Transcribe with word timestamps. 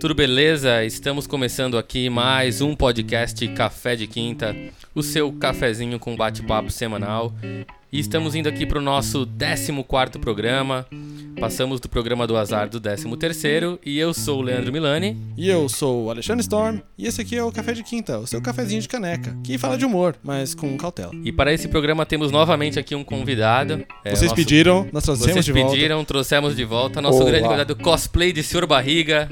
Tudo 0.00 0.14
beleza? 0.14 0.84
Estamos 0.84 1.26
começando 1.26 1.76
aqui 1.76 2.08
mais 2.08 2.60
um 2.60 2.76
podcast 2.76 3.46
Café 3.48 3.96
de 3.96 4.06
Quinta, 4.06 4.54
o 4.94 5.02
seu 5.02 5.32
cafezinho 5.32 5.98
com 5.98 6.14
bate-papo 6.14 6.70
semanal. 6.70 7.34
E 7.90 7.98
estamos 7.98 8.36
indo 8.36 8.48
aqui 8.48 8.64
para 8.64 8.78
o 8.78 8.82
nosso 8.82 9.26
14 9.26 9.72
programa. 10.20 10.86
Passamos 11.40 11.80
do 11.80 11.88
programa 11.88 12.28
do 12.28 12.36
azar 12.36 12.68
do 12.68 12.78
13 12.78 13.08
e 13.84 13.98
eu 13.98 14.14
sou 14.14 14.38
o 14.38 14.42
Leandro 14.42 14.72
Milani. 14.72 15.16
E 15.36 15.48
eu 15.48 15.68
sou 15.68 16.04
o 16.04 16.10
Alexandre 16.10 16.42
Storm. 16.42 16.78
E 16.96 17.06
esse 17.08 17.20
aqui 17.20 17.36
é 17.36 17.42
o 17.42 17.50
Café 17.50 17.72
de 17.72 17.82
Quinta, 17.82 18.20
o 18.20 18.26
seu 18.26 18.40
cafezinho 18.40 18.80
de 18.80 18.88
caneca, 18.88 19.36
que 19.42 19.58
fala 19.58 19.76
de 19.76 19.84
humor, 19.84 20.14
mas 20.22 20.54
com 20.54 20.76
cautela. 20.76 21.10
E 21.24 21.32
para 21.32 21.52
esse 21.52 21.66
programa 21.66 22.06
temos 22.06 22.30
novamente 22.30 22.78
aqui 22.78 22.94
um 22.94 23.02
convidado. 23.02 23.84
É, 24.04 24.10
Vocês 24.10 24.30
nosso... 24.30 24.36
pediram, 24.36 24.86
nós 24.92 25.02
trouxemos 25.02 25.32
Vocês 25.32 25.44
de 25.44 25.52
volta. 25.52 25.68
Vocês 25.68 25.80
pediram, 25.80 26.04
trouxemos 26.04 26.54
de 26.54 26.64
volta. 26.64 27.02
Nosso 27.02 27.18
Olá. 27.18 27.30
grande 27.30 27.44
convidado 27.44 27.76
cosplay 27.76 28.32
de 28.32 28.44
Senhor 28.44 28.64
Barriga. 28.64 29.28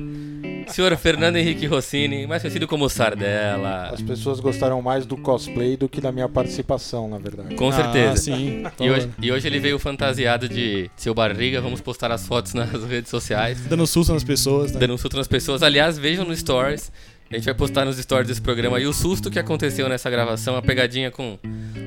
Senhor 0.68 0.96
Fernando 0.96 1.36
Henrique 1.36 1.66
Rossini, 1.66 2.26
mais 2.26 2.42
conhecido 2.42 2.66
como 2.66 2.88
Sardella. 2.88 3.90
As 3.92 4.02
pessoas 4.02 4.40
gostaram 4.40 4.82
mais 4.82 5.06
do 5.06 5.16
cosplay 5.16 5.76
do 5.76 5.88
que 5.88 6.00
da 6.00 6.10
minha 6.12 6.28
participação, 6.28 7.08
na 7.08 7.18
verdade. 7.18 7.54
Com 7.54 7.70
certeza. 7.72 8.12
Ah, 8.12 8.16
sim. 8.16 8.64
E 8.80 8.90
hoje, 8.90 9.10
e 9.22 9.32
hoje, 9.32 9.46
ele 9.46 9.58
veio 9.58 9.78
fantasiado 9.78 10.48
de 10.48 10.90
seu 10.96 11.14
barriga. 11.14 11.60
Vamos 11.60 11.80
postar 11.80 12.10
as 12.10 12.26
fotos 12.26 12.52
nas 12.54 12.84
redes 12.84 13.10
sociais. 13.10 13.60
Dando 13.66 13.86
susto 13.86 14.12
nas 14.12 14.24
pessoas, 14.24 14.72
né? 14.72 14.80
Dando 14.80 14.98
susto 14.98 15.16
nas 15.16 15.28
pessoas. 15.28 15.62
Aliás, 15.62 15.98
vejam 15.98 16.24
no 16.24 16.36
Stories. 16.36 16.90
A 17.28 17.34
gente 17.34 17.44
vai 17.44 17.54
postar 17.54 17.84
nos 17.84 17.98
stories 17.98 18.28
desse 18.28 18.40
programa 18.40 18.76
aí 18.76 18.86
o 18.86 18.92
susto 18.92 19.32
que 19.32 19.38
aconteceu 19.38 19.88
nessa 19.88 20.08
gravação, 20.08 20.56
a 20.56 20.62
pegadinha 20.62 21.10
com 21.10 21.36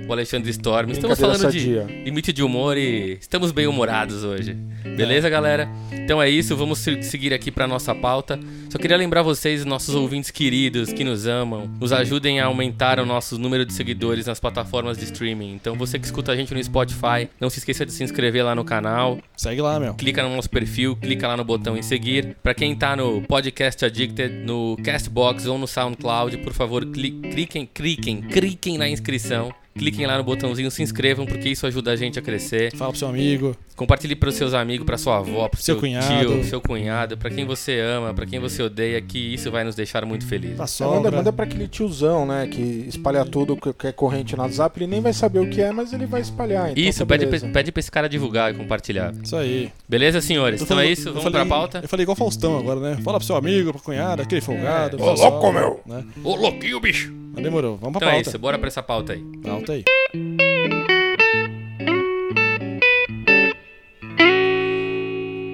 o 0.05 0.11
Alexandre 0.11 0.49
Storm. 0.51 0.91
Estamos 0.91 1.17
falando 1.17 1.49
de 1.49 1.79
limite 2.03 2.33
de 2.33 2.43
humor 2.43 2.77
e 2.77 3.17
estamos 3.21 3.53
bem 3.53 3.65
humorados 3.65 4.25
hoje. 4.25 4.53
Beleza, 4.97 5.29
galera? 5.29 5.69
Então 5.93 6.21
é 6.21 6.29
isso, 6.29 6.57
vamos 6.57 6.79
seguir 6.79 7.33
aqui 7.33 7.51
para 7.51 7.65
nossa 7.67 7.95
pauta. 7.95 8.37
Só 8.69 8.77
queria 8.77 8.97
lembrar 8.97 9.21
vocês, 9.21 9.63
nossos 9.63 9.95
ouvintes 9.95 10.29
queridos 10.29 10.91
que 10.91 11.05
nos 11.05 11.25
amam, 11.25 11.69
nos 11.79 11.93
ajudem 11.93 12.41
a 12.41 12.45
aumentar 12.45 12.99
o 12.99 13.05
nosso 13.05 13.37
número 13.37 13.65
de 13.65 13.71
seguidores 13.71 14.25
nas 14.25 14.41
plataformas 14.41 14.97
de 14.97 15.05
streaming. 15.05 15.53
Então 15.53 15.75
você 15.75 15.97
que 15.97 16.05
escuta 16.05 16.33
a 16.33 16.35
gente 16.35 16.53
no 16.53 16.61
Spotify, 16.61 17.29
não 17.39 17.49
se 17.49 17.59
esqueça 17.59 17.85
de 17.85 17.93
se 17.93 18.03
inscrever 18.03 18.43
lá 18.43 18.53
no 18.53 18.65
canal. 18.65 19.19
Segue 19.37 19.61
lá, 19.61 19.79
meu. 19.79 19.93
Clica 19.93 20.21
no 20.21 20.35
nosso 20.35 20.49
perfil, 20.49 20.97
clica 20.97 21.29
lá 21.29 21.37
no 21.37 21.45
botão 21.45 21.77
em 21.77 21.81
seguir. 21.81 22.35
Para 22.43 22.53
quem 22.53 22.75
tá 22.75 22.93
no 22.93 23.21
Podcast 23.21 23.85
Addicted, 23.85 24.43
no 24.45 24.75
Castbox 24.83 25.28
Ou 25.29 25.57
no 25.59 25.67
SoundCloud, 25.67 26.39
por 26.39 26.53
favor, 26.53 26.83
cliquem, 26.85 27.69
cliquem, 27.71 28.21
cliquem 28.21 28.77
na 28.79 28.89
inscrição 28.89 29.53
cliquem 29.75 30.05
lá 30.05 30.17
no 30.17 30.23
botãozinho, 30.23 30.69
se 30.69 30.83
inscrevam, 30.83 31.25
porque 31.25 31.49
isso 31.49 31.65
ajuda 31.65 31.91
a 31.91 31.95
gente 31.95 32.19
a 32.19 32.21
crescer. 32.21 32.75
Fala 32.75 32.91
pro 32.91 32.99
seu 32.99 33.07
amigo. 33.07 33.55
Compartilhe 33.75 34.15
para 34.15 34.29
os 34.29 34.35
seus 34.35 34.53
amigos, 34.53 34.85
para 34.85 34.97
sua 34.97 35.17
avó, 35.17 35.47
pro 35.47 35.61
seu, 35.61 35.75
seu 35.75 35.79
cunhado. 35.79 36.05
tio, 36.05 36.43
seu 36.43 36.59
cunhado, 36.59 37.17
para 37.17 37.29
quem 37.29 37.45
você 37.45 37.79
ama, 37.79 38.13
para 38.13 38.25
quem 38.25 38.39
você 38.39 38.61
odeia, 38.61 39.01
que 39.01 39.17
isso 39.17 39.49
vai 39.49 39.63
nos 39.63 39.73
deixar 39.73 40.05
muito 40.05 40.27
felizes. 40.27 40.81
É, 40.81 40.83
manda, 40.83 41.09
manda 41.09 41.31
para 41.31 41.45
aquele 41.45 41.67
tiozão, 41.67 42.25
né, 42.25 42.47
que 42.47 42.61
espalha 42.87 43.23
tudo 43.23 43.55
que 43.55 43.87
é 43.87 43.91
corrente 43.93 44.35
no 44.35 44.43
WhatsApp, 44.43 44.77
ele 44.79 44.87
nem 44.87 45.01
vai 45.01 45.13
saber 45.13 45.39
o 45.39 45.49
que 45.49 45.61
é, 45.61 45.71
mas 45.71 45.93
ele 45.93 46.05
vai 46.05 46.19
espalhar. 46.19 46.71
Então 46.71 46.83
isso, 46.83 46.99
tá 46.99 47.05
pede, 47.05 47.25
pede 47.25 47.71
pra 47.71 47.79
esse 47.79 47.91
cara 47.91 48.09
divulgar 48.09 48.53
e 48.53 48.57
compartilhar. 48.57 49.13
Isso 49.23 49.35
aí. 49.35 49.71
Beleza, 49.87 50.19
senhores? 50.19 50.61
então 50.61 50.77
é 50.77 50.87
isso, 50.87 51.05
vamos 51.05 51.23
falei, 51.23 51.39
pra 51.39 51.45
pauta? 51.45 51.79
Eu 51.81 51.87
falei 51.87 52.03
igual 52.03 52.15
Faustão 52.17 52.57
agora, 52.57 52.79
né? 52.81 52.97
Fala 53.01 53.17
pro 53.17 53.25
seu 53.25 53.37
amigo, 53.37 53.71
pro 53.71 53.81
cunhado, 53.81 54.21
aquele 54.21 54.41
folgado. 54.41 54.97
É. 54.97 55.01
Ô, 55.01 55.13
louco, 55.13 55.51
meu! 55.53 55.79
Né? 55.85 56.03
Ô, 56.23 56.35
louquinho, 56.35 56.79
bicho! 56.81 57.18
Demorou, 57.41 57.77
vamos 57.77 57.97
pra 57.97 58.07
então 58.07 58.13
pauta. 58.15 58.17
é 58.17 58.21
isso, 58.21 58.39
bora 58.39 58.57
pra 58.57 58.67
essa 58.67 58.83
pauta 58.83 59.13
aí. 59.13 59.23
Pauta 59.43 59.73
aí. 59.73 59.83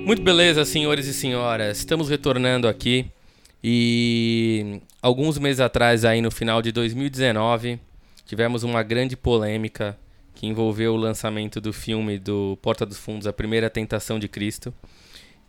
Muito 0.06 0.22
beleza, 0.22 0.64
senhores 0.66 1.08
e 1.08 1.14
senhoras. 1.14 1.80
Estamos 1.80 2.10
retornando 2.10 2.68
aqui 2.68 3.08
e 3.64 4.80
alguns 5.02 5.40
meses 5.40 5.60
atrás, 5.60 6.06
aí 6.06 6.22
no 6.22 6.30
final 6.30 6.62
de 6.62 6.72
2019, 6.72 7.80
tivemos 8.26 8.64
uma 8.64 8.84
grande 8.84 9.18
polêmica 9.18 9.98
que 10.36 10.46
envolveu 10.46 10.94
o 10.94 10.98
lançamento 10.98 11.60
do 11.60 11.74
filme 11.74 12.20
do 12.20 12.58
Porta 12.62 12.86
dos 12.86 12.98
Fundos, 12.98 13.26
A 13.26 13.34
Primeira 13.34 13.70
Tentação 13.70 14.20
de 14.20 14.28
Cristo, 14.28 14.74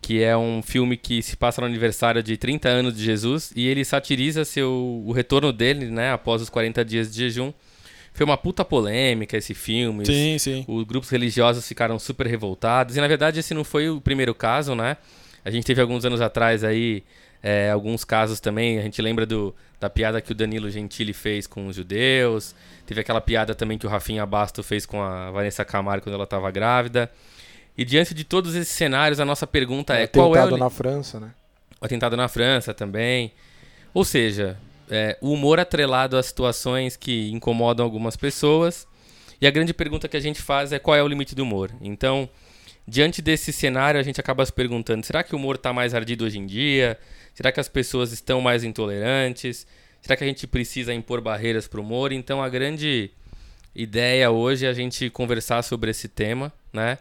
que 0.01 0.23
é 0.23 0.37
um 0.37 0.62
filme 0.62 0.97
que 0.97 1.23
se 1.23 1.37
passa 1.37 1.61
no 1.61 1.67
aniversário 1.67 2.23
de 2.23 2.37
30 2.37 2.69
anos 2.69 2.97
de 2.97 3.05
Jesus 3.05 3.53
e 3.57 3.67
ele 3.67 3.84
satiriza 3.84 4.45
seu, 4.45 5.03
o 5.05 5.12
retorno 5.12 5.53
dele, 5.53 5.87
né, 5.87 6.12
após 6.12 6.41
os 6.43 6.49
40 6.49 6.84
dias 6.84 7.11
de 7.11 7.19
jejum 7.19 7.53
foi 8.17 8.25
uma 8.25 8.39
puta 8.39 8.65
polêmica 8.65 9.37
esse 9.37 9.53
filme. 9.53 10.07
Sim, 10.07 10.39
sim. 10.39 10.65
Os 10.67 10.84
grupos 10.84 11.11
religiosos 11.11 11.69
ficaram 11.69 11.99
super 11.99 12.27
revoltados. 12.27 12.97
E 12.97 13.01
na 13.01 13.07
verdade 13.07 13.41
esse 13.41 13.53
não 13.53 13.62
foi 13.62 13.91
o 13.91 14.01
primeiro 14.01 14.34
caso, 14.34 14.75
né? 14.75 14.97
A 15.45 15.51
gente 15.51 15.65
teve 15.65 15.83
alguns 15.83 16.03
anos 16.05 16.23
atrás 16.23 16.65
aí 16.65 17.05
é, 17.43 17.71
alguns 17.71 18.05
casos 18.05 18.41
também. 18.41 18.78
A 18.78 18.83
gente 18.83 19.01
lembra 19.03 19.27
do, 19.27 19.55
da 19.78 19.91
piada 19.91 20.21
que 20.23 20.33
o 20.33 20.34
Danilo 20.34 20.71
Gentili 20.71 21.13
fez 21.13 21.47
com 21.47 21.67
os 21.67 21.77
judeus. 21.77 22.55
Teve 22.87 23.03
aquela 23.03 23.21
piada 23.21 23.55
também 23.55 23.77
que 23.77 23.87
o 23.87 23.89
Rafinha 23.91 24.25
Basto 24.25 24.63
fez 24.63 24.87
com 24.87 25.03
a 25.03 25.31
Vanessa 25.31 25.63
Camargo 25.65 26.05
quando 26.05 26.15
ela 26.15 26.25
estava 26.25 26.51
grávida. 26.51 27.11
E 27.77 27.85
diante 27.85 28.15
de 28.15 28.25
todos 28.25 28.55
esses 28.55 28.75
cenários, 28.75 29.21
a 29.21 29.25
nossa 29.25 29.47
pergunta 29.47 29.97
é, 29.97 30.05
é 30.05 30.07
qual 30.07 30.35
é 30.35 30.39
o... 30.39 30.43
Atentado 30.43 30.59
na 30.59 30.71
França, 30.71 31.21
né? 31.21 31.31
O 31.81 31.85
atentado 31.85 32.17
na 32.17 32.29
França 32.29 32.73
também. 32.73 33.33
Ou 33.93 34.05
seja, 34.05 34.57
é, 34.91 35.19
o 35.21 35.33
humor 35.33 35.61
atrelado 35.61 36.17
a 36.17 36.23
situações 36.23 36.97
que 36.97 37.31
incomodam 37.31 37.85
algumas 37.85 38.17
pessoas. 38.17 38.87
E 39.41 39.47
a 39.47 39.51
grande 39.51 39.75
pergunta 39.75 40.09
que 40.09 40.17
a 40.17 40.21
gente 40.21 40.41
faz 40.41 40.73
é 40.73 40.79
qual 40.79 40.97
é 40.97 41.03
o 41.03 41.09
limite 41.09 41.35
do 41.35 41.43
humor. 41.43 41.71
Então, 41.81 42.29
diante 42.89 43.21
desse 43.21 43.53
cenário, 43.53 44.01
a 44.01 44.03
gente 44.03 44.21
acaba 44.21 44.45
se 44.47 44.53
perguntando: 44.53 45.05
será 45.05 45.23
que 45.23 45.35
o 45.35 45.39
humor 45.39 45.57
está 45.57 45.73
mais 45.73 45.95
ardido 45.95 46.25
hoje 46.25 46.39
em 46.39 46.47
dia? 46.47 46.99
Será 47.35 47.53
que 47.53 47.61
as 47.61 47.69
pessoas 47.69 48.13
estão 48.13 48.41
mais 48.41 48.65
intolerantes? 48.65 49.67
Será 50.01 50.17
que 50.17 50.25
a 50.25 50.27
gente 50.27 50.47
precisa 50.47 50.95
impor 50.95 51.21
barreiras 51.21 51.69
para 51.69 51.81
o 51.81 51.83
humor? 51.83 52.13
Então, 52.13 52.43
a 52.43 52.49
grande 52.49 53.11
ideia 53.75 54.31
hoje 54.31 54.65
é 54.65 54.69
a 54.69 54.73
gente 54.73 55.11
conversar 55.11 55.63
sobre 55.63 55.91
esse 55.91 56.09
tema, 56.09 56.51
né? 56.73 56.99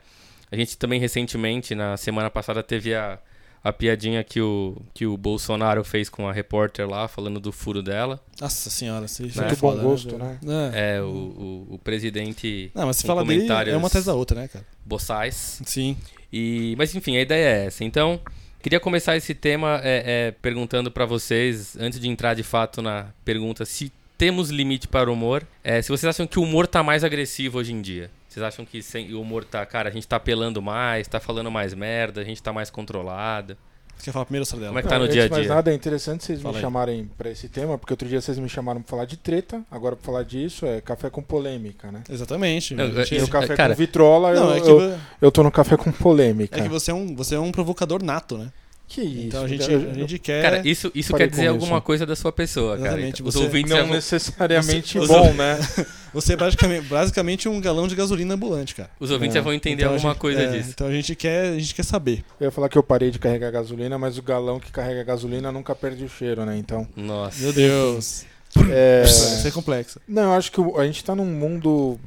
A 0.52 0.56
gente 0.56 0.78
também 0.78 1.00
recentemente, 1.00 1.74
na 1.76 1.98
semana 1.98 2.30
passada, 2.30 2.62
teve 2.64 2.94
a 2.94 3.20
a 3.66 3.74
piadinha 3.74 4.24
que 4.24 4.40
o, 4.40 4.80
que 4.94 5.08
o 5.08 5.18
Bolsonaro 5.18 5.84
fez 5.84 6.08
com 6.08 6.30
a 6.30 6.32
repórter 6.32 6.88
lá, 6.88 7.08
falando 7.08 7.40
do 7.40 7.52
furo 7.52 7.82
dela. 7.82 8.24
Nossa 8.40 8.70
senhora, 8.70 9.08
você 9.08 9.24
né? 9.24 9.32
Muito 9.36 9.58
bom 9.58 9.76
gosto, 9.76 10.16
né? 10.20 10.38
É, 10.72 10.98
é 10.98 11.02
o, 11.02 11.08
o, 11.08 11.68
o, 11.72 11.80
presidente. 11.80 12.70
Não, 12.76 12.86
mas 12.86 12.98
se 12.98 13.08
fala 13.08 13.26
dele, 13.26 13.48
é 13.72 13.76
uma 13.76 13.88
atrás 13.88 14.06
da 14.06 14.14
outra, 14.14 14.40
né, 14.40 14.48
cara? 14.48 14.64
Boçais. 14.86 15.64
Sim. 15.66 15.98
E, 16.32 16.76
mas 16.78 16.94
enfim, 16.94 17.18
a 17.18 17.22
ideia 17.22 17.44
é 17.44 17.66
essa. 17.66 17.84
Então, 17.84 18.20
queria 18.62 18.80
começar 18.80 19.18
esse 19.18 19.34
tema 19.34 19.82
é, 19.84 20.28
é 20.28 20.32
perguntando 20.32 20.92
para 20.92 21.08
vocês, 21.08 21.76
antes 21.80 22.00
de 22.00 22.08
entrar 22.08 22.36
de 22.36 22.44
fato 22.44 22.84
na 22.84 23.08
pergunta, 23.26 23.66
se 23.66 23.92
temos 24.16 24.52
limite 24.52 24.88
para 24.88 25.10
o 25.10 25.14
humor. 25.14 25.44
É, 25.64 25.82
se 25.82 25.90
vocês 25.90 26.08
acham 26.08 26.28
que 26.28 26.38
o 26.38 26.44
humor 26.44 26.68
tá 26.68 26.84
mais 26.84 27.04
agressivo 27.04 27.58
hoje 27.58 27.74
em 27.74 27.82
dia. 27.82 28.12
Vocês 28.36 28.46
acham 28.46 28.66
que 28.66 28.84
sem, 28.84 29.14
o 29.14 29.22
humor 29.22 29.46
tá, 29.46 29.66
cara, 29.66 29.88
a 29.88 29.92
gente 29.94 30.06
tá 30.06 30.18
apelando 30.18 30.62
mais, 30.62 31.08
tá 31.08 31.22
falando 31.22 31.50
mais 31.50 31.74
merda, 31.74 32.20
a 32.20 32.24
gente 32.26 32.44
tá 32.44 32.52
mais 32.52 32.70
controlado? 32.70 33.56
Você 33.96 34.04
quer 34.04 34.12
falar 34.12 34.26
primeiro, 34.26 34.46
Sardela? 34.46 34.72
Como 34.72 34.80
é 34.80 34.82
que 34.82 34.90
tá 34.90 35.00
no 35.00 35.08
dia 35.08 35.24
a 35.24 35.28
dia? 35.30 35.38
Mas 35.38 35.48
nada, 35.48 35.72
é 35.72 35.74
interessante 35.74 36.26
vocês 36.26 36.42
Fala 36.42 36.52
me 36.52 36.58
aí. 36.58 36.62
chamarem 36.62 37.10
para 37.18 37.30
esse 37.30 37.48
tema, 37.48 37.78
porque 37.78 37.94
outro 37.94 38.10
dia 38.10 38.20
vocês 38.20 38.38
me 38.38 38.50
chamaram 38.50 38.82
para 38.82 38.90
falar 38.90 39.06
de 39.06 39.16
treta, 39.16 39.64
agora 39.72 39.96
para 39.96 40.06
falar 40.06 40.24
disso 40.24 40.66
é 40.66 40.82
café 40.82 41.10
com 41.10 41.22
polêmica, 41.22 41.90
né? 41.94 42.04
Exatamente. 42.10 42.76
Não, 42.76 42.92
gente... 43.06 43.24
o 43.24 43.30
café 43.30 43.56
cara, 43.56 43.74
com 43.74 43.80
vitrola, 43.80 44.34
não, 44.34 44.58
eu, 44.58 44.82
é 44.82 44.94
eu, 44.96 45.00
eu 45.22 45.32
tô 45.32 45.42
no 45.42 45.50
café 45.50 45.78
com 45.78 45.90
polêmica. 45.94 46.60
É 46.60 46.64
que 46.64 46.68
você 46.68 46.92
é 46.92 46.94
um, 46.94 47.16
você 47.16 47.36
é 47.36 47.40
um 47.40 47.54
provocador 47.54 48.04
nato, 48.04 48.38
né? 48.38 48.52
Que 48.88 49.02
isso? 49.02 49.28
Então 49.28 49.44
a 49.44 49.48
gente, 49.48 49.74
a 49.74 49.94
gente 49.94 50.20
quer. 50.20 50.42
Cara, 50.42 50.62
isso, 50.68 50.92
isso 50.94 51.14
quer 51.14 51.28
dizer 51.28 51.48
alguma 51.48 51.82
coisa 51.82 52.06
da 52.06 52.16
sua 52.16 52.32
pessoa, 52.32 52.76
Exatamente. 52.76 53.24
cara. 53.24 53.30
Os 53.30 53.36
ouvintes 53.36 53.72
não 53.72 53.88
necessariamente 53.88 55.00
você, 55.00 55.14
bom, 55.14 55.34
né? 55.34 55.58
Você 56.14 56.32
é 56.32 56.38
basicamente, 56.38 56.88
basicamente 56.88 57.50
um 57.50 57.60
galão 57.60 57.90
de 57.90 57.96
gasolina 57.96 58.36
ambulante, 58.36 58.74
cara. 58.74 58.90
Os 59.02 59.12
ouvintes 59.12 59.36
é. 59.36 59.40
já 59.40 59.44
vão 59.44 59.52
entender 59.52 59.84
então 59.84 59.96
alguma 59.96 60.14
gente, 60.14 60.22
coisa 60.22 60.42
é, 60.44 60.48
disso. 60.48 60.70
Então 60.74 60.88
a 60.88 60.92
gente, 60.92 61.14
quer, 61.14 61.50
a 61.50 61.60
gente 61.60 61.76
quer 61.76 61.84
saber. 61.84 62.24
Eu 62.40 62.46
ia 62.46 62.52
falar 62.52 62.70
que 62.70 62.78
eu 62.78 62.84
parei 62.84 63.12
de 63.12 63.20
carregar 63.20 63.52
gasolina, 63.52 63.98
mas 63.98 64.18
o 64.18 64.22
galão 64.24 64.58
que 64.58 64.72
carrega 64.72 65.04
gasolina 65.04 65.52
nunca 65.52 65.76
perde 65.76 66.06
o 66.06 66.10
cheiro, 66.10 66.46
né? 66.46 66.56
Então. 66.56 66.88
Nossa. 66.96 67.44
Meu 67.44 67.52
Deus. 67.52 68.24
É... 68.72 69.04
Isso 69.04 69.46
é 69.46 69.52
complexo. 69.52 70.00
Não, 70.08 70.24
eu 70.24 70.32
acho 70.32 70.54
que 70.54 70.62
a 70.62 70.86
gente 70.86 71.04
tá 71.04 71.14
num 71.14 71.26
mundo 71.26 72.00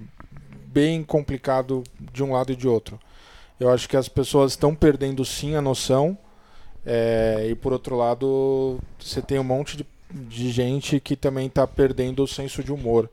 bem 0.66 1.02
complicado 1.02 1.84
de 2.10 2.22
um 2.22 2.32
lado 2.32 2.50
e 2.50 2.56
de 2.56 2.66
outro. 2.66 2.98
Eu 3.60 3.68
acho 3.68 3.86
que 3.86 3.96
as 3.96 4.08
pessoas 4.08 4.52
estão 4.52 4.74
perdendo 4.74 5.22
sim 5.22 5.54
a 5.54 5.60
noção 5.60 6.16
é, 6.84 7.48
e 7.50 7.54
por 7.54 7.72
outro 7.72 7.96
lado, 7.96 8.78
você 8.98 9.20
tem 9.20 9.38
um 9.38 9.44
monte 9.44 9.76
de, 9.76 9.86
de 10.10 10.50
gente 10.50 11.00
que 11.00 11.16
também 11.16 11.46
está 11.46 11.66
perdendo 11.66 12.22
o 12.22 12.28
senso 12.28 12.62
de 12.62 12.72
humor. 12.72 13.10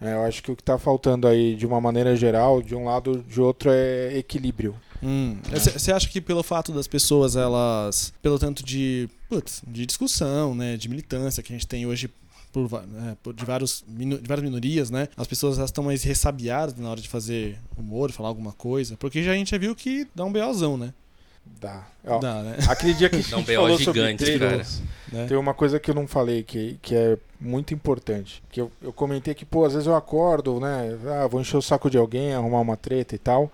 É, 0.00 0.12
eu 0.12 0.22
acho 0.22 0.42
que 0.42 0.50
o 0.50 0.56
que 0.56 0.62
está 0.62 0.78
faltando 0.78 1.26
aí, 1.26 1.54
de 1.54 1.66
uma 1.66 1.80
maneira 1.80 2.16
geral, 2.16 2.60
de 2.60 2.74
um 2.74 2.84
lado 2.84 3.24
de 3.28 3.40
outro, 3.40 3.70
é 3.72 4.16
equilíbrio. 4.16 4.74
Você 5.52 5.92
hum. 5.92 5.96
acha 5.96 6.08
que 6.08 6.20
pelo 6.20 6.42
fato 6.42 6.72
das 6.72 6.86
pessoas, 6.86 7.36
elas, 7.36 8.12
pelo 8.22 8.38
tanto 8.38 8.64
de, 8.64 9.08
putz, 9.28 9.62
de 9.66 9.84
discussão, 9.84 10.54
né, 10.54 10.76
de 10.76 10.88
militância 10.88 11.42
que 11.42 11.52
a 11.52 11.56
gente 11.56 11.66
tem 11.66 11.86
hoje 11.86 12.10
por, 12.50 12.70
né, 12.86 13.16
por 13.22 13.34
de, 13.34 13.44
vários, 13.44 13.84
de 13.86 14.28
várias 14.28 14.44
minorias, 14.44 14.90
né? 14.90 15.08
As 15.16 15.26
pessoas 15.26 15.58
estão 15.58 15.82
mais 15.82 16.04
ressabiadas 16.04 16.76
na 16.76 16.88
hora 16.88 17.00
de 17.00 17.08
fazer 17.08 17.58
humor, 17.76 18.12
falar 18.12 18.28
alguma 18.28 18.52
coisa. 18.52 18.96
Porque 18.96 19.22
já 19.22 19.32
a 19.32 19.34
gente 19.34 19.50
já 19.50 19.58
viu 19.58 19.74
que 19.74 20.06
dá 20.14 20.24
um 20.24 20.32
BOzão, 20.32 20.76
né? 20.76 20.94
Dá. 21.60 21.86
Ó, 22.06 22.18
Dá, 22.18 22.42
né? 22.42 22.56
Aquele 22.68 22.94
dia 22.94 23.08
que 23.08 23.16
a 23.16 23.20
gente 23.20 23.30
Dá 23.30 23.36
um 23.38 23.42
BO 23.42 23.52
falou 23.54 23.78
gigante, 23.78 24.24
sobre 24.24 24.38
cara. 24.38 24.50
treinos, 24.50 24.82
Né? 25.12 25.26
tem 25.26 25.36
uma 25.36 25.54
coisa 25.54 25.78
que 25.80 25.90
eu 25.90 25.94
não 25.94 26.06
falei 26.06 26.42
que, 26.42 26.78
que 26.82 26.94
é 26.94 27.16
muito 27.40 27.72
importante. 27.72 28.42
Que 28.50 28.60
eu, 28.60 28.70
eu 28.82 28.92
comentei 28.92 29.34
que, 29.34 29.44
pô, 29.44 29.64
às 29.64 29.72
vezes 29.72 29.86
eu 29.86 29.94
acordo, 29.94 30.60
né? 30.60 30.96
Ah, 31.22 31.26
vou 31.26 31.40
encher 31.40 31.56
o 31.56 31.62
saco 31.62 31.88
de 31.90 31.96
alguém, 31.98 32.34
arrumar 32.34 32.60
uma 32.60 32.76
treta 32.76 33.14
e 33.14 33.18
tal. 33.18 33.50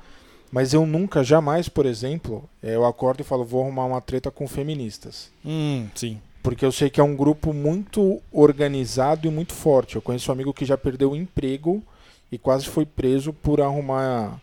Mas 0.52 0.72
eu 0.74 0.84
nunca, 0.84 1.22
jamais, 1.22 1.68
por 1.68 1.86
exemplo, 1.86 2.48
eh, 2.60 2.74
eu 2.74 2.84
acordo 2.84 3.20
e 3.20 3.24
falo, 3.24 3.44
vou 3.44 3.62
arrumar 3.62 3.84
uma 3.84 4.00
treta 4.00 4.32
com 4.32 4.48
feministas. 4.48 5.30
Hum, 5.44 5.86
sim. 5.94 6.20
Porque 6.42 6.64
eu 6.64 6.72
sei 6.72 6.90
que 6.90 7.00
é 7.00 7.04
um 7.04 7.14
grupo 7.14 7.52
muito 7.52 8.20
organizado 8.32 9.28
e 9.28 9.30
muito 9.30 9.52
forte. 9.52 9.94
Eu 9.94 10.02
conheço 10.02 10.28
um 10.30 10.34
amigo 10.34 10.52
que 10.52 10.64
já 10.64 10.76
perdeu 10.76 11.12
o 11.12 11.16
emprego 11.16 11.80
e 12.32 12.38
quase 12.38 12.66
foi 12.66 12.84
preso 12.84 13.32
por 13.32 13.60
arrumar 13.60 14.40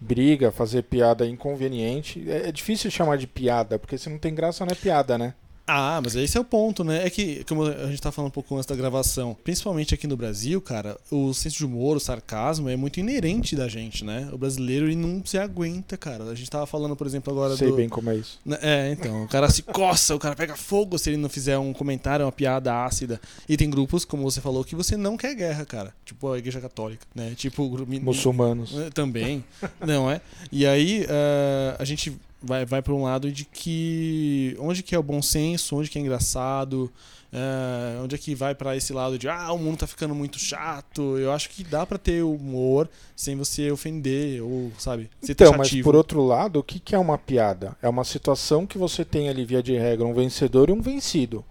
briga, 0.00 0.52
fazer 0.52 0.82
piada 0.82 1.26
inconveniente. 1.26 2.24
É, 2.28 2.48
é 2.48 2.52
difícil 2.52 2.90
chamar 2.90 3.16
de 3.18 3.26
piada, 3.26 3.78
porque 3.78 3.98
se 3.98 4.08
não 4.08 4.18
tem 4.18 4.34
graça 4.34 4.64
não 4.64 4.72
é 4.72 4.74
piada, 4.74 5.18
né? 5.18 5.34
Ah, 5.68 6.00
mas 6.02 6.16
esse 6.16 6.38
é 6.38 6.40
o 6.40 6.44
ponto, 6.44 6.82
né? 6.82 7.06
É 7.06 7.10
que, 7.10 7.44
como 7.44 7.64
a 7.64 7.88
gente 7.88 8.00
tá 8.00 8.10
falando 8.10 8.28
um 8.28 8.32
pouco 8.32 8.56
antes 8.56 8.64
da 8.64 8.74
gravação, 8.74 9.36
principalmente 9.44 9.92
aqui 9.94 10.06
no 10.06 10.16
Brasil, 10.16 10.62
cara, 10.62 10.96
o 11.10 11.34
senso 11.34 11.58
de 11.58 11.66
humor, 11.66 11.98
o 11.98 12.00
sarcasmo 12.00 12.70
é 12.70 12.76
muito 12.76 12.98
inerente 12.98 13.54
da 13.54 13.68
gente, 13.68 14.02
né? 14.02 14.30
O 14.32 14.38
brasileiro, 14.38 14.86
ele 14.86 14.96
não 14.96 15.22
se 15.26 15.36
aguenta, 15.36 15.98
cara. 15.98 16.24
A 16.24 16.34
gente 16.34 16.50
tava 16.50 16.66
falando, 16.66 16.96
por 16.96 17.06
exemplo, 17.06 17.30
agora 17.32 17.54
Sei 17.54 17.68
do... 17.68 17.76
bem 17.76 17.86
como 17.86 18.08
é 18.08 18.16
isso. 18.16 18.40
Né, 18.46 18.56
É, 18.62 18.90
então, 18.92 19.24
o 19.24 19.28
cara 19.28 19.50
se 19.50 19.62
coça, 19.62 20.14
o 20.16 20.18
cara 20.18 20.34
pega 20.34 20.56
fogo 20.56 20.98
se 20.98 21.10
ele 21.10 21.18
não 21.18 21.28
fizer 21.28 21.58
um 21.58 21.74
comentário, 21.74 22.24
uma 22.24 22.32
piada 22.32 22.84
ácida. 22.84 23.20
E 23.46 23.54
tem 23.54 23.68
grupos, 23.68 24.06
como 24.06 24.22
você 24.22 24.40
falou, 24.40 24.64
que 24.64 24.74
você 24.74 24.96
não 24.96 25.18
quer 25.18 25.34
guerra, 25.34 25.66
cara. 25.66 25.94
Tipo 26.02 26.32
a 26.32 26.38
Igreja 26.38 26.62
Católica, 26.62 27.06
né? 27.14 27.34
Tipo 27.36 27.64
o 27.64 27.68
grupo. 27.68 27.92
Muçulmanos. 28.00 28.72
Também, 28.94 29.44
não 29.86 30.10
é? 30.10 30.20
E 30.50 30.66
aí 30.66 31.04
eh, 31.08 31.76
a 31.78 31.84
gente 31.84 32.16
vai, 32.42 32.64
vai 32.64 32.80
para 32.82 32.94
um 32.94 33.02
lado 33.02 33.30
de 33.32 33.44
que 33.44 34.56
onde 34.58 34.82
que 34.82 34.94
é 34.94 34.98
o 34.98 35.02
bom 35.02 35.20
senso, 35.22 35.76
onde 35.76 35.90
que 35.90 35.98
é 35.98 36.00
engraçado, 36.02 36.90
eh, 37.32 37.98
onde 38.02 38.14
é 38.14 38.18
que 38.18 38.34
vai 38.34 38.54
para 38.54 38.76
esse 38.76 38.92
lado 38.92 39.18
de 39.18 39.28
ah, 39.28 39.52
o 39.52 39.58
mundo 39.58 39.78
tá 39.78 39.86
ficando 39.86 40.14
muito 40.14 40.38
chato. 40.38 41.18
Eu 41.18 41.32
acho 41.32 41.50
que 41.50 41.62
dá 41.64 41.84
para 41.84 41.98
ter 41.98 42.22
humor 42.22 42.88
sem 43.16 43.36
você 43.36 43.70
ofender 43.70 44.42
ou, 44.42 44.72
sabe, 44.78 45.10
ser 45.20 45.32
Então, 45.32 45.48
mas 45.52 45.58
taxativo. 45.58 45.84
por 45.84 45.96
outro 45.96 46.24
lado, 46.24 46.58
o 46.60 46.62
que, 46.62 46.78
que 46.78 46.94
é 46.94 46.98
uma 46.98 47.18
piada? 47.18 47.76
É 47.82 47.88
uma 47.88 48.04
situação 48.04 48.66
que 48.66 48.78
você 48.78 49.04
tem 49.04 49.28
ali, 49.28 49.44
via 49.44 49.62
de 49.62 49.76
regra, 49.76 50.06
um 50.06 50.14
vencedor 50.14 50.68
e 50.68 50.72
um 50.72 50.80
vencido. 50.80 51.44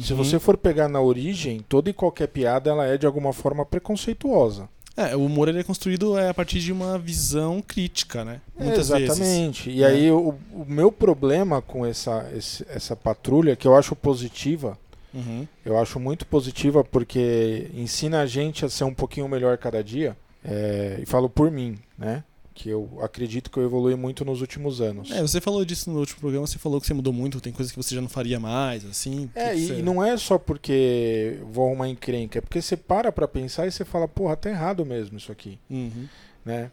Se 0.00 0.12
Uhum. 0.12 0.18
você 0.24 0.40
for 0.40 0.56
pegar 0.56 0.88
na 0.88 1.00
origem, 1.00 1.60
toda 1.68 1.88
e 1.88 1.92
qualquer 1.92 2.26
piada 2.26 2.68
ela 2.70 2.84
é 2.84 2.98
de 2.98 3.06
alguma 3.06 3.32
forma 3.32 3.64
preconceituosa. 3.64 4.68
É, 4.96 5.16
o 5.16 5.24
humor 5.24 5.48
ele 5.48 5.58
é 5.58 5.64
construído 5.64 6.16
é, 6.16 6.28
a 6.28 6.34
partir 6.34 6.60
de 6.60 6.70
uma 6.72 6.96
visão 6.98 7.60
crítica, 7.60 8.24
né? 8.24 8.40
Muitas 8.58 8.88
vezes. 8.90 9.10
Exatamente. 9.10 9.70
E 9.70 9.80
né? 9.80 9.86
aí 9.86 10.10
o, 10.10 10.34
o 10.52 10.64
meu 10.68 10.92
problema 10.92 11.60
com 11.60 11.84
essa, 11.84 12.30
esse- 12.36 12.64
essa 12.68 12.94
patrulha, 12.94 13.56
que 13.56 13.66
eu 13.66 13.76
acho 13.76 13.96
positiva, 13.96 14.78
Uhum. 15.12 15.46
eu 15.64 15.78
acho 15.78 16.00
muito 16.00 16.26
positiva 16.26 16.82
porque 16.82 17.70
ensina 17.74 18.20
a 18.20 18.26
gente 18.26 18.64
a 18.64 18.68
ser 18.68 18.82
um 18.84 18.92
pouquinho 18.94 19.28
melhor 19.28 19.56
cada 19.58 19.82
dia. 19.82 20.16
é, 20.44 20.98
e 21.00 21.06
falo 21.06 21.28
por 21.28 21.50
mim, 21.50 21.78
né? 21.98 22.22
Que 22.56 22.68
eu 22.70 22.88
acredito 23.02 23.50
que 23.50 23.56
eu 23.58 23.64
evolui 23.64 23.96
muito 23.96 24.24
nos 24.24 24.40
últimos 24.40 24.80
anos. 24.80 25.10
É, 25.10 25.20
você 25.20 25.40
falou 25.40 25.64
disso 25.64 25.90
no 25.90 25.98
último 25.98 26.20
programa, 26.20 26.46
você 26.46 26.56
falou 26.56 26.80
que 26.80 26.86
você 26.86 26.94
mudou 26.94 27.12
muito, 27.12 27.40
tem 27.40 27.52
coisas 27.52 27.72
que 27.72 27.76
você 27.82 27.94
já 27.96 28.00
não 28.00 28.08
faria 28.08 28.38
mais, 28.38 28.84
assim. 28.86 29.28
É, 29.34 29.50
que 29.50 29.56
e, 29.56 29.60
que 29.60 29.66
você- 29.74 29.78
e 29.80 29.82
não 29.82 30.02
é 30.04 30.16
só 30.16 30.38
porque 30.38 31.38
vou 31.50 31.66
arrumar 31.66 31.88
encrenca, 31.88 32.38
é 32.38 32.40
porque 32.40 32.62
você 32.62 32.76
para 32.76 33.10
pra 33.10 33.26
pensar 33.26 33.66
e 33.66 33.72
você 33.72 33.84
fala, 33.84 34.06
porra, 34.06 34.36
tá 34.36 34.48
errado 34.50 34.86
mesmo 34.86 35.16
isso 35.18 35.32
aqui, 35.32 35.58
Uhum. 35.68 36.06
né? 36.44 36.70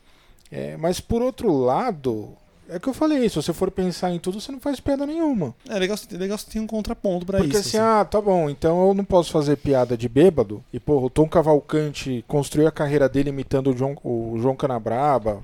É, 0.51 0.77
mas 0.77 0.99
por 0.99 1.21
outro 1.21 1.51
lado, 1.51 2.29
é 2.69 2.77
que 2.77 2.87
eu 2.87 2.93
falei, 2.93 3.27
se 3.27 3.35
você 3.37 3.51
for 3.51 3.71
pensar 3.71 4.11
em 4.11 4.19
tudo, 4.19 4.39
você 4.39 4.51
não 4.51 4.59
faz 4.59 4.79
piada 4.79 5.05
nenhuma. 5.05 5.55
É 5.67 5.79
legal, 5.79 5.97
legal 6.11 6.37
você 6.37 6.45
ter 6.51 6.59
um 6.59 6.67
contraponto 6.67 7.25
pra 7.25 7.39
Porque 7.39 7.57
isso. 7.57 7.69
assim, 7.69 7.77
ah, 7.77 8.05
tá 8.05 8.21
bom, 8.21 8.49
então 8.51 8.87
eu 8.87 8.93
não 8.93 9.03
posso 9.03 9.31
fazer 9.31 9.55
piada 9.57 9.97
de 9.97 10.07
bêbado. 10.07 10.63
E, 10.71 10.79
porra, 10.79 11.05
o 11.07 11.09
Tom 11.09 11.27
Cavalcante 11.27 12.23
construiu 12.27 12.67
a 12.67 12.71
carreira 12.71 13.09
dele 13.09 13.29
imitando 13.29 13.71
o 13.71 13.75
João, 13.77 13.97
o 14.03 14.37
João 14.39 14.55
Canabraba. 14.55 15.41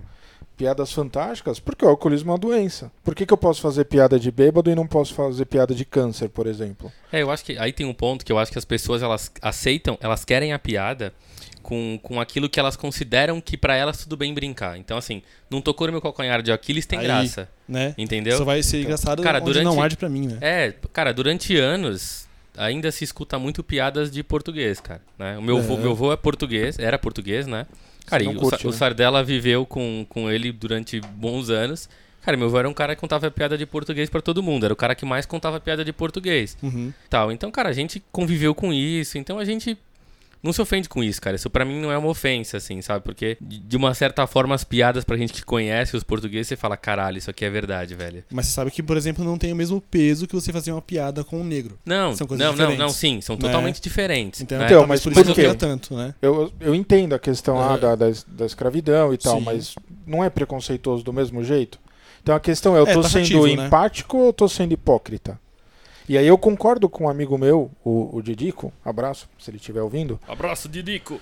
Piadas 0.57 0.91
fantásticas, 0.91 1.59
porque 1.59 1.85
o 1.85 1.87
alcoolismo 1.89 2.31
é 2.31 2.33
uma 2.33 2.37
doença. 2.39 2.91
Por 3.03 3.13
que, 3.13 3.27
que 3.27 3.31
eu 3.33 3.37
posso 3.37 3.61
fazer 3.61 3.85
piada 3.85 4.19
de 4.19 4.31
bêbado 4.31 4.71
e 4.71 4.75
não 4.75 4.87
posso 4.87 5.13
fazer 5.13 5.45
piada 5.45 5.75
de 5.75 5.85
câncer, 5.85 6.29
por 6.29 6.47
exemplo? 6.47 6.91
É, 7.11 7.21
eu 7.21 7.29
acho 7.29 7.45
que 7.45 7.55
aí 7.59 7.71
tem 7.71 7.85
um 7.85 7.93
ponto 7.93 8.25
que 8.25 8.31
eu 8.31 8.39
acho 8.39 8.51
que 8.51 8.57
as 8.57 8.65
pessoas 8.65 9.03
elas 9.03 9.31
aceitam, 9.39 9.97
elas 10.01 10.25
querem 10.25 10.53
a 10.53 10.57
piada 10.59 11.13
com, 11.61 11.99
com 12.01 12.19
aquilo 12.19 12.49
que 12.49 12.59
elas 12.59 12.75
consideram 12.75 13.39
que 13.39 13.55
pra 13.55 13.75
elas 13.75 13.97
tudo 14.03 14.17
bem 14.17 14.33
brincar. 14.33 14.79
Então, 14.79 14.97
assim, 14.97 15.21
não 15.47 15.61
tocou 15.61 15.85
no 15.85 15.93
meu 15.93 16.01
calcanhar 16.01 16.41
de 16.41 16.51
Aquiles, 16.51 16.87
tem 16.87 16.97
Aí, 16.97 17.05
graça. 17.05 17.47
né? 17.67 17.93
Entendeu? 17.95 18.37
Só 18.39 18.43
vai 18.43 18.63
ser 18.63 18.81
engraçado 18.81 19.21
Cara, 19.21 19.37
onde 19.37 19.45
durante- 19.45 19.63
não 19.65 19.79
arde 19.79 19.95
pra 19.95 20.09
mim, 20.09 20.25
né? 20.27 20.37
É, 20.41 20.73
cara, 20.91 21.13
durante 21.13 21.55
anos 21.55 22.25
ainda 22.57 22.91
se 22.91 23.03
escuta 23.03 23.37
muito 23.37 23.63
piadas 23.63 24.09
de 24.09 24.23
português, 24.23 24.79
cara. 24.79 25.01
Né? 25.19 25.37
O 25.37 25.41
meu, 25.43 25.57
avô, 25.57 25.75
É. 25.75 25.77
meu 25.77 25.91
avô 25.91 26.11
é 26.11 26.17
português, 26.17 26.79
era 26.79 26.97
português, 26.97 27.45
né? 27.45 27.67
Cara, 28.07 28.23
e 28.23 28.27
o, 28.27 28.35
curte, 28.35 28.65
o 28.65 28.71
né? 28.71 28.75
Sardella 28.75 29.23
viveu 29.23 29.65
com, 29.65 30.05
com 30.09 30.31
ele 30.31 30.51
durante 30.51 30.99
bons 30.99 31.49
anos. 31.49 31.89
Cara, 32.21 32.35
meu 32.35 32.47
avô 32.47 32.57
era 32.57 32.67
um 32.67 32.73
cara 32.73 32.95
que 32.95 32.99
contava 32.99 33.29
piada 33.29 33.57
de 33.57 33.65
português 33.65 34.09
pra 34.09 34.21
todo 34.21 34.41
mundo. 34.41 34.65
Era 34.65 34.73
o 34.73 34.75
cara 34.75 34.95
que 34.95 35.05
mais 35.05 35.25
contava 35.25 35.59
piada 35.59 35.85
de 35.85 35.93
português. 35.93 36.57
Uhum. 36.61 36.91
Tal. 37.09 37.31
Então, 37.31 37.51
cara, 37.51 37.69
a 37.69 37.73
gente 37.73 38.03
conviveu 38.11 38.55
com 38.55 38.73
isso. 38.73 39.17
Então 39.17 39.39
a 39.39 39.45
gente 39.45 39.77
não 40.41 40.53
se 40.53 40.61
ofende 40.61 40.87
com 40.89 41.03
isso, 41.03 41.21
cara. 41.21 41.35
Isso 41.35 41.49
pra 41.49 41.65
mim 41.65 41.79
não 41.81 41.91
é 41.91 41.97
uma 41.97 42.07
ofensa, 42.09 42.57
assim, 42.57 42.81
sabe? 42.81 43.03
Porque, 43.03 43.37
de 43.41 43.75
uma 43.77 43.93
certa 43.93 44.25
forma, 44.27 44.53
as 44.55 44.63
piadas 44.63 45.03
pra 45.03 45.17
gente 45.17 45.33
que 45.33 45.43
conhece 45.43 45.95
os 45.95 46.03
portugueses, 46.03 46.47
você 46.47 46.55
fala, 46.55 46.77
caralho, 46.77 47.17
isso 47.17 47.29
aqui 47.29 47.43
é 47.45 47.49
verdade, 47.49 47.95
velho. 47.95 48.23
Mas 48.31 48.47
você 48.47 48.53
sabe 48.53 48.71
que, 48.71 48.81
por 48.83 48.97
exemplo, 48.97 49.23
não 49.25 49.37
tem 49.37 49.51
o 49.51 49.55
mesmo 49.55 49.81
peso 49.81 50.27
que 50.27 50.33
você 50.35 50.51
fazer 50.53 50.71
uma 50.71 50.81
piada 50.81 51.23
com 51.23 51.39
um 51.41 51.43
negro. 51.43 51.77
Não, 51.85 52.15
São 52.15 52.27
coisas 52.27 52.45
não, 52.45 52.51
não, 52.53 52.57
diferentes. 52.57 52.79
não, 52.79 52.89
sim, 52.89 53.21
são 53.21 53.35
Né? 53.35 53.41
totalmente 53.41 53.81
diferentes. 53.81 54.41
Então, 54.41 54.59
né? 54.59 54.65
Então, 54.65 54.85
mas 54.87 55.01
por 55.03 55.11
por 55.13 55.19
isso 55.19 55.29
não 55.29 55.35
quê? 55.35 55.41
pega 55.43 55.55
tanto, 55.55 55.95
né? 55.95 56.13
Eu, 56.21 56.51
eu 56.59 56.73
entendo 56.75 57.13
a 57.15 57.19
questão 57.19 57.55
lá 57.55 57.75
É. 57.75 57.77
da, 57.79 57.95
da, 57.95 58.05
da 58.27 58.45
escravidão 58.45 59.13
e 59.13 59.17
tal, 59.17 59.37
Sim. 59.39 59.43
mas 59.45 59.75
não 60.05 60.23
é 60.23 60.29
preconceituoso 60.29 61.03
do 61.03 61.11
mesmo 61.13 61.43
jeito? 61.43 61.79
Então 62.21 62.35
a 62.35 62.39
questão 62.39 62.75
é, 62.75 62.79
eu 62.79 62.87
É, 62.87 62.93
tô 62.93 63.01
taxativo, 63.01 63.43
sendo 63.47 63.57
né? 63.61 63.67
empático 63.67 64.17
ou 64.17 64.25
eu 64.27 64.33
tô 64.33 64.47
sendo 64.49 64.73
hipócrita? 64.73 65.39
E 66.07 66.17
aí 66.17 66.25
eu 66.27 66.37
concordo 66.37 66.87
com 66.87 67.03
um 67.05 67.09
amigo 67.09 67.37
meu, 67.37 67.69
o, 67.83 68.15
o 68.15 68.21
Didico, 68.21 68.71
abraço, 68.83 69.27
se 69.37 69.49
ele 69.49 69.57
estiver 69.57 69.81
ouvindo. 69.81 70.19
Abraço, 70.27 70.69
Didico. 70.69 71.19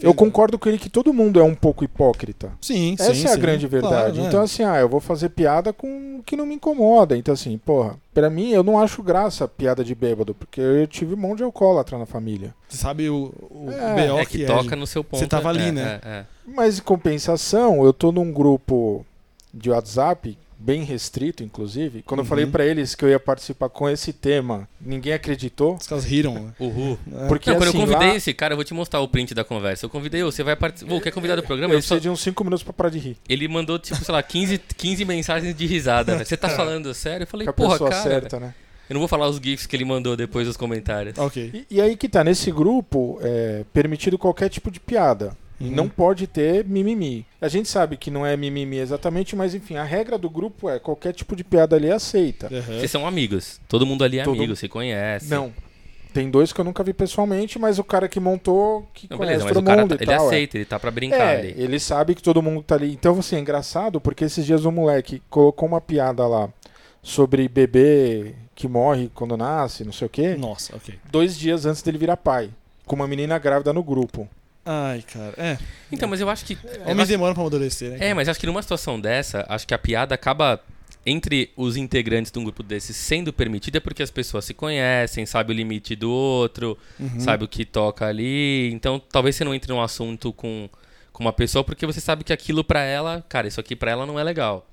Eu 0.00 0.12
concordo 0.12 0.58
com 0.58 0.68
ele 0.68 0.78
que 0.78 0.90
todo 0.90 1.12
mundo 1.12 1.40
é 1.40 1.42
um 1.42 1.54
pouco 1.54 1.82
hipócrita. 1.82 2.52
Sim, 2.60 2.96
sim. 2.96 3.02
Essa 3.02 3.28
é 3.28 3.30
a 3.30 3.34
sim. 3.34 3.40
grande 3.40 3.66
verdade. 3.66 4.16
Claro, 4.16 4.28
então, 4.28 4.40
né? 4.40 4.44
assim, 4.44 4.62
ah, 4.62 4.78
eu 4.78 4.88
vou 4.88 5.00
fazer 5.00 5.30
piada 5.30 5.72
com 5.72 6.18
o 6.18 6.22
que 6.22 6.36
não 6.36 6.44
me 6.44 6.54
incomoda. 6.54 7.16
Então, 7.16 7.32
assim, 7.32 7.56
porra, 7.56 7.96
pra 8.12 8.28
mim, 8.28 8.50
eu 8.50 8.62
não 8.62 8.78
acho 8.78 9.02
graça 9.02 9.48
piada 9.48 9.82
de 9.82 9.94
bêbado, 9.94 10.34
porque 10.34 10.60
eu 10.60 10.86
tive 10.86 11.14
um 11.14 11.16
monte 11.16 11.38
de 11.38 11.44
alcoólatra 11.44 11.98
na 11.98 12.04
família. 12.06 12.54
Você 12.68 12.76
sabe 12.76 13.08
o, 13.08 13.32
o 13.50 13.70
É, 13.70 14.08
BO 14.08 14.18
É 14.18 14.26
que 14.26 14.38
que 14.38 14.44
toca 14.44 14.74
é. 14.74 14.78
no 14.78 14.86
seu 14.86 15.02
ponto. 15.02 15.18
Você 15.18 15.26
tava 15.26 15.48
ali, 15.48 15.68
é, 15.68 15.72
né? 15.72 16.00
é, 16.04 16.08
é. 16.08 16.26
Mas, 16.46 16.78
em 16.78 16.82
compensação, 16.82 17.82
eu 17.82 17.92
tô 17.92 18.12
num 18.12 18.30
grupo 18.30 19.04
de 19.52 19.70
WhatsApp, 19.70 20.36
bem 20.60 20.82
restrito, 20.84 21.42
inclusive. 21.42 22.02
Quando 22.02 22.20
eu 22.20 22.24
Uhum. 22.24 22.28
falei 22.28 22.46
pra 22.46 22.64
eles 22.66 22.94
que 22.94 23.02
eu 23.04 23.08
ia 23.08 23.18
participar 23.18 23.68
com 23.70 23.88
esse 23.88 24.12
tema, 24.12 24.68
ninguém 24.80 25.12
acreditou. 25.14 25.76
Os 25.76 25.86
caras 25.86 26.04
riram, 26.04 26.34
né? 26.34 26.50
Uhul. 26.60 26.98
É. 27.22 27.26
Porque, 27.28 27.50
não, 27.50 27.56
quando 27.56 27.68
assim, 27.68 27.78
eu 27.78 27.86
convidei 27.86 28.08
lá, 28.08 28.14
esse 28.16 28.34
cara, 28.34 28.52
eu 28.52 28.56
vou 28.56 28.64
te 28.64 28.74
mostrar 28.74 29.00
o 29.00 29.08
print 29.08 29.34
da 29.34 29.42
conversa. 29.42 29.86
Eu 29.86 29.90
convidei, 29.90 30.22
você 30.22 30.42
vai 30.42 30.54
participar. 30.54 30.94
Ô, 30.94 31.00
quer 31.00 31.10
convidar 31.12 31.36
do 31.36 31.42
programa? 31.42 31.72
eu 31.72 31.78
Ele, 31.78 31.82
só- 31.82 31.94
preciso 31.94 32.02
de 32.02 32.10
uns 32.10 32.20
5 32.20 32.44
minutos 32.44 32.62
pra 32.62 32.72
parar 32.72 32.90
de 32.90 32.98
rir. 32.98 33.16
ele 33.28 33.48
mandou, 33.48 33.78
tipo, 33.78 33.96
sei 34.04 34.12
lá, 34.12 34.22
15, 34.22 34.58
15 34.76 35.04
mensagens 35.04 35.54
de 35.56 35.66
risada. 35.66 36.16
né? 36.16 36.24
Você 36.24 36.36
tá 36.36 36.48
falando 36.50 36.92
sério? 36.92 37.24
Eu 37.24 37.26
falei, 37.28 37.48
a 37.48 37.52
porra, 37.52 37.70
pessoa 37.72 37.90
cara. 37.90 38.02
certa, 38.02 38.38
né? 38.38 38.54
Eu 38.88 38.94
não 38.94 39.00
vou 39.00 39.08
falar 39.08 39.28
os 39.28 39.36
GIFs 39.36 39.66
que 39.66 39.76
ele 39.76 39.84
mandou 39.84 40.16
depois 40.16 40.46
dos 40.48 40.56
comentários. 40.56 41.16
Ok. 41.16 41.64
E, 41.70 41.76
e 41.76 41.80
aí 41.80 41.96
que 41.96 42.08
tá, 42.08 42.24
nesse 42.24 42.50
grupo, 42.50 43.18
é 43.22 43.64
permitido 43.72 44.18
qualquer 44.18 44.48
tipo 44.48 44.70
de 44.70 44.80
piada. 44.80 45.36
E 45.60 45.64
Uhum. 45.64 45.70
não 45.72 45.88
pode 45.90 46.26
ter 46.26 46.64
mimimi. 46.64 47.26
A 47.40 47.46
gente 47.48 47.68
sabe 47.68 47.96
que 47.98 48.10
não 48.10 48.24
é 48.24 48.34
mimimi 48.36 48.78
exatamente, 48.78 49.36
mas 49.36 49.54
enfim, 49.54 49.76
a 49.76 49.84
regra 49.84 50.16
do 50.16 50.30
grupo 50.30 50.70
é 50.70 50.78
qualquer 50.78 51.12
tipo 51.12 51.36
de 51.36 51.44
piada 51.44 51.76
ali 51.76 51.88
é 51.88 51.92
aceita. 51.92 52.46
Aham. 52.46 52.78
Vocês 52.78 52.90
são 52.90 53.06
amigos. 53.06 53.60
Todo 53.68 53.84
mundo 53.84 54.02
ali 54.02 54.18
é 54.18 54.24
Todo- 54.24 54.36
amigo, 54.38 54.56
se 54.56 54.68
conhece. 54.68 55.28
Não. 55.28 55.52
Tem 56.14 56.28
dois 56.30 56.52
que 56.52 56.60
eu 56.60 56.64
nunca 56.64 56.82
vi 56.82 56.92
pessoalmente, 56.92 57.56
mas 57.58 57.78
o 57.78 57.84
cara 57.84 58.08
que 58.08 58.18
montou, 58.18 58.88
que 58.94 59.06
Não, 59.08 59.16
conhece 59.18 59.44
beleza, 59.44 59.44
mas 59.44 59.52
todo 59.54 59.62
o 59.62 59.66
cara 59.66 59.82
mundo 59.82 59.90
tá- 59.90 59.94
e 60.02 60.04
ele 60.04 60.16
tal. 60.16 60.24
é. 60.24 60.26
aceita, 60.28 60.56
ele 60.56 60.64
tá 60.64 60.80
pra 60.80 60.90
brincar 60.90 61.34
É, 61.34 61.38
ali. 61.38 61.54
ele 61.56 61.78
sabe 61.78 62.14
que 62.16 62.22
todo 62.22 62.42
mundo 62.42 62.62
tá 62.62 62.74
ali. 62.74 62.92
Então, 62.92 63.18
assim, 63.18 63.36
é 63.36 63.38
engraçado 63.38 64.00
porque 64.00 64.24
esses 64.24 64.44
dias 64.44 64.64
o 64.64 64.72
moleque 64.72 65.22
colocou 65.30 65.68
uma 65.68 65.80
piada 65.80 66.26
lá 66.26 66.48
sobre 67.02 67.46
bebê 67.48 68.34
que 68.56 68.66
morre 68.66 69.10
quando 69.14 69.36
nasce, 69.36 69.84
não 69.84 69.92
sei 69.92 70.06
o 70.06 70.10
quê, 70.10 70.34
Nossa, 70.36 70.74
ok. 70.74 70.94
dois 71.12 71.38
dias 71.38 71.64
antes 71.64 71.80
dele 71.82 71.96
virar 71.98 72.16
pai. 72.16 72.50
Com 72.86 72.96
uma 72.96 73.06
menina 73.06 73.38
grávida 73.38 73.72
no 73.72 73.82
grupo. 73.84 74.26
Ai, 74.72 75.02
cara. 75.12 75.34
É. 75.36 75.58
Então, 75.90 76.08
mas 76.08 76.20
eu 76.20 76.28
acho 76.30 76.44
que. 76.44 76.56
Homens 76.84 77.00
acho- 77.00 77.08
demoram 77.08 77.34
pra 77.34 77.42
amadurecer, 77.42 77.90
né? 77.90 78.08
É, 78.10 78.14
mas 78.14 78.28
acho 78.28 78.38
que 78.38 78.46
numa 78.46 78.62
situação 78.62 79.00
dessa, 79.00 79.44
acho 79.48 79.66
que 79.66 79.74
a 79.74 79.78
piada 79.78 80.14
acaba 80.14 80.60
entre 81.04 81.50
os 81.56 81.76
integrantes 81.76 82.30
de 82.30 82.38
um 82.38 82.44
grupo 82.44 82.62
desses 82.62 82.94
sendo 82.94 83.32
permitida 83.32 83.80
porque 83.80 84.02
as 84.02 84.10
pessoas 84.10 84.44
se 84.44 84.52
conhecem, 84.54 85.24
sabe 85.26 85.52
o 85.52 85.56
limite 85.56 85.96
do 85.96 86.10
outro, 86.10 86.76
Uhum. 87.00 87.18
sabe 87.18 87.44
o 87.44 87.48
que 87.48 87.64
toca 87.64 88.06
ali. 88.06 88.70
Então, 88.72 89.00
talvez 89.10 89.34
você 89.34 89.42
não 89.42 89.54
entre 89.54 89.72
num 89.72 89.80
assunto 89.80 90.32
com, 90.32 90.68
com 91.12 91.24
uma 91.24 91.32
pessoa 91.32 91.64
porque 91.64 91.84
você 91.86 92.00
sabe 92.00 92.22
que 92.22 92.32
aquilo 92.32 92.62
pra 92.62 92.82
ela, 92.82 93.24
cara, 93.28 93.48
isso 93.48 93.58
aqui 93.58 93.74
pra 93.74 93.90
ela 93.90 94.06
não 94.06 94.18
é 94.20 94.22
legal. 94.22 94.66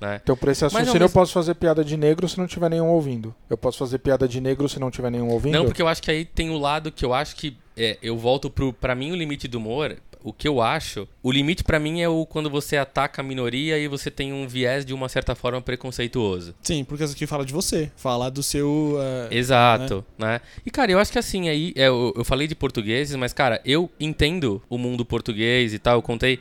né? 0.00 0.18
Então, 0.20 0.36
por 0.36 0.48
esse 0.48 0.64
Mas 0.64 0.72
não, 0.72 0.78
raciocínio, 0.80 1.04
eu 1.04 1.06
mas- 1.06 1.12
posso 1.12 1.32
fazer 1.32 1.54
piada 1.54 1.84
de 1.84 1.96
negro 1.96 2.28
se 2.28 2.36
não 2.36 2.46
tiver 2.48 2.68
nenhum 2.68 2.88
ouvindo. 2.88 3.32
Eu 3.48 3.56
posso 3.56 3.78
fazer 3.78 3.98
piada 3.98 4.26
de 4.26 4.40
negro 4.40 4.68
se 4.68 4.80
não 4.80 4.90
tiver 4.90 5.10
nenhum 5.12 5.28
ouvindo? 5.28 5.52
Não, 5.52 5.64
porque 5.64 5.80
eu 5.80 5.86
acho 5.86 6.02
que 6.02 6.10
aí 6.10 6.24
tem 6.24 6.50
o 6.50 6.58
lado 6.58 6.90
que 6.90 7.04
eu 7.04 7.14
acho 7.14 7.36
que 7.36 7.56
é, 7.76 7.98
eu 8.02 8.16
volto 8.16 8.50
pro 8.50 8.72
para 8.72 8.94
mim 8.94 9.12
o 9.12 9.16
limite 9.16 9.46
do 9.48 9.58
humor, 9.58 9.96
o 10.24 10.32
que 10.32 10.46
eu 10.46 10.60
acho, 10.62 11.08
o 11.22 11.32
limite 11.32 11.64
pra 11.64 11.80
mim 11.80 12.00
é 12.00 12.08
o 12.08 12.24
quando 12.24 12.48
você 12.48 12.76
ataca 12.76 13.20
a 13.20 13.24
minoria 13.24 13.76
e 13.78 13.88
você 13.88 14.10
tem 14.10 14.32
um 14.32 14.46
viés 14.46 14.84
de 14.84 14.94
uma 14.94 15.08
certa 15.08 15.34
forma 15.34 15.60
preconceituoso. 15.60 16.54
Sim, 16.62 16.84
porque 16.84 17.02
isso 17.02 17.12
aqui 17.14 17.26
fala 17.26 17.44
de 17.44 17.52
você. 17.52 17.90
Fala 17.96 18.30
do 18.30 18.42
seu. 18.42 18.96
eh, 19.30 19.36
Exato, 19.36 20.04
né? 20.16 20.40
E 20.64 20.70
cara, 20.70 20.92
eu 20.92 20.98
acho 20.98 21.10
que 21.10 21.18
assim 21.18 21.48
aí, 21.48 21.72
é, 21.76 21.88
eu, 21.88 22.12
eu 22.16 22.24
falei 22.24 22.46
de 22.46 22.54
portugueses, 22.54 23.16
mas 23.16 23.32
cara, 23.32 23.60
eu 23.64 23.90
entendo 23.98 24.62
o 24.68 24.78
mundo 24.78 25.04
português 25.04 25.74
e 25.74 25.78
tal. 25.78 25.96
Eu 25.98 26.02
contei, 26.02 26.38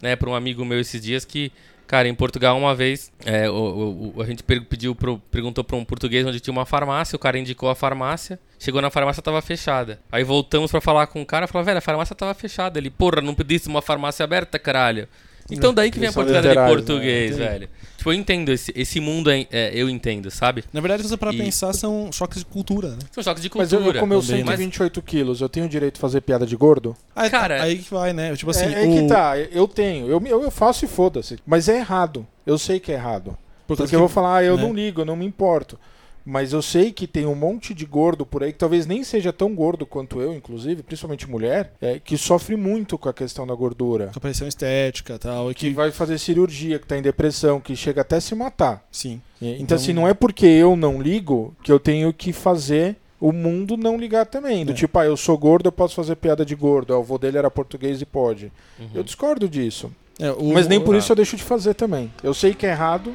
né, 0.00 0.14
para 0.14 0.30
um 0.30 0.34
amigo 0.34 0.64
meu 0.64 0.78
esses 0.80 1.02
dias 1.02 1.24
que 1.24 1.50
Cara, 1.86 2.08
em 2.08 2.14
Portugal, 2.14 2.56
uma 2.58 2.74
vez, 2.74 3.12
é, 3.26 3.48
o, 3.50 4.12
o- 4.16 4.22
a 4.22 4.24
gente 4.24 4.42
pediu 4.42 4.94
pro, 4.94 5.18
perguntou 5.30 5.62
para 5.62 5.76
um 5.76 5.84
português 5.84 6.26
onde 6.26 6.40
tinha 6.40 6.52
uma 6.52 6.64
farmácia, 6.64 7.14
o 7.14 7.18
cara 7.18 7.38
indicou 7.38 7.68
a 7.68 7.74
farmácia, 7.74 8.38
chegou 8.58 8.80
na 8.80 8.90
farmácia 8.90 9.22
tava 9.22 9.40
fechada. 9.42 10.00
Aí 10.10 10.24
voltamos 10.24 10.70
pra 10.70 10.80
falar 10.80 11.06
com 11.08 11.20
o 11.20 11.26
cara, 11.26 11.46
falou, 11.46 11.64
velho, 11.64 11.78
a 11.78 11.82
farmácia 11.82 12.14
tava 12.16 12.32
fechada. 12.34 12.78
Ele, 12.78 12.90
porra, 12.90 13.20
não 13.20 13.34
pedisse 13.34 13.68
uma 13.68 13.82
farmácia 13.82 14.24
aberta, 14.24 14.58
caralho. 14.58 15.06
Então 15.50 15.74
daí 15.74 15.90
que 15.90 15.98
vem 15.98 16.08
a 16.08 16.12
portuguesa 16.12 16.48
de 16.48 16.54
né? 16.54 16.66
português, 16.66 17.32
Entendi. 17.36 17.48
velho. 17.48 17.68
Tipo, 18.04 18.12
eu 18.12 18.18
entendo, 18.18 18.52
esse, 18.52 18.70
esse 18.76 19.00
mundo 19.00 19.30
é, 19.30 19.46
é, 19.50 19.70
eu 19.72 19.88
entendo, 19.88 20.30
sabe? 20.30 20.62
Na 20.74 20.82
verdade, 20.82 21.02
se 21.02 21.08
você 21.08 21.16
para 21.16 21.32
E- 21.32 21.38
pensar, 21.38 21.72
são 21.72 22.12
choques 22.12 22.40
de 22.40 22.44
cultura, 22.44 22.88
né? 22.90 22.98
São 23.10 23.24
choques 23.24 23.42
de 23.42 23.50
Mas 23.56 23.72
eu, 23.72 23.78
cultura. 23.78 23.96
eu 23.96 24.00
com 24.02 24.06
meus 24.06 24.26
também, 24.26 24.44
né? 24.44 24.50
128 24.50 25.00
quilos, 25.00 25.40
eu 25.40 25.48
tenho 25.48 25.66
direito 25.66 25.94
de 25.94 26.00
fazer 26.02 26.20
piada 26.20 26.44
de 26.46 26.54
gordo? 26.54 26.94
Aí, 27.16 27.30
Cara- 27.30 27.62
aí 27.62 27.78
que 27.78 27.90
vai, 27.90 28.12
né? 28.12 28.36
Tipo 28.36 28.50
assim, 28.50 28.66
é, 28.66 28.84
é 28.84 28.86
o... 28.86 28.92
que 28.92 29.08
tá, 29.08 29.38
eu 29.38 29.66
tenho. 29.66 30.06
Eu, 30.06 30.22
eu, 30.26 30.42
eu 30.42 30.50
faço 30.50 30.84
e 30.84 30.88
foda-se. 30.88 31.38
Mas 31.46 31.66
é 31.66 31.78
errado. 31.78 32.26
Eu 32.44 32.58
sei 32.58 32.78
que 32.78 32.92
é 32.92 32.96
errado. 32.96 33.38
por 33.66 33.74
causa 33.74 33.84
Porque 33.84 33.96
eu 33.96 34.00
vou 34.00 34.08
falar, 34.10 34.36
ah, 34.36 34.44
eu 34.44 34.58
né? 34.58 34.62
não 34.64 34.74
ligo, 34.74 35.00
eu 35.00 35.06
não 35.06 35.16
me 35.16 35.24
importo. 35.24 35.78
Mas 36.26 36.52
eu 36.54 36.62
sei 36.62 36.90
que 36.90 37.06
tem 37.06 37.26
um 37.26 37.34
monte 37.34 37.74
de 37.74 37.84
gordo 37.84 38.24
por 38.24 38.42
aí, 38.42 38.52
que 38.52 38.58
talvez 38.58 38.86
nem 38.86 39.04
seja 39.04 39.32
tão 39.32 39.54
gordo 39.54 39.84
quanto 39.84 40.20
eu, 40.22 40.32
inclusive, 40.34 40.82
principalmente 40.82 41.28
mulher, 41.28 41.74
é, 41.82 41.98
que 41.98 42.16
sofre 42.16 42.56
muito 42.56 42.96
com 42.96 43.08
a 43.08 43.12
questão 43.12 43.46
da 43.46 43.54
gordura. 43.54 44.06
Com 44.06 44.18
aparência 44.18 44.46
estética 44.46 45.14
e 45.14 45.18
tal. 45.18 45.50
E 45.50 45.54
Que 45.54 45.68
que... 45.68 45.74
vai 45.74 45.90
fazer 45.90 46.16
cirurgia, 46.18 46.78
que 46.78 46.86
tá 46.86 46.96
em 46.96 47.02
depressão, 47.02 47.60
que 47.60 47.76
chega 47.76 48.00
até 48.00 48.18
se 48.20 48.34
matar. 48.34 48.82
Sim. 48.90 49.20
Então, 49.40 49.56
Então- 49.60 49.76
assim, 49.76 49.92
não 49.92 50.08
é 50.08 50.14
porque 50.14 50.46
eu 50.46 50.74
não 50.76 51.00
ligo 51.02 51.54
que 51.62 51.70
eu 51.70 51.78
tenho 51.78 52.10
que 52.12 52.32
fazer 52.32 52.96
o 53.20 53.30
mundo 53.32 53.76
não 53.76 53.96
ligar 53.98 54.24
também. 54.26 54.64
Do 54.64 54.72
É. 54.72 54.74
tipo, 54.74 54.98
ah, 54.98 55.04
eu 55.04 55.16
sou 55.16 55.36
gordo, 55.36 55.66
eu 55.68 55.72
posso 55.72 55.94
fazer 55.94 56.16
piada 56.16 56.44
de 56.44 56.54
gordo. 56.54 56.92
Ah, 56.94 56.98
o 56.98 57.00
avô 57.00 57.18
dele 57.18 57.36
era 57.38 57.50
português 57.50 58.00
e 58.00 58.06
pode. 58.06 58.50
Uhum. 58.78 58.88
Eu 58.94 59.02
discordo 59.02 59.46
disso. 59.48 59.90
É, 60.18 60.30
o- 60.30 60.52
Mas 60.54 60.66
nem 60.68 60.80
por 60.80 60.94
isso 60.94 61.10
eu 61.12 61.16
deixo 61.16 61.36
de 61.36 61.42
fazer 61.42 61.74
também. 61.74 62.10
Eu 62.22 62.32
sei 62.32 62.54
que 62.54 62.64
é 62.66 62.70
errado, 62.70 63.14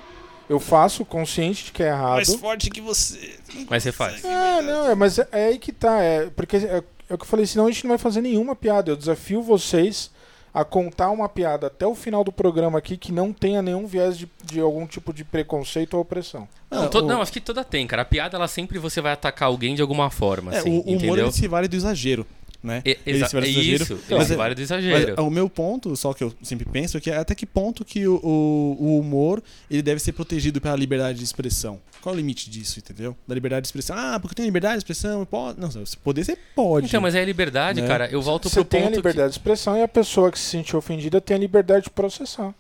eu 0.50 0.60
faço 0.60 1.06
consciente 1.06 1.66
de 1.66 1.72
que 1.72 1.84
é 1.84 1.88
errado. 1.90 2.16
Mais 2.16 2.36
forte 2.36 2.70
que 2.70 2.82
você. 2.82 3.38
Mas 3.70 3.84
você 3.84 3.92
faz. 3.92 4.24
É, 4.26 4.62
não, 4.62 4.90
é, 4.90 4.96
mas 4.96 5.20
é, 5.20 5.28
é 5.32 5.46
aí 5.48 5.60
que 5.60 5.72
tá. 5.72 6.02
É, 6.02 6.30
porque 6.36 6.58
é, 6.58 6.84
é 7.10 7.14
o 7.14 7.18
que 7.18 7.24
eu 7.24 7.28
falei, 7.28 7.46
senão 7.46 7.68
a 7.68 7.72
gente 7.72 7.84
não 7.86 7.90
vai 7.90 7.98
fazer 7.98 8.22
nenhuma 8.22 8.56
piada. 8.56 8.92
Eu 8.92 8.96
desafio 8.98 9.42
vocês 9.42 10.12
a 10.52 10.66
contar 10.66 11.12
uma 11.12 11.30
piada 11.30 11.68
até 11.68 11.86
o 11.86 11.94
final 11.94 12.24
do 12.24 12.32
programa 12.32 12.80
aqui 12.80 12.98
que 12.98 13.12
não 13.12 13.32
tenha 13.32 13.62
nenhum 13.62 13.86
viés 13.86 14.18
de, 14.18 14.28
de 14.44 14.60
algum 14.60 14.88
tipo 14.88 15.14
de 15.14 15.24
preconceito 15.24 15.94
ou 15.94 16.02
opressão. 16.02 16.48
Não, 16.72 16.88
to- 16.90 17.00
o- 17.00 17.08
não, 17.08 17.22
acho 17.22 17.32
que 17.32 17.40
toda 17.40 17.64
tem, 17.64 17.86
cara. 17.86 18.02
A 18.02 18.06
piada, 18.06 18.36
ela 18.36 18.48
sempre 18.48 18.80
você 18.80 19.00
vai 19.00 19.12
atacar 19.14 19.48
alguém 19.48 19.76
de 19.76 19.82
alguma 19.84 20.10
forma, 20.10 20.54
É, 20.54 20.58
assim, 20.58 20.80
o, 20.80 20.90
o 20.92 20.98
humor 20.98 21.32
se 21.32 21.48
vale 21.48 21.68
do 21.68 21.76
exagero, 21.76 22.26
né? 22.64 22.82
E- 22.86 22.96
vale 22.96 23.06
do 23.06 23.10
é 23.10 23.50
exagero. 23.50 23.84
isso, 23.84 24.00
Mas 24.10 24.26
ele 24.26 24.34
é- 24.34 24.38
vale 24.38 24.56
do 24.56 24.60
Mas 24.60 24.72
exagero. 24.72 25.24
o 25.24 25.30
meu 25.30 25.50
ponto, 25.50 25.96
só 25.96 26.14
que 26.14 26.24
eu 26.24 26.34
sempre 26.44 26.66
penso, 26.66 26.98
é 26.98 27.00
que 27.02 27.10
até 27.12 27.34
que 27.34 27.46
ponto 27.46 27.86
que 27.86 28.08
o, 28.08 28.16
o- 28.24 28.78
o 28.80 29.00
humor 29.00 29.42
ele 29.70 29.82
deve 29.82 30.00
ser 30.00 30.12
protegido 30.14 30.60
pela 30.60 30.76
liberdade 30.76 31.18
de 31.20 31.24
expressão. 31.24 31.80
Qual 32.02 32.14
é 32.14 32.16
o 32.16 32.20
limite 32.20 32.50
disso, 32.50 32.80
entendeu? 32.80 33.16
Da 33.28 33.36
liberdade 33.36 33.64
de 33.64 33.68
expressão. 33.68 33.96
Ah, 33.98 34.18
porque 34.20 34.34
tem 34.34 34.46
liberdade 34.46 34.76
de 34.76 34.80
expressão, 34.80 35.26
pode. 35.26 35.60
Não, 35.60 35.70
se 35.86 35.98
poder, 35.98 36.24
você 36.24 36.38
pode. 36.56 36.88
Então, 36.88 37.02
mas 37.02 37.14
é 37.14 37.22
a 37.22 37.26
liberdade, 37.26 37.82
Né? 37.82 37.88
cara. 37.88 38.08
Eu 38.10 38.22
volto 38.22 38.48
Você 38.50 38.56
pro 38.62 38.64
tem 38.66 38.80
a 38.82 38.84
ponto 38.86 38.96
liberdade 38.96 39.34
de 39.34 39.38
expressão 39.38 39.76
e 39.78 39.84
a 39.84 39.88
pessoa 39.88 40.32
que 40.32 40.40
se 40.40 40.46
sentir 40.46 40.78
ofendida 40.78 41.20
tem 41.20 41.36
a 41.36 41.40
liberdade 41.40 41.84
de 41.86 41.90
processar. 41.90 42.54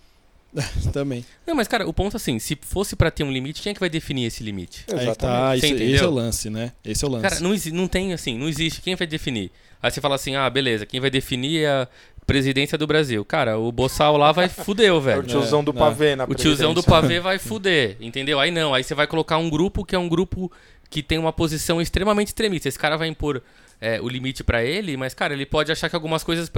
Também. 0.92 1.24
Não, 1.46 1.56
mas, 1.56 1.68
cara, 1.68 1.88
o 1.88 1.94
ponto 1.94 2.18
assim, 2.18 2.40
se 2.40 2.58
fosse 2.62 2.96
pra 2.96 3.12
ter 3.12 3.24
um 3.24 3.32
limite, 3.32 3.62
quem 3.62 3.72
é 3.72 3.74
que 3.74 3.80
vai 3.80 3.90
definir 3.90 4.26
esse 4.26 4.44
limite? 4.44 4.86
Aí 4.88 4.96
que 4.96 5.04
Exatamente. 5.04 5.18
tá, 5.20 5.58
esse 5.58 5.68
entendeu? 5.68 6.04
é 6.04 6.08
o 6.08 6.12
lance, 6.12 6.50
né? 6.50 6.72
Esse 6.84 7.06
é 7.06 7.08
o 7.08 7.12
lance. 7.12 7.24
Cara, 7.24 7.40
não, 7.40 7.56
não 7.74 7.88
tem 7.88 8.14
assim, 8.14 8.38
não 8.38 8.50
existe. 8.50 8.82
Quem 8.82 8.96
vai 8.96 9.06
definir? 9.08 9.52
Aí 9.82 9.92
você 9.92 10.02
fala 10.02 10.16
assim, 10.16 10.36
ah, 10.36 10.50
beleza, 10.50 10.86
quem 10.86 11.00
vai 11.00 11.10
definir 11.10 11.64
é 11.64 11.68
a 11.70 11.88
presidência 12.26 12.78
do 12.78 12.86
Brasil. 12.86 13.24
Cara, 13.26 13.58
o 13.58 13.72
Boçal 13.72 14.18
lá 14.18 14.32
vai 14.32 14.50
fudeu, 14.50 14.96
É 14.98 14.98
o 14.98 15.02
velho. 15.02 15.24
tiozão 15.24 15.64
do 15.64 15.72
É, 15.72 15.74
pavê 15.74 16.16
na 16.16 16.26
O 16.26 16.36
tiozão 16.36 16.74
do 16.74 16.84
pavê 16.84 17.20
vai 17.20 17.40
fuder, 17.40 17.96
entendeu? 18.00 18.40
Aí 18.40 18.52
não, 18.52 18.74
aí 18.74 18.84
você 18.84 18.94
vai 18.94 19.08
colocar 19.08 19.38
um 19.38 19.50
grupo 19.50 19.86
que 19.86 19.96
é 19.96 20.00
um 20.00 20.10
grupo 20.10 20.52
que 20.90 21.02
tem 21.02 21.18
uma 21.18 21.32
posição 21.32 21.82
extremamente 21.82 22.28
extremista. 22.28 22.68
Esse 22.68 22.78
cara 22.78 22.98
vai 22.98 23.08
impor 23.08 23.42
é, 23.80 24.02
o 24.02 24.10
limite 24.10 24.44
pra 24.44 24.64
ele, 24.64 24.98
mas, 24.98 25.14
cara, 25.14 25.34
ele 25.34 25.46
pode 25.46 25.72
achar 25.72 25.90
que 25.90 25.96
algumas 25.96 26.24
coisas. 26.24 26.52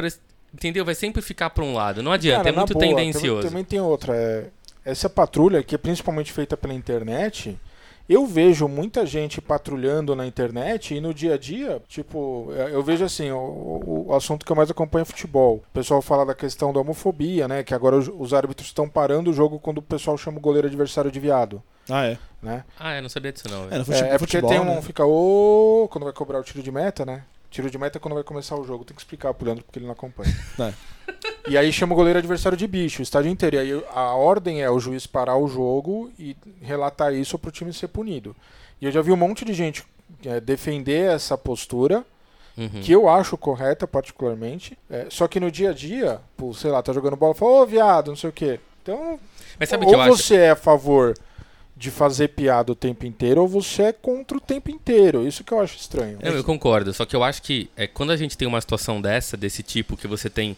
Entendeu? 0.53 0.84
Vai 0.86 0.96
sempre 0.96 1.22
ficar 1.22 1.50
pra 1.50 1.63
um 1.63 1.74
lado. 1.74 2.03
Não 2.03 2.12
adianta, 2.12 2.43
Cara, 2.43 2.55
é 2.55 2.58
muito 2.58 2.74
boa, 2.74 2.86
tendencioso. 2.86 3.36
Também, 3.48 3.50
também 3.50 3.63
tem 3.63 3.79
outra. 3.79 4.15
é, 4.15 4.48
essa 4.84 5.10
patrulha, 5.10 5.63
que 5.63 5.75
é 5.75 5.77
principalmente 5.77 6.31
feita 6.34 6.58
pela 6.58 6.74
internet, 6.74 7.58
eu 8.10 8.25
vejo 8.25 8.67
muita 8.67 9.05
gente 9.05 9.39
patrulhando 9.39 10.13
na 10.15 10.25
internet 10.27 10.93
e 10.93 11.00
no 11.00 11.13
dia 11.13 11.36
a 11.36 11.38
dia, 11.38 11.81
tipo, 11.88 12.50
é, 12.58 12.74
eu 12.74 12.84
vejo 12.84 13.05
assim, 13.05 13.31
o, 13.31 14.05
o- 14.10 14.13
assunto 14.15 14.46
que 14.46 14.51
eu 14.51 14.55
mais 14.55 14.70
acompanho 14.70 15.03
é 15.03 15.05
futebol. 15.05 15.58
O 15.70 15.74
pessoal 15.74 16.01
fala 16.01 16.25
da 16.25 16.34
questão 16.36 16.74
da 16.74 16.79
homofobia, 16.81 17.48
né? 17.48 17.63
Que 17.63 17.74
agora 17.74 17.96
os, 17.96 18.10
os 18.13 18.34
árbitros 18.34 18.67
estão 18.67 18.89
parando 18.89 19.29
o 19.29 19.34
jogo 19.34 19.58
quando 19.60 19.77
o 19.77 19.81
pessoal 19.81 20.17
chama 20.17 20.38
o 20.39 20.41
goleiro 20.41 20.67
adversário 20.67 21.10
de 21.12 21.20
viado, 21.20 21.63
Ah, 21.89 22.05
é. 22.08 22.17
né? 22.41 22.65
Ah, 22.77 22.96
eu 22.98 23.01
não 23.01 23.10
sabia 23.10 23.31
disso, 23.31 23.48
não. 23.50 23.65
É, 23.65 23.67
velho. 23.67 23.79
no 23.79 23.86
fute- 23.86 23.98
É, 24.03 24.08
é 24.08 24.17
porque 24.17 24.38
futebol, 24.41 24.50
tem 24.50 24.60
um. 24.60 24.65
né? 24.65 24.81
Fica 24.81 25.05
o. 25.05 25.88
Quando 25.91 26.03
vai 26.03 26.13
cobrar 26.13 26.39
o 26.39 26.43
tiro 26.43 26.62
de 26.62 26.72
meta, 26.72 27.05
né? 27.05 27.24
Tiro 27.51 27.70
de 27.70 27.77
meta 27.77 27.98
é 27.98 28.01
quando 28.01 28.15
vai 28.15 28.24
começar 28.24 28.55
o 28.55 28.63
jogo. 28.63 28.84
Tem 28.84 28.96
que 28.96 29.01
explicar 29.01 29.34
pro 29.34 29.46
Leandro 29.46 29.63
porque 29.63 29.77
ele 29.77 29.86
não 29.86 29.93
acompanha. 29.93 30.34
É. 30.60 30.74
E 31.50 31.58
aí 31.58 31.72
chama 31.74 31.93
o 31.93 31.96
goleiro 31.96 32.17
adversário 32.20 32.58
de 32.58 32.65
bicho, 32.65 33.01
o 33.01 33.03
estádio 33.03 33.29
inteiro. 33.29 33.58
E 33.58 33.60
aí 33.60 33.84
a 33.93 34.13
ordem 34.13 34.62
é 34.62 34.70
o 34.70 34.79
juiz 34.79 35.05
parar 35.05 35.36
o 35.36 35.48
jogo 35.48 36.10
e 36.17 36.36
relatar 36.62 37.13
isso 37.13 37.38
pro 37.38 37.51
time 37.51 37.74
ser 37.74 37.89
punido. 37.89 38.36
E 38.79 38.86
eu 38.86 38.91
já 38.91 39.01
vi 39.01 39.12
um 39.12 39.17
monte 39.17 39.43
de 39.43 39.53
gente 39.53 39.84
é, 40.25 40.39
defender 40.39 41.12
essa 41.13 41.38
postura, 41.38 42.05
Uhum. 42.58 42.81
que 42.81 42.91
eu 42.91 43.08
acho 43.10 43.38
correta 43.38 43.88
particularmente. 43.88 44.77
É, 44.89 45.08
só 45.10 45.25
que 45.27 45.39
no 45.39 45.50
dia 45.50 45.70
a 45.70 45.74
dia, 45.74 46.20
pô, 46.36 46.53
sei 46.53 46.70
lá, 46.70 46.81
tá 46.84 46.91
jogando 46.93 47.15
bola, 47.15 47.34
fala, 47.34 47.62
ô 47.62 47.65
viado, 47.65 48.10
não 48.10 48.15
sei 48.15 48.29
o 48.29 48.34
quê. 48.34 48.60
Então, 48.84 49.17
Mas 49.58 49.70
sabe 49.70 49.86
o 49.86 49.88
que 49.89 49.96
ou 49.96 50.01
eu 50.01 50.12
acho? 50.13 50.17
você 50.24 50.36
é 50.36 50.50
a 50.51 50.55
favor 50.55 51.13
de 51.82 51.90
fazer 51.90 52.28
piada 52.28 52.72
o 52.72 52.76
tempo 52.76 53.08
inteiro, 53.08 53.42
ou 53.42 53.48
você 53.48 53.82
é 53.86 53.92
contra 53.92 54.38
o 54.38 54.40
tempo 54.40 54.70
inteiro. 54.70 55.28
Isso 55.28 55.44
que 55.44 55.52
eu 55.52 55.60
acho 55.60 55.76
estranho. 55.76 56.20
Não, 56.22 56.32
eu 56.32 56.44
concordo. 56.44 56.94
Só 56.94 57.06
que 57.06 57.16
eu 57.16 57.24
acho 57.24 57.42
que 57.42 57.72
é, 57.76 57.88
quando 57.88 58.12
a 58.12 58.16
gente 58.16 58.38
tem 58.38 58.48
uma 58.48 58.62
situação 58.62 59.02
dessa, 59.02 59.36
desse 59.36 59.64
tipo, 59.64 59.98
que 59.98 60.08
você 60.08 60.30
tem. 60.30 60.56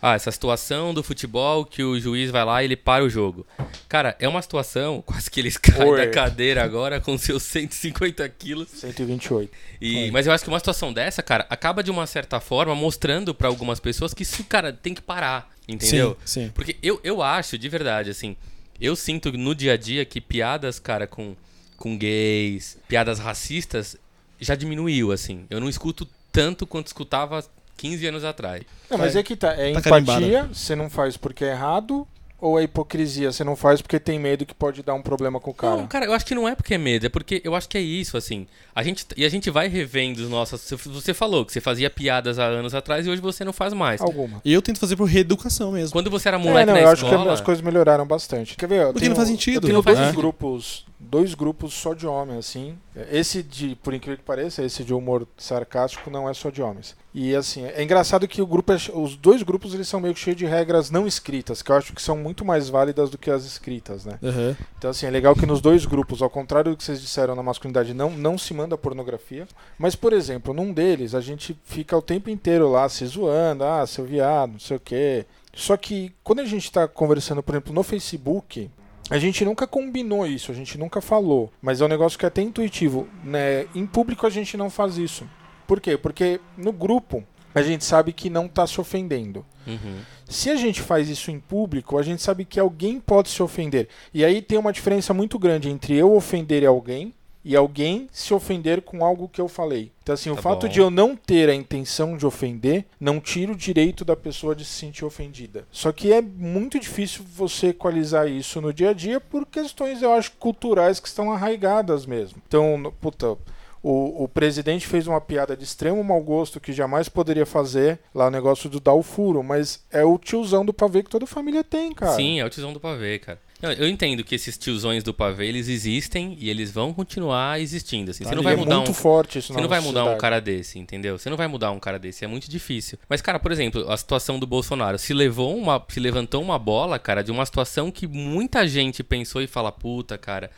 Ah, 0.00 0.14
essa 0.14 0.30
situação 0.30 0.94
do 0.94 1.02
futebol 1.02 1.64
que 1.64 1.82
o 1.82 1.98
juiz 1.98 2.30
vai 2.30 2.42
lá 2.44 2.62
e 2.62 2.66
ele 2.66 2.76
para 2.76 3.04
o 3.04 3.10
jogo. 3.10 3.44
Cara, 3.88 4.16
é 4.20 4.28
uma 4.28 4.40
situação, 4.40 5.02
quase 5.04 5.28
que 5.28 5.40
eles 5.40 5.56
caem 5.58 5.90
Oi. 5.90 6.06
da 6.06 6.06
cadeira 6.06 6.62
agora 6.62 7.00
com 7.00 7.18
seus 7.18 7.42
150 7.42 8.26
quilos. 8.28 8.68
128. 8.68 9.52
E, 9.80 10.08
mas 10.12 10.26
eu 10.26 10.32
acho 10.32 10.44
que 10.44 10.48
uma 10.48 10.58
situação 10.60 10.92
dessa, 10.92 11.20
cara, 11.20 11.46
acaba 11.50 11.82
de 11.82 11.90
uma 11.90 12.06
certa 12.06 12.38
forma 12.38 12.76
mostrando 12.76 13.34
pra 13.34 13.48
algumas 13.48 13.80
pessoas 13.80 14.14
que 14.14 14.22
isso, 14.22 14.44
cara, 14.44 14.72
tem 14.72 14.94
que 14.94 15.02
parar. 15.02 15.50
Entendeu? 15.68 16.16
Sim, 16.24 16.44
sim. 16.44 16.52
Porque 16.54 16.76
eu, 16.80 17.00
eu 17.02 17.22
acho, 17.22 17.58
de 17.58 17.68
verdade, 17.68 18.10
assim, 18.10 18.36
eu 18.80 18.96
sinto 18.96 19.32
no 19.32 19.54
dia 19.54 19.74
a 19.74 19.76
dia 19.76 20.04
que 20.04 20.20
piadas, 20.20 20.78
cara, 20.78 21.06
com, 21.06 21.36
com 21.76 21.96
gays, 21.96 22.78
piadas 22.88 23.18
racistas, 23.18 23.96
já 24.40 24.54
diminuiu, 24.54 25.12
assim. 25.12 25.46
Eu 25.50 25.60
não 25.60 25.68
escuto 25.68 26.08
tanto 26.32 26.66
quanto 26.66 26.86
escutava 26.86 27.44
15 27.76 28.06
anos 28.06 28.24
atrás. 28.24 28.62
Não, 28.88 28.98
mas 28.98 29.16
é 29.16 29.22
que 29.22 29.36
tá. 29.36 29.52
É 29.54 29.72
Tá 29.72 29.98
empatia, 29.98 30.48
você 30.52 30.74
não 30.74 30.88
faz 30.88 31.16
porque 31.16 31.44
é 31.44 31.50
errado, 31.50 32.06
ou 32.40 32.58
é 32.58 32.62
hipocrisia, 32.64 33.30
você 33.32 33.44
não 33.44 33.54
faz 33.54 33.82
porque 33.82 33.98
tem 34.00 34.18
medo 34.18 34.46
que 34.46 34.54
pode 34.54 34.82
dar 34.82 34.94
um 34.94 35.02
problema 35.02 35.38
com 35.40 35.50
o 35.50 35.54
cara. 35.54 35.76
Não, 35.76 35.86
cara, 35.86 36.06
eu 36.06 36.12
acho 36.12 36.24
que 36.26 36.34
não 36.34 36.48
é 36.48 36.54
porque 36.54 36.74
é 36.74 36.78
medo, 36.78 37.06
é 37.06 37.08
porque 37.08 37.40
eu 37.44 37.54
acho 37.54 37.68
que 37.68 37.76
é 37.76 37.80
isso, 37.80 38.16
assim. 38.16 38.46
A 38.74 38.82
gente, 38.82 39.06
e 39.16 39.24
a 39.24 39.28
gente 39.28 39.50
vai 39.50 39.68
revendo 39.68 40.22
os 40.22 40.28
nossos. 40.30 40.70
Você 40.86 41.12
falou 41.12 41.44
que 41.44 41.52
você 41.52 41.60
fazia 41.60 41.90
piadas 41.90 42.38
há 42.38 42.44
anos 42.46 42.74
atrás 42.74 43.06
e 43.06 43.10
hoje 43.10 43.20
você 43.20 43.44
não 43.44 43.52
faz 43.52 43.72
mais. 43.72 44.00
Alguma. 44.00 44.40
E 44.44 44.52
eu 44.52 44.62
tento 44.62 44.78
fazer 44.80 44.96
por 44.96 45.04
reeducação 45.04 45.72
mesmo. 45.72 45.92
Quando 45.92 46.10
você 46.10 46.28
era 46.28 46.36
É, 46.36 46.40
moleque 46.40 46.66
não, 46.66 46.74
na 46.74 46.80
eu 46.80 46.88
acho 46.88 47.04
que 47.04 47.10
escola. 47.10 47.32
as 47.32 47.40
coisas 47.40 47.62
melhoraram 47.62 48.06
bastante. 48.06 48.56
Quer 48.56 48.68
ver? 48.68 48.80
eu 48.80 48.86
Porque 48.86 49.00
tenho- 49.00 49.10
não 49.10 49.16
faz 49.16 49.28
sentido, 49.28 49.56
Eu 49.56 49.60
tenho 49.60 49.74
não 49.74 49.82
faz 49.82 49.96
dois 49.96 50.08
sentido. 50.08 50.20
grupos, 50.20 50.84
dois 51.00 51.34
grupos 51.34 51.72
só 51.72 51.94
de 51.94 52.06
homens, 52.06 52.38
assim. 52.38 52.78
Esse 53.10 53.42
de, 53.42 53.74
por 53.76 53.94
incrível 53.94 54.18
que 54.18 54.24
pareça, 54.24 54.62
esse 54.62 54.84
de 54.84 54.92
humor 54.92 55.26
sarcástico 55.38 56.10
não 56.10 56.28
é 56.28 56.34
só 56.34 56.50
de 56.50 56.60
homens. 56.60 56.94
E 57.14 57.34
assim, 57.34 57.64
é 57.64 57.82
engraçado 57.82 58.28
que 58.28 58.42
o 58.42 58.46
grupo 58.46 58.72
é 58.72 58.76
os 58.94 59.16
dois 59.16 59.42
grupos 59.42 59.74
eles 59.74 59.88
são 59.88 59.98
meio 59.98 60.14
que 60.14 60.20
cheios 60.20 60.36
de 60.36 60.46
regras 60.46 60.90
não 60.90 61.06
escritas, 61.06 61.62
que 61.62 61.72
eu 61.72 61.76
acho 61.76 61.92
que 61.92 62.02
são 62.02 62.16
muito 62.16 62.44
mais 62.44 62.68
válidas 62.68 63.10
do 63.10 63.18
que 63.18 63.30
as 63.30 63.44
escritas, 63.44 64.04
né? 64.04 64.18
Aham. 64.22 64.56
Então, 64.78 64.90
assim, 64.90 65.06
é 65.06 65.10
legal 65.10 65.34
que 65.34 65.46
nos 65.46 65.60
dois 65.60 65.86
grupos, 65.86 66.22
ao 66.22 66.30
contrário 66.30 66.72
do 66.72 66.76
que 66.76 66.84
vocês 66.84 67.00
disseram 67.00 67.34
na 67.34 67.42
masculinidade, 67.42 67.94
não, 67.94 68.10
não 68.10 68.36
se 68.36 68.52
manda 68.52 68.76
pornografia. 68.76 69.48
Mas, 69.78 69.96
por 69.96 70.12
exemplo, 70.12 70.52
num 70.52 70.72
deles, 70.72 71.14
a 71.14 71.20
gente 71.20 71.58
fica 71.64 71.96
o 71.96 72.02
tempo 72.02 72.28
inteiro 72.28 72.70
lá 72.70 72.88
se 72.88 73.06
zoando, 73.06 73.64
ah, 73.64 73.86
seu 73.86 74.04
viado, 74.04 74.52
não 74.52 74.60
sei 74.60 74.76
o 74.76 74.80
quê. 74.80 75.26
Só 75.52 75.76
que 75.76 76.12
quando 76.22 76.40
a 76.40 76.44
gente 76.44 76.70
tá 76.70 76.86
conversando, 76.86 77.42
por 77.42 77.54
exemplo, 77.54 77.72
no 77.72 77.82
Facebook, 77.82 78.70
A 79.10 79.18
gente 79.18 79.44
nunca 79.44 79.66
combinou 79.66 80.24
isso, 80.24 80.52
a 80.52 80.54
gente 80.54 80.78
nunca 80.78 81.00
falou. 81.00 81.52
Mas 81.60 81.80
é 81.80 81.84
um 81.84 81.88
negócio 81.88 82.18
que 82.18 82.24
é 82.24 82.28
até 82.28 82.40
intuitivo. 82.40 83.08
Né? 83.24 83.66
Em 83.74 83.84
público 83.84 84.26
a 84.26 84.30
gente 84.30 84.56
não 84.56 84.70
faz 84.70 84.96
isso. 84.96 85.28
Por 85.66 85.80
quê? 85.80 85.96
Porque 85.96 86.40
no 86.56 86.72
grupo 86.72 87.24
a 87.54 87.62
gente 87.62 87.84
sabe 87.84 88.12
que 88.12 88.30
não 88.30 88.46
está 88.46 88.66
se 88.66 88.80
ofendendo. 88.80 89.44
Uhum. 89.66 89.98
Se 90.24 90.48
a 90.48 90.54
gente 90.54 90.80
faz 90.80 91.08
isso 91.08 91.30
em 91.30 91.40
público, 91.40 91.98
a 91.98 92.02
gente 92.02 92.22
sabe 92.22 92.44
que 92.44 92.60
alguém 92.60 93.00
pode 93.00 93.28
se 93.28 93.42
ofender. 93.42 93.88
E 94.14 94.24
aí 94.24 94.40
tem 94.40 94.56
uma 94.56 94.72
diferença 94.72 95.12
muito 95.12 95.38
grande 95.38 95.68
entre 95.68 95.96
eu 95.96 96.14
ofender 96.14 96.64
alguém 96.64 97.12
e 97.44 97.56
alguém 97.56 98.08
se 98.12 98.34
ofender 98.34 98.82
com 98.82 99.04
algo 99.04 99.28
que 99.28 99.40
eu 99.40 99.48
falei. 99.48 99.90
Então, 100.02 100.12
assim, 100.12 100.30
o 100.30 100.36
Tá 100.36 100.42
fato 100.42 100.66
bom. 100.66 100.72
de 100.72 100.78
eu 100.78 100.90
não 100.90 101.16
ter 101.16 101.48
a 101.48 101.54
intenção 101.54 102.16
de 102.16 102.26
ofender 102.26 102.84
não 103.00 103.18
tira 103.20 103.52
o 103.52 103.56
direito 103.56 104.04
da 104.04 104.14
pessoa 104.14 104.54
de 104.54 104.64
se 104.64 104.72
sentir 104.72 105.04
ofendida. 105.04 105.64
Só 105.70 105.90
que 105.92 106.12
é 106.12 106.20
muito 106.20 106.78
difícil 106.78 107.24
você 107.34 107.68
equalizar 107.68 108.28
isso 108.28 108.60
no 108.60 108.72
dia 108.72 108.90
a 108.90 108.92
dia 108.92 109.20
por 109.20 109.46
questões, 109.46 110.02
eu 110.02 110.12
acho, 110.12 110.32
culturais 110.32 111.00
que 111.00 111.08
estão 111.08 111.32
arraigadas 111.32 112.04
mesmo. 112.06 112.42
Então, 112.46 112.92
puta. 113.00 113.36
O, 113.82 114.24
o 114.24 114.28
presidente 114.28 114.86
fez 114.86 115.06
uma 115.06 115.22
piada 115.22 115.56
de 115.56 115.64
extremo 115.64 116.04
mau 116.04 116.20
gosto 116.20 116.60
que 116.60 116.70
jamais 116.70 117.08
poderia 117.08 117.46
fazer 117.46 117.98
lá 118.14 118.26
o 118.26 118.30
negócio 118.30 118.68
do 118.68 118.78
dar 118.78 118.92
o 118.92 119.02
furo, 119.02 119.42
mas 119.42 119.82
é 119.90 120.04
o 120.04 120.18
tiozão 120.18 120.66
do 120.66 120.74
pavê 120.74 121.02
que 121.02 121.08
toda 121.08 121.26
família 121.26 121.64
tem, 121.64 121.90
cara. 121.94 122.14
Sim, 122.14 122.40
é 122.40 122.44
o 122.44 122.50
tiozão 122.50 122.74
do 122.74 122.78
pavê, 122.80 123.18
cara. 123.18 123.40
Não, 123.60 123.70
eu 123.72 123.88
entendo 123.88 124.24
que 124.24 124.34
esses 124.34 124.56
tiozões 124.56 125.02
do 125.02 125.12
pavê, 125.12 125.46
eles 125.46 125.68
existem 125.68 126.36
e 126.38 126.48
eles 126.48 126.70
vão 126.70 126.94
continuar 126.94 127.60
existindo. 127.60 128.10
Assim. 128.10 128.24
Tá 128.24 128.30
Você 128.30 128.34
não 128.34 128.40
ali, 128.40 128.44
vai 128.44 128.54
é 128.54 128.56
mudar 128.56 128.76
muito 128.76 128.90
um, 128.90 128.94
forte 128.94 129.38
isso 129.38 129.52
Você 129.52 129.60
não 129.60 129.68
vai 129.68 129.80
mudar 129.80 130.04
um 130.04 130.16
cara 130.16 130.40
desse, 130.40 130.78
entendeu? 130.78 131.18
Você 131.18 131.28
não 131.28 131.36
vai 131.36 131.46
mudar 131.46 131.70
um 131.70 131.78
cara 131.78 131.98
desse, 131.98 132.24
é 132.24 132.28
muito 132.28 132.50
difícil. 132.50 132.98
Mas, 133.08 133.20
cara, 133.20 133.38
por 133.38 133.52
exemplo, 133.52 133.90
a 133.90 133.96
situação 133.96 134.38
do 134.38 134.46
Bolsonaro 134.46 134.98
se 134.98 135.12
levou 135.12 135.56
uma, 135.56 135.84
se 135.88 136.00
levantou 136.00 136.42
uma 136.42 136.58
bola, 136.58 136.98
cara, 136.98 137.22
de 137.22 137.30
uma 137.30 137.44
situação 137.44 137.90
que 137.90 138.06
muita 138.06 138.66
gente 138.66 139.02
pensou 139.02 139.42
e 139.42 139.46
fala, 139.46 139.70
puta, 139.70 140.16
cara, 140.16 140.50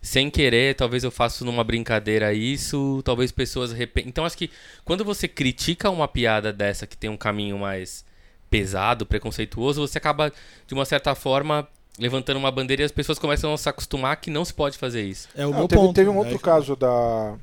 sem 0.00 0.30
querer, 0.30 0.74
talvez 0.74 1.04
eu 1.04 1.10
faça 1.10 1.44
numa 1.44 1.62
brincadeira 1.62 2.32
isso, 2.32 3.02
talvez 3.04 3.30
pessoas 3.30 3.72
arrependam. 3.72 4.08
Então, 4.08 4.24
acho 4.24 4.36
que 4.36 4.50
quando 4.84 5.04
você 5.04 5.28
critica 5.28 5.90
uma 5.90 6.08
piada 6.08 6.52
dessa 6.52 6.86
que 6.86 6.96
tem 6.96 7.08
um 7.08 7.16
caminho 7.16 7.58
mais 7.58 8.04
pesado, 8.50 9.06
preconceituoso, 9.06 9.86
você 9.86 9.98
acaba, 9.98 10.32
de 10.66 10.74
uma 10.74 10.84
certa 10.84 11.14
forma, 11.14 11.68
levantando 11.98 12.36
uma 12.38 12.50
bandeira 12.50 12.82
e 12.82 12.84
as 12.84 12.92
pessoas 12.92 13.18
começam 13.18 13.52
a 13.52 13.58
se 13.58 13.68
acostumar 13.68 14.16
que 14.16 14.30
não 14.30 14.44
se 14.44 14.52
pode 14.54 14.78
fazer 14.78 15.02
isso. 15.02 15.28
É 15.34 15.46
o 15.46 15.50
Não, 15.50 15.58
meu 15.60 15.68
teve, 15.68 15.80
ponto. 15.80 15.94
teve 15.94 16.08
um 16.10 16.14
né? 16.14 16.18
outro 16.20 16.38
caso 16.38 16.74
da 16.76 17.34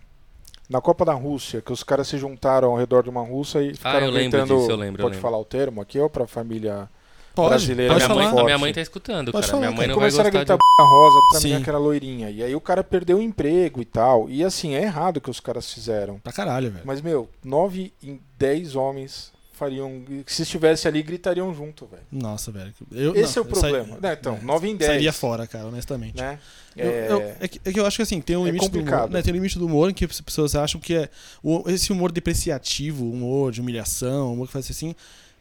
na 0.70 0.80
Copa 0.80 1.04
da 1.04 1.14
Rússia, 1.14 1.62
que 1.62 1.72
os 1.74 1.82
caras 1.82 2.08
se 2.08 2.16
juntaram 2.18 2.70
ao 2.72 2.78
redor 2.78 3.02
de 3.02 3.10
uma 3.10 3.24
russa 3.24 3.60
e 3.62 3.74
ficaram 3.74 4.00
Ah, 4.00 4.02
eu 4.04 4.12
lembro 4.12 4.38
gritando, 4.40 4.60
disso, 4.60 4.72
eu 4.72 4.76
lembro, 4.76 5.02
eu 5.02 5.06
pode 5.06 5.16
lembro. 5.16 5.22
falar 5.30 5.38
o 5.40 5.46
termo 5.46 5.82
aqui 5.82 5.98
ou 6.00 6.10
pra 6.10 6.28
família 6.28 6.88
Pode, 7.34 7.50
brasileira, 7.50 7.94
A 7.94 7.96
pode 7.98 8.14
minha, 8.14 8.30
mãe, 8.32 8.42
a 8.42 8.44
minha 8.44 8.58
mãe 8.58 8.74
tá 8.74 8.82
escutando, 8.82 9.32
Pode 9.32 9.48
cara. 9.48 9.58
minha 9.60 9.70
falar, 9.72 9.78
mãe 9.78 9.88
cara. 9.88 9.94
não 9.94 10.00
vai 10.00 10.12
começaram 10.12 10.28
a 10.30 10.32
gostar 10.32 10.56
gritar 10.56 10.58
de... 10.58 10.90
rosa 10.92 11.20
pra 11.32 11.40
Sim. 11.40 11.48
mim 11.56 11.62
aquela 11.62 11.80
loirinha. 11.80 12.30
E 12.30 12.44
aí 12.44 12.56
o 12.56 12.62
cara 12.62 12.84
perdeu 12.84 13.18
o 13.18 13.22
emprego 13.22 13.82
e 13.82 13.86
tal. 13.86 14.30
E 14.30 14.44
assim, 14.44 14.76
é 14.76 14.84
errado 14.84 15.18
o 15.18 15.22
que 15.22 15.30
os 15.30 15.40
caras 15.40 15.72
fizeram. 15.74 16.20
Pra 16.20 16.34
caralho, 16.34 16.70
velho. 16.70 16.84
Mas, 16.86 17.02
meu, 17.02 17.30
nove 17.44 17.92
em 18.04 18.20
dez 18.38 18.76
homens 18.76 19.32
fariam. 19.60 20.02
Se 20.26 20.42
estivesse 20.44 20.88
ali, 20.88 21.04
gritariam 21.04 21.54
junto, 21.54 21.86
velho. 21.86 22.04
Nossa, 22.12 22.52
velho. 22.52 22.74
Eu, 22.92 23.14
Esse 23.16 23.38
não, 23.38 23.46
é 23.46 23.52
o 23.52 23.56
saí- 23.56 23.72
problema. 23.74 24.00
Né, 24.02 24.18
então, 24.20 24.36
é, 24.36 24.42
nove 24.42 24.68
em 24.70 24.76
dez. 24.76 24.90
Sairia 24.90 25.14
fora, 25.14 25.46
cara, 25.46 25.66
honestamente. 25.68 26.16
Né? 26.18 26.40
Eu- 26.76 26.86
É, 26.90 27.12
eu- 27.12 27.36
é, 27.42 27.48
que, 27.48 27.62
é 27.66 27.72
que 27.74 27.80
eu 27.80 27.86
acho 27.86 27.98
que 27.98 28.02
assim, 28.04 28.22
tem 28.22 28.38
um 28.38 28.44
É 28.48 28.52
limite 28.52 28.70
do 28.70 28.80
humor. 28.80 29.10
Né, 29.10 29.22
tem 29.22 29.34
um 29.34 29.36
limite 29.36 29.60
do 29.60 29.66
humor 29.66 29.90
em 29.90 29.94
que 29.94 30.06
as 30.06 30.22
pessoas 30.22 30.56
acham 30.56 30.80
que 30.80 30.96
é. 30.96 31.10
o- 31.44 31.64
esse 31.70 31.92
humor 31.92 32.12
depreciativo, 32.12 33.10
humor 33.12 33.52
de 33.52 33.62
humilhação, 33.62 34.34
humor 34.34 34.48
que 34.48 34.54
faz 34.54 34.70
assim, 34.72 34.96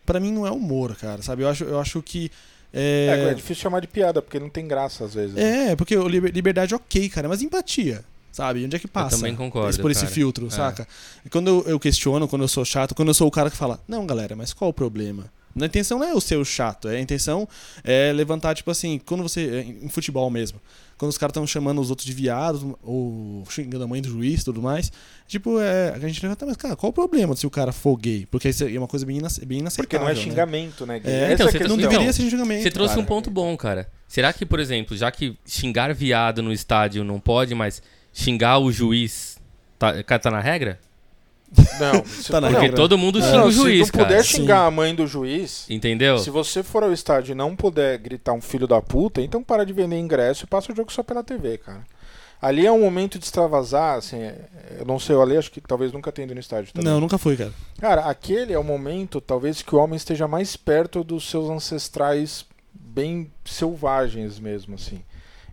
pra 0.04 0.18
mim 0.20 0.32
não 0.32 0.46
é 0.46 0.50
humor, 0.50 0.96
cara. 0.96 1.22
Sabe? 1.22 1.42
Eu 1.44 1.48
acho, 1.48 1.64
eu 1.64 1.78
acho 1.78 2.02
que. 2.02 2.30
é, 2.72 3.24
É, 3.28 3.30
é 3.30 3.34
difícil 3.34 3.62
chamar 3.62 3.80
de 3.80 3.86
piada, 3.86 4.20
porque 4.20 4.38
não 4.40 4.50
tem 4.50 4.66
graça 4.66 5.04
às 5.04 5.14
vezes. 5.14 5.36
é, 5.36 5.74
porque 5.76 5.94
liberdade 5.96 6.74
ok, 6.74 7.08
cara, 7.08 7.28
mas 7.28 7.40
empatia. 7.40 8.04
Sabe? 8.32 8.64
Onde 8.64 8.76
é 8.76 8.78
que 8.78 8.86
passa? 8.88 9.16
também 9.16 9.34
concordo, 9.34 9.70
Esse- 9.70 9.80
por 9.80 9.90
esse 9.90 10.02
cara. 10.02 10.12
filtro, 10.12 10.46
É. 10.46 10.50
saca? 10.50 10.86
E 11.24 11.28
quando 11.28 11.48
eu, 11.48 11.64
eu 11.66 11.80
questiono, 11.80 12.28
quando 12.28 12.42
eu 12.42 12.48
sou 12.48 12.64
chato, 12.64 12.94
quando 12.94 13.08
eu 13.08 13.14
sou 13.14 13.26
o 13.26 13.30
cara 13.30 13.50
que 13.50 13.56
fala, 13.56 13.80
não, 13.88 14.06
galera, 14.06 14.36
mas 14.36 14.52
qual 14.52 14.70
o 14.70 14.74
problema? 14.74 15.24
A 15.60 15.64
intenção 15.66 15.98
não 15.98 16.06
é 16.06 16.14
o 16.14 16.20
ser 16.20 16.36
o 16.36 16.44
chato, 16.44 16.86
é 16.88 16.96
a 16.98 17.00
intenção 17.00 17.48
é 17.82 18.12
levantar, 18.12 18.54
tipo 18.54 18.70
assim, 18.70 19.00
quando 19.04 19.24
você. 19.24 19.62
Em 19.82 19.88
futebol 19.88 20.30
mesmo. 20.30 20.60
Quando 20.96 21.10
os 21.10 21.18
caras 21.18 21.30
estão 21.32 21.44
chamando 21.48 21.80
os 21.80 21.90
outros 21.90 22.06
de 22.06 22.12
viados, 22.12 22.64
ou 22.82 23.42
xingando 23.50 23.82
a 23.82 23.86
mãe 23.88 24.00
do 24.00 24.08
juiz 24.08 24.42
e 24.42 24.44
tudo 24.44 24.62
mais. 24.62 24.92
Tipo, 25.26 25.58
é. 25.58 25.94
A 25.96 25.98
gente 25.98 26.22
levanta, 26.22 26.46
mas, 26.46 26.56
cara, 26.56 26.76
qual 26.76 26.90
o 26.90 26.92
problema 26.92 27.34
se 27.34 27.44
o 27.44 27.50
cara 27.50 27.72
for 27.72 27.96
gay? 27.96 28.24
Porque 28.30 28.50
isso 28.50 28.62
é 28.64 28.78
uma 28.78 28.86
coisa 28.86 29.04
bem, 29.04 29.16
inace- 29.18 29.40
bem 29.44 29.58
Porque 29.58 29.96
inaceitável. 29.96 30.00
não 30.04 30.08
é 30.12 30.14
né? 30.14 30.20
xingamento, 30.20 30.86
né? 30.86 31.00
Gui? 31.00 31.08
É, 31.10 31.32
então, 31.32 31.46
é 31.46 31.48
a 31.48 31.52
você 31.52 31.64
Não 31.66 31.76
deveria 31.76 32.12
ser 32.12 32.28
julgamento. 32.30 32.62
Você 32.62 32.70
trouxe 32.70 32.90
cara. 32.94 33.02
um 33.02 33.06
ponto 33.06 33.28
bom, 33.30 33.56
cara. 33.56 33.90
Será 34.06 34.32
que, 34.32 34.46
por 34.46 34.60
exemplo, 34.60 34.96
já 34.96 35.10
que 35.10 35.36
xingar 35.44 35.92
viado 35.92 36.40
no 36.40 36.52
estádio 36.52 37.02
não 37.02 37.18
pode, 37.18 37.52
mas 37.54 37.82
xingar 38.12 38.58
o 38.58 38.70
juiz 38.72 39.38
tá, 39.78 40.02
cara, 40.02 40.18
tá 40.20 40.30
na 40.30 40.40
regra? 40.40 40.78
Não, 41.80 42.04
se- 42.04 42.30
Tá 42.30 42.40
na 42.42 42.48
não, 42.48 42.54
Porque 42.54 42.66
regra. 42.66 42.76
todo 42.76 42.98
mundo 42.98 43.20
não, 43.20 43.26
xinga 43.26 43.44
o 43.46 43.50
se 43.52 43.56
juiz, 43.56 43.80
não 43.80 43.86
puder 43.92 44.08
cara. 44.08 44.22
xingar 44.22 44.66
a 44.66 44.70
mãe 44.70 44.94
do 44.94 45.06
juiz, 45.06 45.64
Entendeu? 45.70 46.18
se 46.18 46.28
você 46.28 46.62
for 46.62 46.82
ao 46.82 46.92
estádio 46.92 47.32
e 47.32 47.34
não 47.34 47.56
puder 47.56 47.96
gritar 47.98 48.34
um 48.34 48.40
filho 48.40 48.66
da 48.66 48.82
puta, 48.82 49.22
então 49.22 49.42
para 49.42 49.64
de 49.64 49.72
vender 49.72 49.98
ingresso 49.98 50.44
e 50.44 50.46
passa 50.46 50.70
o 50.72 50.76
jogo 50.76 50.92
só 50.92 51.02
pela 51.02 51.24
TV, 51.24 51.56
cara. 51.58 51.86
Ali 52.40 52.66
é 52.66 52.70
um 52.70 52.80
momento 52.80 53.18
de 53.18 53.24
extravasar, 53.24 53.96
assim, 53.98 54.18
eu 54.78 54.84
não 54.86 54.98
sei, 54.98 55.16
o 55.16 55.22
Ale 55.22 55.36
acho 55.38 55.50
que 55.50 55.60
talvez 55.60 55.90
nunca 55.90 56.12
tenha 56.12 56.26
ido 56.26 56.34
no 56.34 56.40
estádio 56.40 56.72
também. 56.72 56.88
Não, 56.88 57.00
nunca 57.00 57.16
fui, 57.18 57.36
cara. 57.36 57.52
Cara, 57.80 58.02
aquele 58.02 58.52
é 58.52 58.58
o 58.58 58.62
momento, 58.62 59.20
talvez, 59.20 59.60
que 59.62 59.74
o 59.74 59.78
homem 59.78 59.96
esteja 59.96 60.28
mais 60.28 60.54
perto 60.54 61.02
dos 61.02 61.28
seus 61.28 61.48
ancestrais 61.50 62.44
bem 62.72 63.28
selvagens 63.44 64.38
mesmo, 64.38 64.74
assim. 64.76 65.02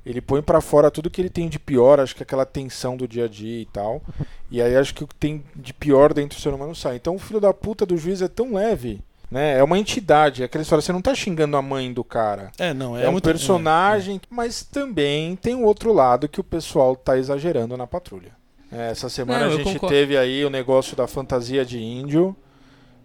Ele 0.05 0.21
põe 0.21 0.41
pra 0.41 0.61
fora 0.61 0.91
tudo 0.91 1.09
que 1.09 1.19
ele 1.19 1.29
tem 1.29 1.49
de 1.49 1.57
pior, 1.57 1.99
acho 1.99 2.15
que 2.15 2.21
aquela 2.23 2.45
tensão 2.45 2.95
do 2.95 3.07
dia 3.07 3.25
a 3.25 3.27
dia 3.27 3.61
e 3.61 3.65
tal. 3.65 4.01
E 4.51 4.61
aí 4.61 4.75
acho 4.77 4.93
que 4.93 5.03
o 5.03 5.07
que 5.07 5.15
tem 5.15 5.43
de 5.55 5.73
pior 5.73 6.13
dentro 6.13 6.37
do 6.37 6.41
ser 6.41 6.53
humano 6.53 6.75
sai. 6.75 6.97
Então 6.97 7.15
o 7.15 7.19
filho 7.19 7.39
da 7.41 7.51
puta 7.51 7.83
do 7.83 7.97
juiz 7.97 8.21
é 8.21 8.27
tão 8.27 8.53
leve, 8.53 9.01
né? 9.29 9.57
É 9.57 9.63
uma 9.63 9.77
entidade, 9.77 10.43
é 10.43 10.45
aquela 10.45 10.61
história, 10.61 10.83
você 10.83 10.93
não 10.93 11.01
tá 11.01 11.15
xingando 11.15 11.57
a 11.57 11.61
mãe 11.63 11.91
do 11.91 12.03
cara. 12.03 12.51
É, 12.59 12.71
não, 12.71 12.95
é, 12.95 13.05
É, 13.05 13.09
um 13.09 13.13
muito- 13.13 13.23
personagem, 13.23 14.21
mas 14.29 14.61
também 14.63 15.35
tem 15.35 15.55
o 15.55 15.63
outro 15.63 15.91
lado 15.91 16.29
que 16.29 16.39
o 16.39 16.43
pessoal 16.43 16.95
tá 16.95 17.17
exagerando 17.17 17.75
na 17.75 17.87
patrulha. 17.87 18.31
É, 18.71 18.91
essa 18.91 19.09
semana 19.09 19.47
Não, 19.47 19.53
a 19.53 19.57
gente 19.57 19.73
concordo. 19.73 19.87
teve 19.87 20.15
aí 20.15 20.45
o 20.45 20.49
negócio 20.49 20.95
da 20.95 21.07
fantasia 21.07 21.65
de 21.65 21.79
índio. 21.81 22.35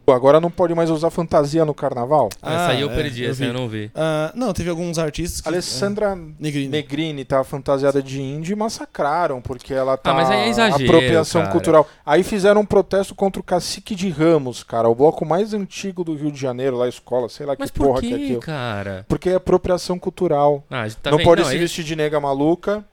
Agora 0.06 0.40
não 0.40 0.50
pode 0.50 0.74
mais 0.74 0.90
usar 0.90 1.08
fantasia 1.10 1.64
no 1.64 1.72
carnaval. 1.74 2.28
essa 2.42 2.68
aí 2.68 2.80
eu 2.80 2.88
Ah, 2.88 2.92
é, 2.92 2.96
perdi, 2.96 3.24
eu 3.24 3.30
essa 3.30 3.44
eu 3.44 3.52
não 3.52 3.68
vi. 3.68 3.90
Ah, 3.94 4.32
não, 4.34 4.52
teve 4.52 4.68
alguns 4.70 4.98
artistas 4.98 5.40
que. 5.40 5.48
Alessandra 5.48 6.12
é, 6.12 6.32
Negrini. 6.38 6.68
Negrini 6.68 7.24
tava 7.24 7.44
fantasiada 7.44 8.02
de 8.02 8.20
índio 8.20 8.52
e 8.52 8.56
massacraram, 8.56 9.40
porque 9.40 9.72
ela 9.72 9.96
tá 9.96 10.10
Ah, 10.10 10.14
mas 10.14 10.30
aí 10.30 10.40
é 10.40 10.48
exagero, 10.48 10.84
apropriação 10.96 11.42
cara. 11.42 11.52
cultural. 11.52 11.88
Aí 12.04 12.22
fizeram 12.22 12.60
um 12.62 12.66
protesto 12.66 13.14
contra 13.14 13.40
o 13.40 13.44
cacique 13.44 13.94
de 13.94 14.08
Ramos, 14.08 14.62
cara, 14.64 14.88
o 14.88 14.94
bloco 14.94 15.24
mais 15.24 15.54
antigo 15.54 16.02
do 16.02 16.14
Rio 16.14 16.32
de 16.32 16.40
Janeiro, 16.40 16.76
lá 16.76 16.86
a 16.86 16.88
escola, 16.88 17.28
sei 17.28 17.46
lá 17.46 17.54
Mas 17.58 17.70
que 17.70 17.78
por 17.78 17.86
porra 17.88 18.00
que 18.00 18.06
é 18.12 18.16
que, 18.18 18.24
aquilo. 18.24 18.40
cara? 18.40 19.04
Porque 19.08 19.30
é 19.30 19.34
apropriação 19.36 19.98
cultural. 19.98 20.64
Ah, 20.70 20.86
tá 21.02 21.10
não 21.10 21.18
vendo? 21.18 21.26
pode 21.26 21.42
Não, 21.42 21.48
se 21.48 21.54
aí- 21.54 21.60
vestir 21.60 21.84
de 21.84 21.94
nega 21.94 22.18
maluca. 22.20 22.84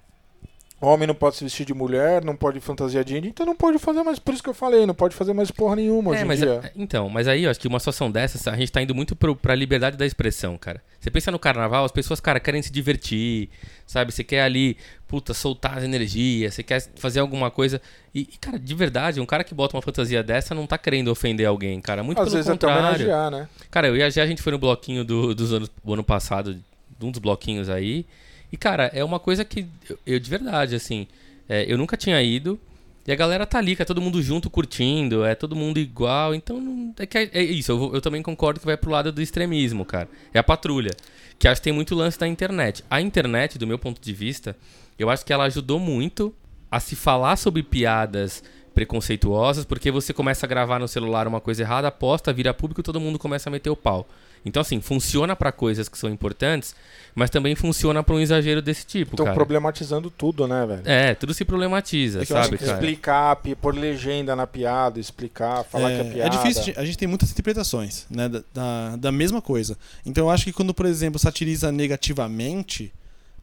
Homem 0.79 1.07
não 1.07 1.15
pode 1.15 1.35
se 1.35 1.43
vestir 1.43 1.65
de 1.65 1.73
mulher, 1.73 2.23
não 2.23 2.35
pode 2.35 2.59
fantasia 2.59 3.03
de 3.03 3.17
índio, 3.17 3.29
então 3.29 3.43
não 3.47 3.55
pode 3.55 3.79
fazer 3.79 4.03
mais. 4.03 4.19
Por 4.19 4.31
isso 4.33 4.43
que 4.43 4.49
eu 4.49 4.53
falei, 4.53 4.85
não 4.85 4.93
pode 4.93 5.15
fazer 5.15 5.33
mais 5.33 5.49
porra 5.49 5.75
nenhuma 5.75 6.11
hoje 6.11 6.19
É, 6.19 6.23
em 6.23 6.27
mas, 6.27 6.39
dia. 6.39 6.61
é- 6.63 6.71
então, 6.75 7.09
mas 7.09 7.27
aí 7.27 7.45
eu 7.45 7.49
acho 7.49 7.59
que 7.59 7.67
uma 7.67 7.79
situação 7.79 8.11
dessa, 8.11 8.51
a 8.51 8.55
gente 8.55 8.71
tá 8.71 8.79
indo 8.79 8.93
muito 8.93 9.15
pro, 9.15 9.35
pra 9.35 9.55
liberdade 9.55 9.97
da 9.97 10.05
expressão, 10.05 10.55
cara. 10.55 10.79
Você 10.99 11.09
pensa 11.09 11.31
no 11.31 11.39
carnaval, 11.39 11.83
as 11.83 11.91
pessoas, 11.91 12.19
cara, 12.19 12.39
querem 12.39 12.61
se 12.61 12.71
divertir, 12.71 13.49
sabe? 13.87 14.11
Você 14.11 14.23
quer 14.23 14.41
ali, 14.43 14.77
puta, 15.07 15.33
soltar 15.33 15.79
as 15.79 15.83
energias, 15.83 16.53
você 16.53 16.61
quer 16.61 16.79
fazer 16.95 17.21
alguma 17.21 17.49
coisa. 17.49 17.81
E, 18.13 18.25
cara, 18.39 18.59
de 18.59 18.75
verdade, 18.75 19.19
um 19.19 19.25
cara 19.25 19.43
que 19.43 19.55
bota 19.55 19.75
uma 19.75 19.81
fantasia 19.81 20.21
dessa 20.21 20.53
não 20.53 20.67
tá 20.67 20.77
querendo 20.77 21.07
ofender 21.09 21.47
alguém, 21.47 21.81
cara. 21.81 22.03
Muito 22.03 22.19
Às 22.19 22.25
pelo 22.25 22.35
vezes 22.35 22.51
até 22.51 22.67
contrário. 22.67 22.85
homenagear, 23.07 23.31
né? 23.31 23.49
Cara, 23.71 23.87
eu 23.87 23.97
e 23.97 24.03
a 24.03 24.07
a 24.07 24.27
gente 24.27 24.43
foi 24.43 24.51
no 24.51 24.59
bloquinho 24.59 25.03
do, 25.03 25.33
dos 25.33 25.51
anos, 25.53 25.71
do 25.83 25.93
ano 25.93 26.03
passado, 26.03 26.53
de 26.99 27.05
um 27.05 27.09
dos 27.09 27.19
bloquinhos 27.19 27.67
aí. 27.67 28.05
E, 28.51 28.57
cara, 28.57 28.89
é 28.93 29.03
uma 29.03 29.19
coisa 29.19 29.43
que 29.43 29.65
eu, 29.89 29.99
eu, 30.05 30.19
de 30.19 30.29
verdade, 30.29 30.75
assim, 30.75 31.07
é, 31.49 31.65
eu 31.71 31.77
nunca 31.77 31.97
tinha 31.97 32.21
ido. 32.21 32.59
E 33.05 33.11
a 33.11 33.15
galera 33.15 33.45
tá 33.45 33.57
ali, 33.57 33.75
é 33.79 33.85
todo 33.85 34.01
mundo 34.01 34.21
junto 34.21 34.49
curtindo, 34.49 35.23
é 35.23 35.33
todo 35.33 35.55
mundo 35.55 35.79
igual. 35.79 36.35
Então, 36.35 36.59
não- 36.59 36.93
é, 36.99 37.05
que 37.05 37.17
é, 37.17 37.29
é 37.33 37.41
isso. 37.43 37.71
Eu, 37.71 37.95
eu 37.95 38.01
também 38.01 38.21
concordo 38.21 38.59
que 38.59 38.65
vai 38.65 38.75
pro 38.75 38.91
lado 38.91 39.11
do 39.11 39.21
extremismo, 39.21 39.85
cara. 39.85 40.09
É 40.33 40.39
a 40.39 40.43
patrulha. 40.43 40.91
Que 41.39 41.47
acho 41.47 41.61
que 41.61 41.65
tem 41.65 41.73
muito 41.73 41.95
lance 41.95 42.19
da 42.19 42.27
internet. 42.27 42.83
A 42.89 42.99
internet, 42.99 43.57
do 43.57 43.65
meu 43.67 43.79
ponto 43.79 44.01
de 44.01 44.11
vista, 44.13 44.57
eu 44.99 45.09
acho 45.09 45.25
que 45.25 45.31
ela 45.31 45.45
ajudou 45.45 45.79
muito 45.79 46.33
a 46.69 46.79
se 46.81 46.95
falar 46.97 47.37
sobre 47.37 47.63
piadas 47.63 48.43
preconceituosas, 48.73 49.65
porque 49.65 49.89
você 49.89 50.13
começa 50.13 50.45
a 50.45 50.49
gravar 50.49 50.77
no 50.79 50.87
celular 50.87 51.27
uma 51.27 51.41
coisa 51.41 51.63
errada, 51.63 51.87
aposta, 51.87 52.31
vira 52.33 52.53
público 52.53 52.81
e 52.81 52.83
todo 52.83 52.99
mundo 52.99 53.17
começa 53.17 53.49
a 53.49 53.51
meter 53.51 53.69
o 53.69 53.75
pau. 53.75 54.07
Então, 54.47 54.61
assim, 54.61 54.81
funciona 54.81 55.35
pra 55.35 55.51
coisas 55.51 55.87
que 55.87 55.97
são 55.97 56.09
importantes, 56.09 56.75
mas 57.13 57.29
também 57.29 57.55
funciona 57.55 58.01
pra 58.01 58.15
um 58.15 58.19
exagero 58.19 58.61
desse 58.61 58.85
tipo, 58.85 59.15
Estão 59.15 59.33
problematizando 59.33 60.09
tudo, 60.09 60.47
né, 60.47 60.65
velho? 60.65 60.81
É, 60.85 61.13
tudo 61.13 61.33
se 61.33 61.45
problematiza, 61.45 62.21
É 62.21 62.25
que 62.25 62.33
eu 62.33 62.37
acho 62.37 62.45
sabe, 62.45 62.57
que 62.57 62.65
cara? 62.65 62.77
Explicar, 62.77 63.35
pôr 63.61 63.75
legenda 63.75 64.35
na 64.35 64.47
piada, 64.47 64.99
explicar, 64.99 65.63
falar 65.63 65.89
que 65.89 65.95
é 65.95 65.99
é, 65.99 66.13
piada. 66.13 66.35
é 66.35 66.37
difícil, 66.37 66.73
a 66.77 66.85
gente 66.85 66.97
tem 66.97 67.07
muitas 67.07 67.31
interpretações 67.31 68.05
né, 68.09 68.27
da, 68.29 68.43
da, 68.53 68.95
da 68.95 69.11
mesma 69.11 69.41
coisa. 69.41 69.77
Então 70.05 70.25
eu 70.25 70.29
acho 70.29 70.45
que 70.45 70.53
quando, 70.53 70.73
por 70.73 70.85
exemplo, 70.85 71.19
satiriza 71.19 71.71
negativamente, 71.71 72.93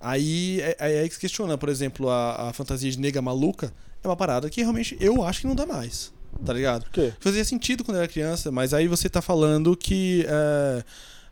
Aí 0.04 0.60
é, 0.60 0.76
é 0.78 1.00
aí 1.00 1.08
que 1.08 1.14
se 1.14 1.20
questiona, 1.20 1.56
por 1.56 1.70
exemplo, 1.70 2.10
a, 2.10 2.50
a 2.50 2.52
fantasia 2.52 2.90
de 2.90 2.98
nega 3.00 3.22
maluca 3.22 3.72
é 4.02 4.06
uma 4.06 4.14
parada 4.14 4.50
que 4.50 4.60
realmente 4.60 4.94
eu 5.00 5.24
acho 5.24 5.40
que 5.40 5.46
não 5.46 5.54
dá 5.54 5.64
mais. 5.64 6.12
Tá 6.44 6.52
ligado? 6.52 6.84
Por 6.84 6.92
quê? 6.92 7.12
Fazia 7.20 7.44
sentido 7.44 7.84
quando 7.84 7.96
eu 7.96 8.02
era 8.02 8.10
criança, 8.10 8.50
mas 8.50 8.72
aí 8.74 8.88
você 8.88 9.08
tá 9.08 9.20
falando 9.22 9.76
que 9.76 10.24
é, 10.28 10.84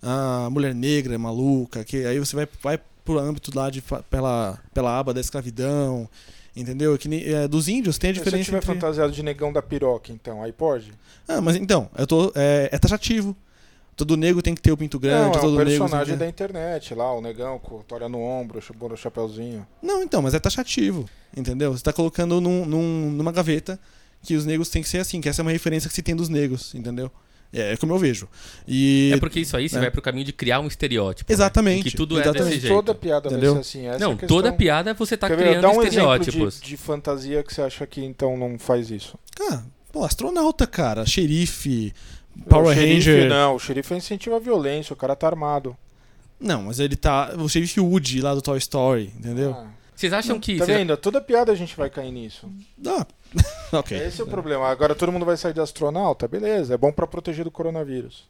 a 0.03 0.49
mulher 0.51 0.75
negra 0.75 1.15
é 1.15 1.19
maluca, 1.19 1.85
que 1.85 2.05
aí 2.05 2.19
você 2.19 2.35
vai, 2.37 2.49
vai 2.63 2.79
pro 3.05 3.19
âmbito 3.19 3.51
lá 3.57 3.71
de, 3.71 3.83
pela, 4.11 4.59
pela 4.73 4.99
aba 4.99 5.13
da 5.13 5.21
escravidão, 5.21 6.09
entendeu? 6.57 6.97
Que, 6.97 7.35
é, 7.35 7.49
dos 7.49 7.69
índios 7.69 7.99
tem 7.99 8.11
a 8.11 8.15
Se 8.15 8.19
você 8.21 8.25
diferença 8.25 8.45
tiver 8.45 8.57
entre... 8.59 8.67
fantasiado 8.75 9.13
de 9.13 9.23
negão 9.23 9.53
da 9.53 9.61
piroca, 9.61 10.13
então, 10.13 10.43
aí 10.43 10.53
pode? 10.53 10.93
Ah, 11.29 11.41
mas 11.41 11.57
então, 11.57 11.91
eu 11.97 12.07
tô, 12.07 12.33
é, 12.35 12.69
é 12.73 12.79
taxativo. 12.79 13.37
Todo 13.95 14.17
negro 14.17 14.41
tem 14.41 14.55
que 14.55 14.63
ter 14.63 14.73
o 14.73 14.77
pinto 14.77 14.99
grande, 14.99 15.19
não, 15.21 15.35
é 15.35 15.37
um 15.37 15.41
todo 15.41 15.51
negro... 15.59 15.67
tem 15.67 15.79
personagem 15.79 16.17
da 16.17 16.27
internet 16.27 16.95
lá, 16.95 17.13
o 17.15 17.21
negão 17.21 17.59
com 17.59 17.81
a 17.81 17.83
toalha 17.83 18.09
no 18.09 18.21
ombro, 18.21 18.59
o 18.59 18.89
no 18.89 18.97
chapeuzinho. 18.97 19.67
Não, 19.83 20.03
então, 20.03 20.23
mas 20.23 20.33
é 20.33 20.39
taxativo, 20.41 21.07
entendeu? 21.37 21.73
Você 21.73 21.83
tá 21.83 21.93
colocando 21.93 22.41
num, 22.41 22.65
num- 22.65 23.11
numa 23.11 23.31
gaveta 23.31 23.79
que 24.23 24.35
os 24.37 24.45
negros 24.47 24.69
têm 24.69 24.83
que 24.83 24.89
ser 24.89 24.99
assim, 24.99 25.21
que 25.21 25.29
essa 25.29 25.41
é 25.41 25.45
uma 25.45 25.51
referência 25.51 25.89
que 25.89 25.95
se 25.95 26.03
tem 26.03 26.15
dos 26.17 26.29
negros, 26.29 26.75
entendeu? 26.75 27.11
É, 27.53 27.73
é 27.73 27.77
como 27.77 27.93
eu 27.93 27.99
vejo. 27.99 28.27
E... 28.67 29.11
É 29.13 29.19
porque 29.19 29.41
isso 29.41 29.55
aí 29.57 29.69
você 29.69 29.77
É. 29.77 29.81
vai 29.81 29.91
pro 29.91 30.01
caminho 30.01 30.25
de 30.25 30.33
criar 30.33 30.61
um 30.61 30.67
estereótipo. 30.67 31.31
né? 31.31 31.35
Exatamente, 31.35 31.81
Em 31.89 31.91
Que 31.91 31.97
tudo 31.97 32.17
é 32.17 32.23
exatamente. 32.23 32.45
desse 32.45 32.55
Mas 32.57 32.63
jeito. 32.63 32.75
toda 32.77 32.95
piada 32.95 33.29
Entendeu? 33.29 33.55
vai 33.55 33.63
ser 33.63 33.69
assim. 33.79 33.87
Essa 33.89 33.99
Não, 33.99 34.11
é 34.13 34.15
a 34.15 34.17
questão. 34.17 34.37
toda 34.37 34.53
piada 34.55 34.95
você 34.95 35.17
tá 35.19 35.29
Quer 35.29 35.37
criando 35.37 35.67
um 35.69 35.83
estereótipos. 35.83 36.61
de, 36.63 36.69
de 36.69 36.77
fantasia 36.79 37.43
que 37.43 37.53
você 37.53 37.61
acha 37.63 37.87
que 37.87 38.03
então 38.03 38.37
não 38.39 38.59
faz 38.59 38.91
isso. 38.91 39.19
Cara, 39.37 39.65
pô, 39.93 40.03
astronauta, 40.05 40.67
cara, 40.67 41.05
xerife, 41.05 41.93
o 42.41 42.45
Power 42.49 42.75
xerife, 42.75 43.11
Ranger. 43.11 43.29
Não, 43.29 43.57
o 43.57 43.59
xerife 43.59 43.95
incentiva 43.95 44.37
a 44.37 44.41
violência, 44.41 44.95
o 44.95 44.97
cara 44.97 45.15
tá 45.15 45.27
armado. 45.27 45.77
Não, 46.41 46.63
mas 46.63 46.81
ele 46.81 46.97
tá. 46.97 47.35
O 47.39 47.49
xerife 47.51 47.79
Woody 47.79 48.21
lá 48.23 48.35
do 48.35 48.41
Toy 48.41 48.57
Story, 48.59 49.13
entendeu? 49.19 49.53
Ah, 49.53 49.67
Vocês 49.95 50.13
acham 50.13 50.41
que. 50.41 50.57
tá 50.57 50.65
vendo? 50.65 50.97
Toda 50.97 51.21
piada 51.21 51.53
a 51.53 51.55
gente 51.55 51.77
vai 51.77 51.89
cair 51.91 52.11
nisso. 52.11 52.51
Ah, 52.87 53.07
ok. 53.79 53.97
Esse 53.97 54.21
é 54.21 54.25
o 54.25 54.27
problema. 54.27 54.69
Agora 54.69 54.95
todo 54.95 55.13
mundo 55.13 55.27
vai 55.27 55.37
sair 55.37 55.53
de 55.53 55.61
astronauta, 55.61 56.27
beleza. 56.27 56.75
É 56.75 56.77
bom 56.77 56.93
pra 56.93 57.07
proteger 57.07 57.45
do 57.45 57.51
coronavírus. 57.51 58.29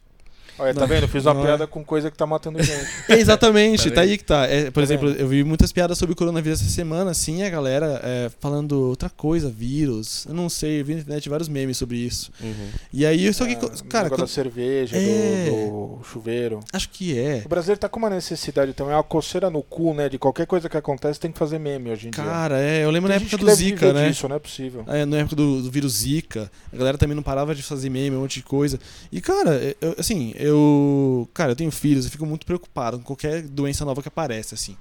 Olha, 0.59 0.73
tá 0.73 0.85
vendo? 0.85 1.03
Eu 1.03 1.07
fiz 1.07 1.25
uma 1.25 1.33
não 1.33 1.41
é. 1.41 1.45
piada 1.45 1.67
com 1.67 1.83
coisa 1.83 2.11
que 2.11 2.17
tá 2.17 2.25
matando 2.25 2.61
gente. 2.61 2.85
É, 3.09 3.15
Exatamente, 3.19 3.89
Tá 3.89 3.95
tá, 3.95 4.01
aí 4.01 4.17
que 4.17 4.23
tá. 4.23 4.45
É, 4.47 4.65
por 4.65 4.73
Tá 4.73 4.81
exemplo, 4.83 5.09
vendo? 5.09 5.19
eu 5.19 5.27
vi 5.27 5.43
muitas 5.43 5.71
piadas 5.71 5.97
sobre 5.97 6.13
o 6.13 6.15
coronavírus 6.15 6.61
essa 6.61 6.69
semana, 6.69 7.11
assim, 7.11 7.43
a 7.43 7.49
galera 7.49 7.99
é, 8.03 8.29
falando 8.39 8.73
outra 8.89 9.09
coisa, 9.09 9.49
vírus. 9.49 10.25
Eu 10.27 10.33
não 10.33 10.49
sei, 10.49 10.81
eu 10.81 10.85
vi 10.85 10.95
na 10.95 11.01
internet 11.01 11.29
vários 11.29 11.49
memes 11.49 11.77
sobre 11.77 11.97
isso. 11.97 12.31
Uhum. 12.41 12.67
E 12.91 13.05
aí, 13.05 13.33
só 13.33 13.45
que, 13.45 13.53
Ah, 13.53 13.57
cara, 13.57 13.69
o 13.69 13.71
negócio 13.71 14.09
quando- 14.09 14.19
da 14.19 14.27
cerveja, 14.27 14.95
É. 14.97 15.45
do, 15.49 15.97
do 15.97 16.03
chuveiro. 16.03 16.59
acho 16.71 16.89
que 16.89 17.17
é. 17.17 17.41
O 17.45 17.49
brasileiro 17.49 17.79
tá 17.79 17.89
com 17.89 17.99
uma 17.99 18.09
necessidade 18.09 18.73
também, 18.73 18.93
uma 18.93 19.03
coceira 19.03 19.49
no 19.49 19.63
cu, 19.63 19.93
né? 19.93 20.07
De 20.09 20.17
qualquer 20.17 20.45
coisa 20.45 20.69
que 20.69 20.77
acontece 20.77 21.19
tem 21.19 21.31
que 21.31 21.39
fazer 21.39 21.59
meme 21.59 21.89
hoje 21.91 22.07
em 22.07 22.11
dia. 22.11 22.23
Cara, 22.23 22.59
é, 22.59 22.83
eu 22.83 22.91
lembro 22.91 23.09
Tem 23.09 23.19
na 23.19 23.25
época 23.25 23.37
do 23.37 23.49
Zika, 23.55 23.93
né? 23.93 24.09
disso, 24.09 24.27
não 24.27 24.35
é 24.35 24.39
possível. 24.39 24.83
É, 24.87 25.05
na 25.05 25.17
época 25.17 25.35
do, 25.35 25.61
do 25.61 25.71
vírus 25.71 25.93
Zika, 25.93 26.51
a 26.71 26.77
galera 26.77 26.97
também 26.97 27.15
não 27.15 27.23
parava 27.23 27.55
de 27.55 27.63
fazer 27.63 27.89
meme, 27.89 28.15
um 28.15 28.21
monte 28.21 28.35
de 28.39 28.43
coisa. 28.43 28.79
E, 29.11 29.19
cara, 29.21 29.75
eu- 29.81 29.95
assim, 29.97 30.33
eu. 30.43 31.27
Cara, 31.33 31.51
eu 31.51 31.55
tenho 31.55 31.71
filhos, 31.71 32.05
eu 32.05 32.11
fico 32.11 32.25
muito 32.25 32.45
preocupado 32.45 32.97
com 32.97 33.03
qualquer 33.03 33.41
doença 33.43 33.83
nova 33.85 34.01
que 34.01 34.07
aparece, 34.07 34.53
assim. 34.53 34.75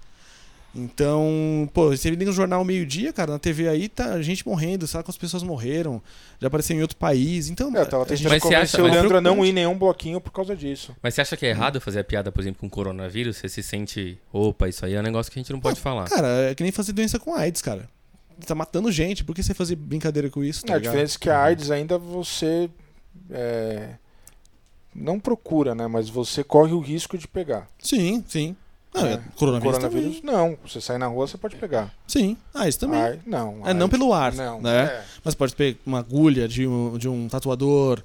Então, 0.74 1.68
pô, 1.74 1.90
você 1.94 2.08
liga 2.08 2.24
no 2.24 2.32
jornal 2.32 2.64
meio-dia, 2.64 3.12
cara, 3.12 3.32
na 3.32 3.38
TV 3.38 3.68
aí 3.68 3.90
tá 3.90 4.22
gente 4.22 4.46
morrendo, 4.48 4.86
sabe 4.86 5.04
quantas 5.04 5.18
pessoas 5.18 5.42
morreram, 5.42 6.00
já 6.40 6.48
apareceu 6.48 6.74
em 6.74 6.80
outro 6.80 6.96
país. 6.96 7.50
Então, 7.50 7.68
É, 7.76 7.80
eu 7.82 7.86
tava 7.86 8.04
a 8.04 8.06
gente- 8.06 8.18
tentando 8.20 8.30
Mas 8.32 8.42
você 8.42 8.48
convencer 8.48 8.62
acha- 8.62 8.82
o 8.82 8.84
mas- 8.88 8.92
Leandro 8.94 9.16
a 9.18 9.20
não 9.20 9.44
ir 9.44 9.50
em 9.50 9.52
nenhum 9.52 9.76
bloquinho 9.76 10.18
por 10.18 10.32
causa 10.32 10.56
disso. 10.56 10.96
Mas 11.02 11.12
você 11.14 11.20
acha 11.20 11.36
que 11.36 11.44
é 11.44 11.50
errado 11.50 11.78
fazer 11.78 12.00
a 12.00 12.04
piada, 12.04 12.32
por 12.32 12.40
exemplo, 12.40 12.60
com 12.60 12.70
coronavírus? 12.70 13.36
Você 13.36 13.50
se 13.50 13.62
sente. 13.62 14.18
Opa, 14.32 14.66
isso 14.66 14.86
aí 14.86 14.94
é 14.94 14.98
um 14.98 15.02
negócio 15.02 15.30
que 15.30 15.38
a 15.38 15.42
gente 15.42 15.52
não 15.52 15.60
pode 15.60 15.78
falar. 15.78 16.08
Cara, 16.08 16.50
é 16.50 16.54
que 16.54 16.62
nem 16.62 16.72
fazer 16.72 16.94
doença 16.94 17.18
com 17.18 17.34
AIDS, 17.34 17.60
cara. 17.60 17.86
Tá 18.46 18.54
matando 18.54 18.90
gente, 18.90 19.22
por 19.24 19.34
que 19.34 19.42
você 19.42 19.52
fazer 19.52 19.76
brincadeira 19.76 20.30
com 20.30 20.42
isso? 20.42 20.64
Tá 20.64 20.72
a 20.72 20.78
ligado? 20.78 20.92
diferença 20.92 21.18
é 21.18 21.20
que 21.20 21.28
a 21.28 21.42
AIDS 21.42 21.70
ainda 21.70 21.98
você 21.98 22.70
é, 23.30 23.90
não 24.94 25.18
procura, 25.20 25.74
né? 25.74 25.86
Mas 25.86 26.08
você 26.08 26.42
corre 26.44 26.72
o 26.72 26.80
risco 26.80 27.16
de 27.18 27.26
pegar. 27.28 27.68
Sim, 27.78 28.24
sim. 28.28 28.56
Não, 28.94 29.06
É. 29.06 29.12
é, 29.14 29.20
coronavírus, 29.36 29.76
Coronavírus, 29.78 30.22
não. 30.22 30.56
Você 30.66 30.78
sai 30.78 30.98
na 30.98 31.06
rua, 31.06 31.26
você 31.26 31.38
pode 31.38 31.56
pegar. 31.56 31.90
Sim, 32.06 32.36
AIDS 32.52 32.76
também. 32.76 33.00
Ai, 33.00 33.18
não. 33.24 33.60
É, 33.64 33.72
não 33.72 33.86
AIDS- 33.86 33.90
pelo 33.98 34.12
ar, 34.12 34.34
Não, 34.34 34.60
né? 34.60 34.84
é. 34.84 35.04
Mas 35.24 35.34
pode 35.34 35.56
pegar 35.56 35.78
uma 35.86 36.00
agulha 36.00 36.46
de 36.46 36.66
um, 36.66 36.98
de 36.98 37.08
um 37.08 37.26
tatuador, 37.26 38.02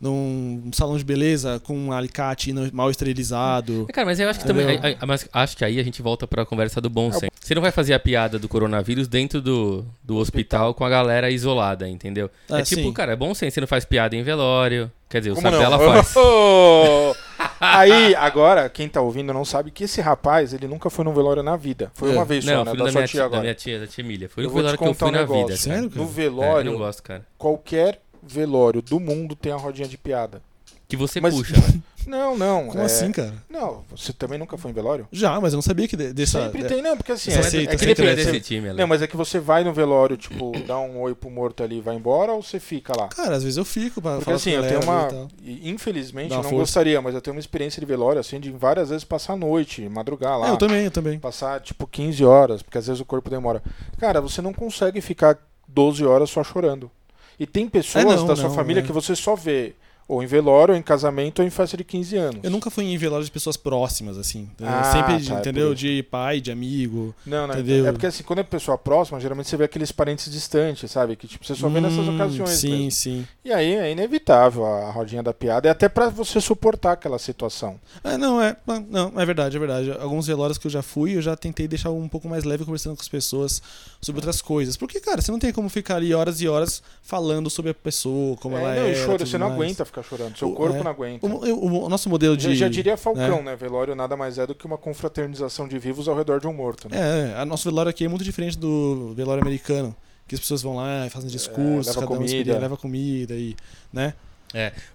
num 0.00 0.70
salão 0.72 0.96
de 0.96 1.04
beleza 1.04 1.60
com 1.64 1.76
um 1.76 1.92
alicate 1.92 2.52
mal 2.72 2.90
esterilizado. 2.90 3.86
Cara, 3.92 4.06
mas 4.06 4.20
eu 4.20 4.28
acho 4.28 4.40
que 4.40 4.46
também. 4.46 4.74
Entendeu? 4.76 4.96
a- 5.00 5.04
a- 5.04 5.06
mas 5.06 5.28
acho 5.32 5.56
que 5.56 5.64
aí 5.64 5.78
a 5.80 5.82
gente 5.82 6.00
volta 6.02 6.26
pra 6.26 6.44
conversa 6.46 6.80
do 6.80 6.88
bom 6.88 7.06
É 7.06 7.08
o- 7.08 7.12
senso. 7.12 7.32
Você 7.40 7.54
não 7.54 7.62
vai 7.62 7.70
fazer 7.72 7.94
a 7.94 7.98
piada 8.00 8.38
do 8.38 8.48
coronavírus 8.48 9.08
dentro 9.08 9.40
do, 9.40 9.84
do 10.04 10.16
hospital 10.16 10.74
com 10.74 10.84
a 10.84 10.88
galera 10.88 11.30
isolada, 11.30 11.88
entendeu? 11.88 12.30
Ah, 12.50 12.60
é 12.60 12.62
tipo, 12.62 12.82
sim. 12.82 12.92
cara, 12.92 13.12
é 13.12 13.16
bom 13.16 13.34
senso. 13.34 13.54
Você 13.54 13.60
não 13.60 13.66
faz 13.68 13.84
piada 13.84 14.14
em 14.14 14.22
velório. 14.22 14.90
Quer 15.08 15.20
dizer, 15.20 15.30
o 15.30 15.34
Como 15.36 15.50
Sapela 15.50 15.78
não? 15.78 15.78
faz. 16.04 16.14
Aí, 17.60 18.14
agora, 18.14 18.68
quem 18.68 18.88
tá 18.88 19.00
ouvindo 19.00 19.32
não 19.32 19.44
sabe 19.44 19.70
que 19.70 19.84
esse 19.84 20.00
rapaz, 20.00 20.52
ele 20.52 20.68
nunca 20.68 20.90
foi 20.90 21.04
num 21.04 21.14
velório 21.14 21.42
na 21.42 21.56
vida. 21.56 21.90
Foi 21.94 22.10
É. 22.10 22.12
uma 22.12 22.24
vez 22.24 22.44
Não, 22.44 22.52
só, 22.52 22.58
eu 22.60 22.64
né? 22.64 22.70
fui 22.70 22.78
Da 22.78 22.84
da 22.84 22.92
sua 22.92 23.00
tia 23.02 23.08
tia, 23.08 23.20
da 23.20 23.26
agora. 23.26 23.40
minha 23.42 23.54
tia, 23.54 23.80
da 23.80 23.86
tia 23.86 24.04
Emília. 24.04 24.28
Foi 24.28 24.46
o 24.46 24.50
velório 24.50 24.78
que 24.78 24.84
eu 24.86 24.94
fui 24.94 25.08
um 25.08 25.10
na 25.12 25.18
negócio. 25.20 25.46
vida. 25.46 25.48
cara. 25.48 25.58
Sério, 25.76 25.90
cara? 25.90 26.02
No 26.04 26.08
É, 26.10 26.12
velório, 26.12 26.68
eu 26.68 26.72
não 26.72 26.78
gosto, 26.78 27.02
cara. 27.02 27.26
qualquer 27.36 28.00
velório 28.28 28.80
do 28.82 29.00
mundo 29.00 29.34
tem 29.34 29.52
a 29.52 29.56
rodinha 29.56 29.88
de 29.88 29.96
piada. 29.98 30.42
Que 30.86 30.96
você 30.96 31.20
Mas- 31.20 31.34
puxa, 31.34 31.54
né? 31.56 31.82
Não, 32.08 32.38
não. 32.38 32.68
Como 32.68 32.80
é- 32.80 32.86
assim, 32.86 33.12
cara? 33.12 33.34
Não, 33.50 33.84
você 33.90 34.14
também 34.14 34.38
nunca 34.38 34.56
foi 34.56 34.70
em 34.70 34.74
velório? 34.74 35.06
Já, 35.12 35.38
mas 35.38 35.52
eu 35.52 35.58
não 35.58 35.62
sabia 35.62 35.86
que 35.86 35.94
de- 35.94 36.10
dessa. 36.14 36.44
Sempre 36.44 36.64
tem, 36.64 36.80
não, 36.80 36.96
porque 36.96 37.12
assim, 37.12 37.30
é, 37.30 37.38
aceita, 37.38 37.74
é 37.74 37.76
que 37.76 37.84
é 37.84 37.88
depende. 37.88 38.14
desse 38.14 38.40
time, 38.40 38.70
Ale. 38.70 38.78
Não, 38.78 38.86
mas 38.86 39.02
é 39.02 39.06
que 39.06 39.14
você 39.14 39.38
vai 39.38 39.62
no 39.62 39.74
velório, 39.74 40.16
tipo, 40.16 40.52
dá 40.66 40.78
um 40.78 40.98
oi 41.02 41.14
pro 41.14 41.28
morto 41.28 41.62
ali 41.62 41.76
e 41.76 41.80
vai 41.82 41.96
embora 41.96 42.32
ou 42.32 42.42
você 42.42 42.58
fica 42.58 42.94
lá? 42.98 43.08
Cara, 43.08 43.36
às 43.36 43.42
vezes 43.42 43.58
eu 43.58 43.64
fico 43.66 44.00
pra 44.00 44.12
Porque 44.12 44.24
falar 44.24 44.36
assim, 44.38 44.52
eu 44.52 44.62
tenho 44.66 44.80
uma. 44.80 45.28
e 45.42 45.68
Infelizmente, 45.68 46.30
eu 46.30 46.38
uma 46.38 46.42
não 46.44 46.48
força. 46.48 46.62
gostaria, 46.62 47.02
mas 47.02 47.14
eu 47.14 47.20
tenho 47.20 47.34
uma 47.36 47.40
experiência 47.40 47.78
de 47.78 47.84
velório, 47.84 48.18
assim, 48.20 48.40
de 48.40 48.50
várias 48.50 48.88
vezes 48.88 49.04
passar 49.04 49.34
a 49.34 49.36
noite, 49.36 49.86
madrugar 49.86 50.38
lá. 50.38 50.48
É, 50.48 50.50
eu 50.52 50.56
também, 50.56 50.84
eu 50.86 50.90
também. 50.90 51.18
Passar, 51.18 51.60
tipo, 51.60 51.86
15 51.86 52.24
horas, 52.24 52.62
porque 52.62 52.78
às 52.78 52.86
vezes 52.86 53.02
o 53.02 53.04
corpo 53.04 53.28
demora. 53.28 53.62
Cara, 53.98 54.18
você 54.22 54.40
não 54.40 54.54
consegue 54.54 55.02
ficar 55.02 55.36
12 55.68 56.02
horas 56.06 56.30
só 56.30 56.42
chorando. 56.42 56.90
E 57.38 57.46
tem 57.46 57.68
pessoas 57.68 58.04
É, 58.04 58.16
não, 58.16 58.26
da 58.26 58.36
sua 58.36 58.48
não, 58.48 58.54
família 58.54 58.80
é. 58.80 58.82
que 58.82 58.92
você 58.92 59.14
só 59.14 59.34
vê 59.36 59.74
ou 60.08 60.22
em 60.22 60.26
velório, 60.26 60.72
ou 60.72 60.78
em 60.78 60.82
casamento, 60.82 61.40
ou 61.40 61.46
em 61.46 61.50
festa 61.50 61.76
de 61.76 61.84
15 61.84 62.16
anos. 62.16 62.40
Eu 62.42 62.50
nunca 62.50 62.70
fui 62.70 62.84
em 62.86 62.96
velório 62.96 63.24
de 63.24 63.30
pessoas 63.30 63.58
próximas, 63.58 64.16
assim. 64.16 64.48
Ah, 64.62 64.82
Sempre, 64.84 65.22
tá, 65.28 65.34
é 65.34 65.38
entendeu? 65.40 65.66
isso. 65.74 65.76
De 65.82 66.02
pai, 66.04 66.40
de 66.40 66.50
amigo. 66.50 67.14
Não, 67.26 67.46
não, 67.46 67.54
Entendeu? 67.54 67.86
é 67.86 67.92
porque 67.92 68.06
assim, 68.06 68.22
quando 68.22 68.38
é 68.38 68.42
pessoa 68.42 68.78
próxima, 68.78 69.20
geralmente 69.20 69.48
você 69.50 69.56
vê 69.58 69.64
aqueles 69.64 69.92
parentes 69.92 70.32
distantes, 70.32 70.90
sabe? 70.90 71.14
Que 71.14 71.26
tipo, 71.28 71.44
você 71.44 71.54
só 71.54 71.68
vê 71.68 71.78
nessas 71.80 71.98
Hum, 72.08 72.14
ocasiões. 72.14 72.50
Sim, 72.50 72.70
mesmo. 72.84 72.90
sim. 72.92 73.28
E 73.44 73.52
aí 73.52 73.74
é 73.74 73.92
inevitável 73.92 74.64
a 74.64 74.90
rodinha 74.90 75.22
da 75.22 75.34
piada, 75.34 75.68
é 75.68 75.70
até 75.70 75.88
pra 75.90 76.08
você 76.08 76.40
suportar 76.40 76.92
aquela 76.92 77.18
situação. 77.18 77.78
É, 78.02 78.16
não, 78.16 78.40
é, 78.40 78.56
não, 78.88 79.12
é 79.20 79.26
verdade, 79.26 79.56
é 79.56 79.60
verdade. 79.60 79.90
Alguns 80.00 80.26
velórios 80.26 80.56
que 80.56 80.66
eu 80.66 80.70
já 80.70 80.80
fui, 80.82 81.16
eu 81.16 81.22
já 81.22 81.36
tentei 81.36 81.68
deixar 81.68 81.90
um 81.90 82.08
pouco 82.08 82.28
mais 82.28 82.44
leve 82.44 82.64
conversando 82.64 82.96
com 82.96 83.02
as 83.02 83.08
pessoas 83.08 83.60
sobre 84.00 84.20
outras 84.20 84.40
coisas. 84.40 84.76
Porque, 84.76 85.00
cara, 85.00 85.20
você 85.20 85.30
não 85.30 85.38
tem 85.38 85.52
como 85.52 85.68
ficar 85.68 85.96
ali 85.96 86.14
horas 86.14 86.40
e 86.40 86.48
horas 86.48 86.82
falando 87.02 87.50
sobre 87.50 87.70
a 87.72 87.74
pessoa, 87.74 88.36
como 88.38 88.56
É, 88.56 88.60
ela 88.60 88.74
não, 88.74 88.82
é. 88.82 88.92
e 88.92 88.94
choro, 88.96 89.26
você 89.26 89.36
não 89.36 89.48
aguenta 89.52 89.84
ficar 89.84 89.97
chorando, 90.02 90.36
seu 90.36 90.48
O- 90.50 90.54
corpo 90.54 90.76
é. 90.78 90.82
não 90.82 90.90
aguenta. 90.90 91.26
O, 91.26 91.30
o- 91.30 91.84
o 91.84 91.88
nosso 91.88 92.08
modelo 92.08 92.38
Já, 92.38 92.48
de. 92.50 92.56
já 92.56 92.68
diria 92.68 92.96
Falcão, 92.96 93.42
né? 93.42 93.54
Velório 93.56 93.94
nada 93.94 94.16
mais 94.16 94.38
é 94.38 94.46
do 94.46 94.54
que 94.54 94.66
uma 94.66 94.78
confraternização 94.78 95.66
de 95.68 95.78
vivos 95.78 96.08
ao 96.08 96.16
redor 96.16 96.40
de 96.40 96.46
um 96.46 96.52
morto, 96.52 96.88
né? 96.88 97.32
É, 97.34 97.40
a 97.40 97.44
nosso 97.44 97.64
velório 97.68 97.90
aqui 97.90 98.04
é 98.04 98.08
muito 98.08 98.24
diferente 98.24 98.56
do 98.58 99.12
velório 99.14 99.42
americano. 99.42 99.94
Que 100.26 100.34
as 100.34 100.40
pessoas 100.42 100.60
vão 100.60 100.76
lá 100.76 101.06
e 101.06 101.10
fazem 101.10 101.30
discursos, 101.30 101.86
leva 101.86 102.00
cada 102.00 102.04
um 102.04 102.08
comida. 102.16 102.24
experiência, 102.26 102.60
leva 102.60 102.76
comida 102.76 103.34
e. 103.34 103.56
né? 103.90 104.12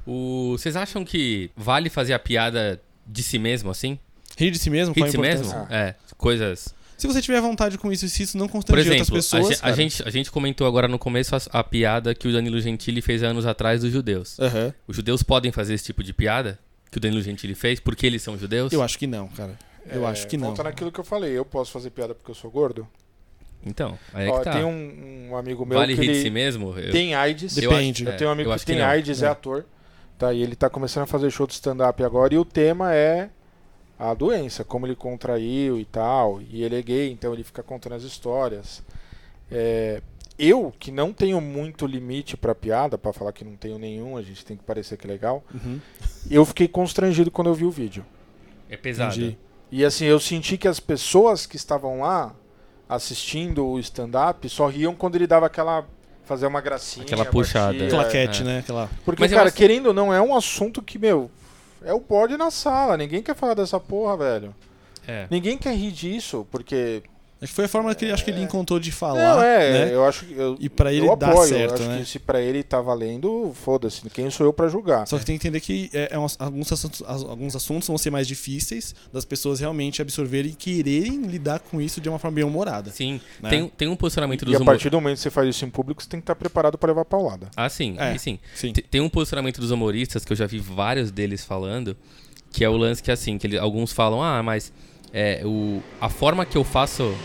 O... 0.06 0.56
Vocês 0.58 0.76
acham 0.76 1.04
que 1.04 1.50
vale 1.56 1.90
fazer 1.90 2.14
a 2.14 2.20
piada 2.20 2.80
de 3.06 3.24
si 3.24 3.40
mesmo, 3.40 3.72
assim? 3.72 3.98
Rir 4.38 4.52
de 4.52 4.60
si 4.60 4.70
mesmo, 4.70 4.94
Rir 4.94 5.06
de 5.06 5.12
si 5.12 5.18
mesmo? 5.18 5.52
É, 5.70 5.96
coisas... 6.18 6.74
Se 6.98 7.08
você 7.08 7.22
tiver 7.22 7.42
vontade 7.42 7.78
com 7.78 7.92
isso 7.92 8.06
e 8.06 8.10
se 8.10 8.24
isso 8.24 8.38
não 8.38 8.48
Por 8.48 8.54
constranger 8.54 8.94
exemplo, 8.94 9.16
outras 9.16 9.34
a, 9.34 9.38
pessoas. 9.38 9.60
a 9.60 9.62
cara. 9.64 9.76
gente, 9.76 10.08
a 10.08 10.10
gente 10.10 10.32
comentou 10.32 10.66
agora 10.68 10.88
no 10.88 10.98
começo 11.00 11.36
a, 11.36 11.42
a 11.52 11.64
piada 11.64 12.14
que 12.16 12.28
o 12.28 12.32
Danilo 12.32 12.60
Gentili 12.62 13.02
fez 13.02 13.24
anos 13.24 13.46
atrás 13.46 13.82
dos 13.82 13.92
judeus. 13.92 14.40
Aham. 14.40 14.74
Os 14.88 14.96
judeus 14.96 15.22
podem 15.24 15.52
fazer 15.52 15.74
esse 15.74 15.84
tipo 15.86 16.04
de 16.04 16.14
piada 16.14 16.58
que 16.92 16.98
o 16.98 17.00
Danilo 17.02 17.22
Gentili 17.22 17.56
fez 17.56 17.80
porque 17.80 18.06
eles 18.06 18.22
são 18.22 18.38
judeus? 18.38 18.72
Eu 18.72 18.82
acho 18.84 18.98
que 19.00 19.08
não, 19.08 19.28
cara. 19.28 19.58
Eu 19.90 20.06
É, 20.08 20.12
acho 20.12 20.28
que 20.28 20.38
não. 20.38 20.48
Volta 20.48 20.64
naquilo 20.64 20.92
que 20.92 21.00
eu 21.00 21.04
falei, 21.04 21.32
eu 21.38 21.44
posso 21.44 21.72
fazer 21.72 21.90
piada 21.90 22.14
porque 22.16 22.32
eu 22.32 22.36
sou 22.36 22.50
gordo? 22.50 22.88
Então, 23.66 23.98
aí 24.14 24.28
é 24.28 24.30
Ó, 24.32 24.38
que 24.40 24.44
tá. 24.44 24.52
Tem 24.54 24.64
um, 24.64 25.30
um 25.32 25.38
amigo 25.38 25.66
meu 25.66 25.78
vale 25.78 25.96
que 25.96 26.02
rir 26.02 26.08
de 26.08 26.14
ele 26.14 26.22
si 26.22 26.30
mesmo? 26.30 26.78
Eu- 26.78 26.92
tem 26.92 27.16
AIDS. 27.16 27.58
eu 27.58 27.70
Depende. 27.70 28.04
acho- 28.04 28.12
Eu 28.14 28.18
tenho 28.18 28.30
um 28.30 28.34
amigo 28.34 28.50
eu 28.50 28.52
que 28.52 28.56
acho 28.56 28.66
tem 28.66 28.78
não. 28.78 28.86
AIDS, 28.86 29.22
é 29.22 29.26
É. 29.26 29.30
ator. 29.30 29.66
Tá, 30.18 30.32
e 30.34 30.42
ele 30.42 30.56
tá 30.56 30.70
começando 30.70 31.04
a 31.04 31.08
fazer 31.08 31.32
show 31.32 31.48
de 31.48 31.54
stand-up 31.54 32.02
agora. 32.04 32.34
E 32.34 32.38
o 32.38 32.46
tema 32.46 32.94
é 32.94 33.30
a 33.98 34.14
doença, 34.14 34.64
como 34.64 34.86
ele 34.86 34.96
contraiu 34.96 35.80
e 35.80 35.86
tal. 35.86 36.42
E 36.42 36.64
ele 36.64 36.78
é 36.78 36.82
gay, 36.82 37.12
então 37.12 37.34
ele 37.34 37.44
fica 37.44 37.64
contando 37.64 37.94
as 37.94 38.04
histórias. 38.04 38.84
É, 39.52 40.02
eu, 40.38 40.74
que 40.80 40.92
não 40.92 41.14
tenho 41.14 41.40
muito 41.40 41.86
limite 41.86 42.36
pra 42.36 42.56
piada, 42.56 42.98
pra 42.98 43.14
falar 43.14 43.32
que 43.32 43.46
não 43.46 43.56
tenho 43.56 43.78
nenhum, 43.78 44.18
a 44.18 44.22
gente 44.22 44.44
tem 44.44 44.58
que 44.58 44.64
parecer 44.64 44.98
que 44.98 45.06
é 45.06 45.10
legal. 45.10 45.44
Uhum. 45.54 45.80
Eu 46.30 46.44
fiquei 46.46 46.68
constrangido 46.68 47.30
quando 47.30 47.48
eu 47.48 47.54
vi 47.54 47.66
o 47.66 47.72
vídeo. 47.72 48.06
É 48.70 48.76
pesado. 48.76 49.16
Entendi. 49.16 49.38
E 49.72 49.86
assim, 49.86 50.06
eu 50.06 50.20
senti 50.20 50.58
que 50.58 50.68
as 50.68 50.80
pessoas 50.80 51.46
que 51.46 51.56
estavam 51.56 52.00
lá 52.02 52.36
assistindo 52.88 53.66
o 53.66 53.80
stand-up 53.80 54.48
só 54.50 54.68
riam 54.68 54.94
quando 54.94 55.16
ele 55.16 55.28
dava 55.28 55.46
aquela. 55.46 55.86
fazer 56.26 56.46
uma 56.48 56.62
gracinha. 56.62 57.06
Aquela 57.06 57.26
puxada. 57.26 57.74
batia, 57.74 57.90
Claquete, 57.90 58.42
é. 58.42 58.46
né? 58.46 58.60
Aquela... 58.60 58.90
Porque, 59.06 59.22
Mas 59.22 59.32
eu 59.32 59.38
cara, 59.38 59.52
querendo 59.52 59.88
ou 59.88 59.94
não, 59.94 60.14
é 60.14 60.22
um 60.22 60.36
assunto 60.36 60.82
que, 60.82 60.98
meu, 60.98 61.30
é 61.84 61.94
o 61.94 62.00
bode 62.00 62.38
na 62.38 62.50
sala. 62.52 62.98
Ninguém 62.98 63.22
quer 63.22 63.36
falar 63.36 63.54
dessa 63.54 63.80
porra, 63.80 64.18
velho. 64.18 64.56
É. 65.08 65.28
Ninguém 65.30 65.58
quer 65.58 65.76
rir 65.76 65.92
disso, 65.92 66.48
porque. 66.52 67.04
Acho 67.44 67.52
que 67.52 67.56
foi 67.56 67.66
a 67.66 67.68
forma 67.68 67.94
que 67.94 68.06
ele, 68.06 68.12
acho 68.14 68.24
que 68.24 68.32
ele 68.32 68.42
encontrou 68.42 68.80
de 68.80 68.92
falar, 68.92 69.36
Não, 69.36 69.44
é, 69.44 69.72
né? 69.86 69.94
eu 69.94 70.06
acho 70.06 70.26
que. 70.26 70.34
Eu, 70.34 70.56
E 70.60 70.70
pra 70.70 70.92
ele 70.94 71.08
eu 71.08 71.16
dar 71.16 71.32
apoio. 71.32 71.50
certo, 71.50 71.74
acho 71.76 71.84
né? 71.90 72.00
que 72.00 72.06
se 72.06 72.20
pra 72.20 72.42
ele 72.42 72.64
tá 72.64 72.80
valendo, 72.82 73.52
foda-se. 73.54 74.10
Quem 74.10 74.30
sou 74.30 74.46
eu 74.46 74.54
pra 74.54 74.68
julgar? 74.68 75.06
Só 75.08 75.18
que 75.20 75.26
tem 75.26 75.38
que 75.38 75.46
entender 75.48 75.60
que 75.60 75.90
é, 75.94 76.10
é 76.14 76.20
uns- 76.20 76.36
alguns, 76.40 76.72
assuntos, 76.72 77.04
as- 77.06 77.24
alguns 77.24 77.56
assuntos 77.56 77.88
vão 77.88 77.98
ser 77.98 78.10
mais 78.10 78.28
difíceis 78.28 78.96
das 79.12 79.26
pessoas 79.26 79.60
realmente 79.60 80.02
absorverem 80.02 80.52
e 80.52 80.56
quererem 80.56 81.22
lidar 81.24 81.60
com 81.60 81.82
isso 81.82 82.00
de 82.00 82.10
uma 82.10 82.18
forma 82.18 82.36
bem 82.36 82.44
humorada. 82.44 82.92
Sim. 82.92 83.20
Né? 83.42 83.50
Tem, 83.50 83.68
tem 83.70 83.88
um 83.88 83.96
posicionamento 83.96 84.44
E 84.44 84.46
dos 84.46 84.56
a 84.56 84.58
humoristas. 84.58 84.66
partir 84.84 84.90
do 84.90 84.98
momento 85.02 85.16
que 85.18 85.22
você 85.24 85.30
faz 85.30 85.50
isso 85.50 85.66
em 85.66 85.70
público, 85.70 86.02
você 86.02 86.10
tem 86.10 86.20
que 86.20 86.24
estar 86.24 86.36
preparado 86.36 86.78
pra 86.78 86.88
levar 86.88 87.04
paulada. 87.06 87.50
Ah, 87.56 87.68
sim. 87.70 87.96
É. 88.00 88.16
e 88.16 88.20
sim. 88.20 88.40
Sim. 88.56 88.72
Te- 88.72 88.82
Tem 88.82 89.02
um 89.02 89.10
posicionamento 89.10 89.60
dos 89.60 89.72
humoristas 89.72 90.24
que 90.24 90.32
eu 90.32 90.38
já 90.38 90.46
vi 90.48 90.60
vários 90.60 91.12
deles 91.12 91.44
falando, 91.44 91.96
que 92.52 92.64
é 92.64 92.70
o 92.70 92.78
lance 92.78 93.02
que 93.04 93.12
assim, 93.12 93.38
que 93.38 93.48
ele- 93.48 93.58
alguns 93.58 93.92
falam, 93.92 94.22
ah, 94.24 94.42
mas 94.44 94.72
é, 95.14 95.42
o, 95.46 95.82
a 96.02 96.10
forma 96.10 96.44
que 96.44 96.58
eu 96.58 96.64
faço. 96.64 97.16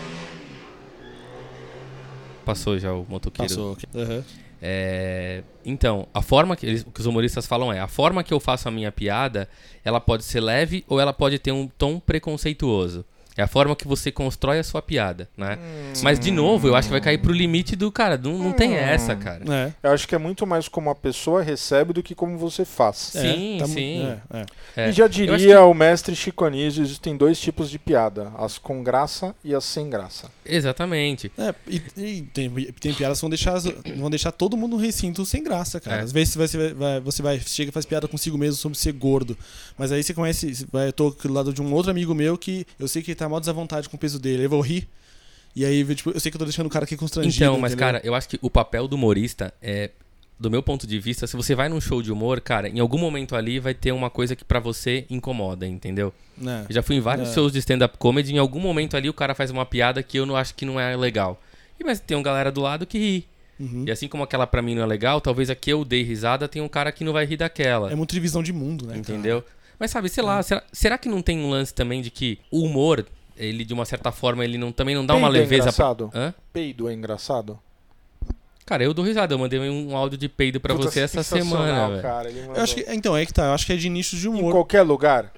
Passou 2.45 2.77
já 2.77 2.93
o 2.93 3.05
motoqueiro. 3.09 3.49
Passou. 3.49 3.77
Aham. 3.95 4.23
É, 4.61 5.41
então, 5.65 6.07
a 6.13 6.21
forma 6.21 6.55
que, 6.55 6.65
eles, 6.65 6.83
que 6.83 6.99
os 6.99 7.05
humoristas 7.05 7.47
falam 7.47 7.73
é: 7.73 7.79
a 7.79 7.87
forma 7.87 8.23
que 8.23 8.33
eu 8.33 8.39
faço 8.39 8.67
a 8.67 8.71
minha 8.71 8.91
piada, 8.91 9.49
ela 9.83 9.99
pode 9.99 10.23
ser 10.23 10.41
leve 10.41 10.83
ou 10.87 10.99
ela 10.99 11.13
pode 11.13 11.39
ter 11.39 11.51
um 11.51 11.67
tom 11.67 11.99
preconceituoso. 11.99 13.03
É 13.39 13.43
a 13.43 13.47
forma 13.47 13.73
que 13.73 13.87
você 13.87 14.11
constrói 14.11 14.59
a 14.59 14.63
sua 14.65 14.81
piada, 14.81 15.29
né? 15.37 15.57
Mas, 16.03 16.19
de 16.19 16.29
novo, 16.29 16.67
eu 16.67 16.75
acho 16.75 16.89
que 16.89 16.91
vai 16.91 16.99
cair 16.99 17.17
pro 17.19 17.31
limite 17.31 17.73
do 17.73 17.89
cara. 17.89 18.17
Não, 18.17 18.37
não 18.37 18.51
tem 18.51 18.75
essa, 18.75 19.15
cara. 19.15 19.43
É. 19.49 19.73
Eu 19.87 19.91
acho 19.93 20.05
que 20.05 20.13
é 20.13 20.17
muito 20.17 20.45
mais 20.45 20.67
como 20.67 20.89
a 20.89 20.95
pessoa 20.95 21.41
recebe 21.41 21.93
do 21.93 22.03
que 22.03 22.13
como 22.13 22.37
você 22.37 22.65
faz. 22.65 23.15
É, 23.15 23.21
Sim, 23.21 23.57
tá 23.59 23.67
mu- 23.67 23.73
sim. 23.73 24.05
é, 24.33 24.39
é. 24.39 24.45
É. 24.75 24.89
E 24.89 24.91
já 24.91 25.07
diria 25.07 25.63
o 25.63 25.73
mestre 25.73 26.13
Chico 26.17 26.43
Anísio, 26.43 26.83
existem 26.83 27.15
dois 27.15 27.39
tipos 27.39 27.69
de 27.69 27.79
piada, 27.79 28.31
as 28.37 28.57
com 28.57 28.83
graça 28.83 29.33
e 29.43 29.55
as 29.55 29.63
sem 29.63 29.89
graça. 29.89 30.29
Exatamente. 30.45 31.31
É, 31.37 31.53
e, 31.67 31.81
e 31.97 32.21
tem, 32.23 32.49
tem 32.49 32.93
piadas 32.93 33.19
que 33.19 33.21
vão 33.21 33.29
deixar, 33.29 33.57
vão 33.97 34.09
deixar 34.09 34.31
todo 34.33 34.57
mundo 34.57 34.75
no 34.75 34.77
recinto 34.83 35.25
sem 35.25 35.41
graça, 35.43 35.79
cara. 35.79 36.01
É. 36.01 36.03
Às 36.03 36.11
vezes 36.11 36.35
você 36.35 36.57
vai, 36.57 36.73
vai- 36.73 36.99
você 36.99 37.21
vai 37.21 37.39
chega 37.39 37.69
e 37.69 37.71
faz 37.73 37.85
piada 37.85 38.05
consigo 38.07 38.37
mesmo 38.37 38.55
sobre 38.55 38.77
ser 38.77 38.91
gordo. 38.91 39.37
Mas 39.77 39.91
aí 39.93 40.03
você 40.03 40.13
conhece. 40.13 40.67
Vai, 40.71 40.87
eu 40.89 40.93
tô 40.93 41.09
do 41.11 41.33
lado 41.33 41.53
de 41.53 41.61
um 41.61 41.73
outro 41.73 41.89
amigo 41.91 42.13
meu 42.13 42.37
que 42.37 42.65
eu 42.77 42.87
sei 42.87 43.01
que 43.01 43.11
ele 43.11 43.15
tá 43.15 43.28
mal 43.29 43.39
desavontade 43.39 43.87
com 43.89 43.95
o 43.95 43.99
peso 43.99 44.19
dele. 44.19 44.45
Eu 44.45 44.49
vou 44.49 44.61
rir. 44.61 44.87
E 45.55 45.65
aí, 45.65 45.83
tipo, 45.95 46.11
eu 46.11 46.19
sei 46.19 46.31
que 46.31 46.35
eu 46.37 46.39
tô 46.39 46.45
deixando 46.45 46.67
o 46.67 46.69
cara 46.69 46.85
aqui 46.85 46.95
constrangido. 46.95 47.43
Então, 47.43 47.59
mas, 47.59 47.71
entendeu? 47.73 47.87
cara, 47.87 48.01
eu 48.03 48.13
acho 48.13 48.29
que 48.29 48.37
o 48.41 48.49
papel 48.49 48.87
do 48.87 48.95
humorista 48.95 49.53
é. 49.61 49.91
Do 50.39 50.49
meu 50.49 50.63
ponto 50.63 50.87
de 50.87 50.97
vista, 50.99 51.27
se 51.27 51.35
você 51.35 51.53
vai 51.53 51.67
num 51.67 51.81
show 51.81 52.01
de 52.01 52.13
humor, 52.13 52.39
cara, 52.39 52.69
em 52.69 52.79
algum 52.79 52.97
momento 52.97 53.35
ali 53.35 53.59
vai 53.59 53.73
ter 53.73 53.91
uma 53.91 54.09
coisa 54.09 54.37
que 54.37 54.45
pra 54.45 54.57
você 54.57 55.05
incomoda, 55.09 55.67
entendeu? 55.67 56.13
É. 56.41 56.63
Eu 56.69 56.73
já 56.75 56.81
fui 56.81 56.95
em 56.95 57.01
vários 57.01 57.27
É. 57.29 57.33
shows 57.33 57.51
de 57.51 57.59
stand-up 57.59 57.97
comedy, 57.97 58.33
em 58.33 58.37
algum 58.37 58.61
momento 58.61 58.95
ali 58.95 59.09
o 59.09 59.13
cara 59.13 59.35
faz 59.35 59.51
uma 59.51 59.65
piada 59.65 60.01
que 60.01 60.17
eu 60.17 60.25
não 60.25 60.37
acho 60.37 60.55
que 60.55 60.63
não 60.65 60.79
é 60.79 60.95
legal. 60.95 61.41
E 61.77 61.83
mas 61.83 61.99
tem 61.99 62.15
uma 62.15 62.23
galera 62.23 62.53
do 62.53 62.61
lado 62.61 62.85
que 62.85 62.97
ri. 62.97 63.27
Uhum. 63.59 63.83
E 63.85 63.91
assim 63.91 64.07
como 64.07 64.23
aquela 64.23 64.47
pra 64.47 64.61
mim 64.61 64.75
não 64.75 64.83
é 64.83 64.85
legal, 64.85 65.19
talvez 65.19 65.49
aqui 65.49 65.71
eu 65.71 65.83
dei 65.83 66.03
risada, 66.03 66.47
tem 66.47 66.61
um 66.61 66.69
cara 66.69 66.93
que 66.93 67.03
não 67.03 67.11
vai 67.11 67.25
rir 67.25 67.35
daquela. 67.35 67.91
É 67.91 67.95
muito 67.95 68.13
divisão 68.13 68.41
de 68.41 68.53
mundo, 68.53 68.83
né? 68.85 68.91
cara? 68.93 68.99
entendeu? 68.99 69.43
Mas 69.77 69.91
sabe, 69.91 70.07
sei 70.07 70.23
É. 70.23 70.25
lá, 70.25 70.41
será, 70.41 70.63
será 70.71 70.97
que 70.97 71.09
não 71.09 71.21
tem 71.21 71.37
um 71.37 71.49
lance 71.49 71.73
também 71.73 72.01
de 72.01 72.09
que 72.09 72.39
o 72.49 72.63
humor, 72.63 73.05
ele 73.39 73.63
de 73.63 73.73
uma 73.73 73.85
certa 73.85 74.11
forma, 74.11 74.43
ele 74.43 74.57
não, 74.57 74.71
também 74.71 74.93
não 74.93 75.05
dá 75.05 75.15
uma 75.15 75.29
Peido 75.31 75.37
é 75.37 75.39
leveza 75.39 75.61
pra... 75.73 75.85
engraçado? 75.85 76.11
Hã? 76.13 76.33
Peido 76.51 76.89
é 76.89 76.93
engraçado? 76.93 77.59
Cara, 78.65 78.83
eu 78.83 78.93
dou 78.93 79.03
risada, 79.03 79.33
eu 79.33 79.39
mandei 79.39 79.59
um 79.59 79.97
áudio 79.97 80.15
de 80.15 80.29
peido 80.29 80.59
pra 80.59 80.75
Puta, 80.75 80.91
você 80.91 80.99
essa 80.99 81.23
semana, 81.23 81.99
cara, 82.03 82.29
Eu 82.29 82.61
acho 82.61 82.75
que, 82.75 82.85
então, 82.89 83.17
é 83.17 83.25
que 83.25 83.33
tá. 83.33 83.45
Eu 83.45 83.53
acho 83.53 83.65
que 83.65 83.73
é 83.73 83.75
de 83.75 83.89
nichos 83.89 84.19
de 84.19 84.27
Em 84.27 84.29
humor. 84.29 84.51
qualquer 84.51 84.83
lugar? 84.83 85.31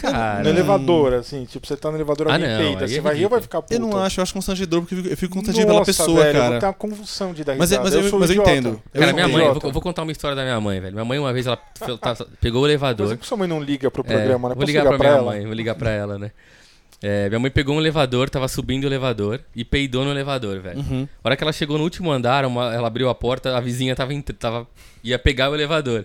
Cara, 0.00 0.42
no 0.42 0.48
elevador, 0.48 1.12
assim, 1.14 1.44
tipo, 1.44 1.66
você 1.66 1.76
tá 1.76 1.90
no 1.90 1.96
elevador, 1.96 2.28
Ah, 2.28 2.34
alguém 2.34 2.48
não, 2.48 2.56
peida, 2.58 2.84
aí 2.84 2.88
você 2.90 2.98
é 2.98 3.00
vai 3.00 3.14
rir 3.16 3.24
ou 3.24 3.30
vai 3.30 3.40
ficar 3.40 3.60
puto? 3.62 3.74
Eu 3.74 3.80
não 3.80 3.96
acho, 3.98 4.20
eu 4.20 4.22
acho 4.22 4.32
constrangedor, 4.32 4.80
porque 4.80 4.94
eu 4.94 4.98
fico, 4.98 5.08
eu 5.12 5.16
fico 5.16 5.34
constrangido 5.34 5.66
pela 5.66 5.84
pessoa, 5.84 6.22
velho, 6.24 6.28
Eu 6.28 6.32
cara. 6.40 6.50
vou 6.52 6.60
ter 6.60 6.66
uma 6.66 6.72
convulsão 6.72 7.32
de 7.32 7.44
dar 7.44 7.56
Mas, 7.56 7.70
risada. 7.70 7.88
é- 7.88 7.92
mas 7.92 8.04
eu, 8.04 8.10
sou 8.10 8.18
mas 8.20 8.30
eu 8.30 8.42
entendo. 8.42 8.82
Eu 8.94 9.00
Cara, 9.00 9.12
minha 9.12 9.28
mãe, 9.28 9.44
eu 9.44 9.54
vou, 9.54 9.62
eu 9.64 9.72
vou 9.72 9.82
contar 9.82 10.02
uma 10.02 10.12
história 10.12 10.34
da 10.36 10.42
minha 10.42 10.60
mãe, 10.60 10.80
velho. 10.80 10.92
Minha 10.94 11.04
mãe, 11.04 11.18
uma 11.18 11.32
vez, 11.32 11.46
ela 11.46 11.56
tá- 12.00 12.16
pegou 12.40 12.62
o 12.62 12.66
elevador. 12.66 13.06
Mas 13.08 13.14
é 13.14 13.16
que 13.18 13.26
sua 13.26 13.36
mãe 13.36 13.48
não 13.48 13.62
liga 13.62 13.90
pro 13.90 14.02
É, 14.02 14.04
programa, 14.04 14.48
né? 14.48 14.54
vou 14.54 14.60
Posso 14.62 14.66
ligar 14.66 14.84
pra, 14.86 14.96
pra 14.98 15.08
minha 15.08 15.18
ela? 15.18 15.30
mãe, 15.32 15.44
vou 15.44 15.54
ligar 15.54 15.74
pra 15.74 15.90
ela, 15.90 16.18
né? 16.18 16.30
É, 17.02 17.28
minha 17.30 17.40
mãe 17.40 17.50
pegou 17.50 17.74
um 17.76 17.80
elevador, 17.80 18.28
tava 18.28 18.46
subindo 18.46 18.84
o 18.84 18.86
elevador 18.86 19.40
e 19.56 19.64
peidou 19.64 20.04
no 20.04 20.10
elevador, 20.10 20.60
velho. 20.60 20.80
Uhum. 20.80 21.08
A 21.24 21.28
hora 21.28 21.36
que 21.36 21.42
ela 21.42 21.52
chegou 21.52 21.78
no 21.78 21.84
último 21.84 22.10
andar, 22.12 22.44
uma- 22.44 22.74
ela 22.74 22.88
abriu 22.88 23.08
a 23.08 23.14
porta, 23.14 23.56
a 23.56 23.60
vizinha 23.60 23.96
tava, 23.96 24.12
tava 24.38 24.66
ia 25.02 25.18
pegar 25.18 25.50
o 25.50 25.54
elevador. 25.54 26.04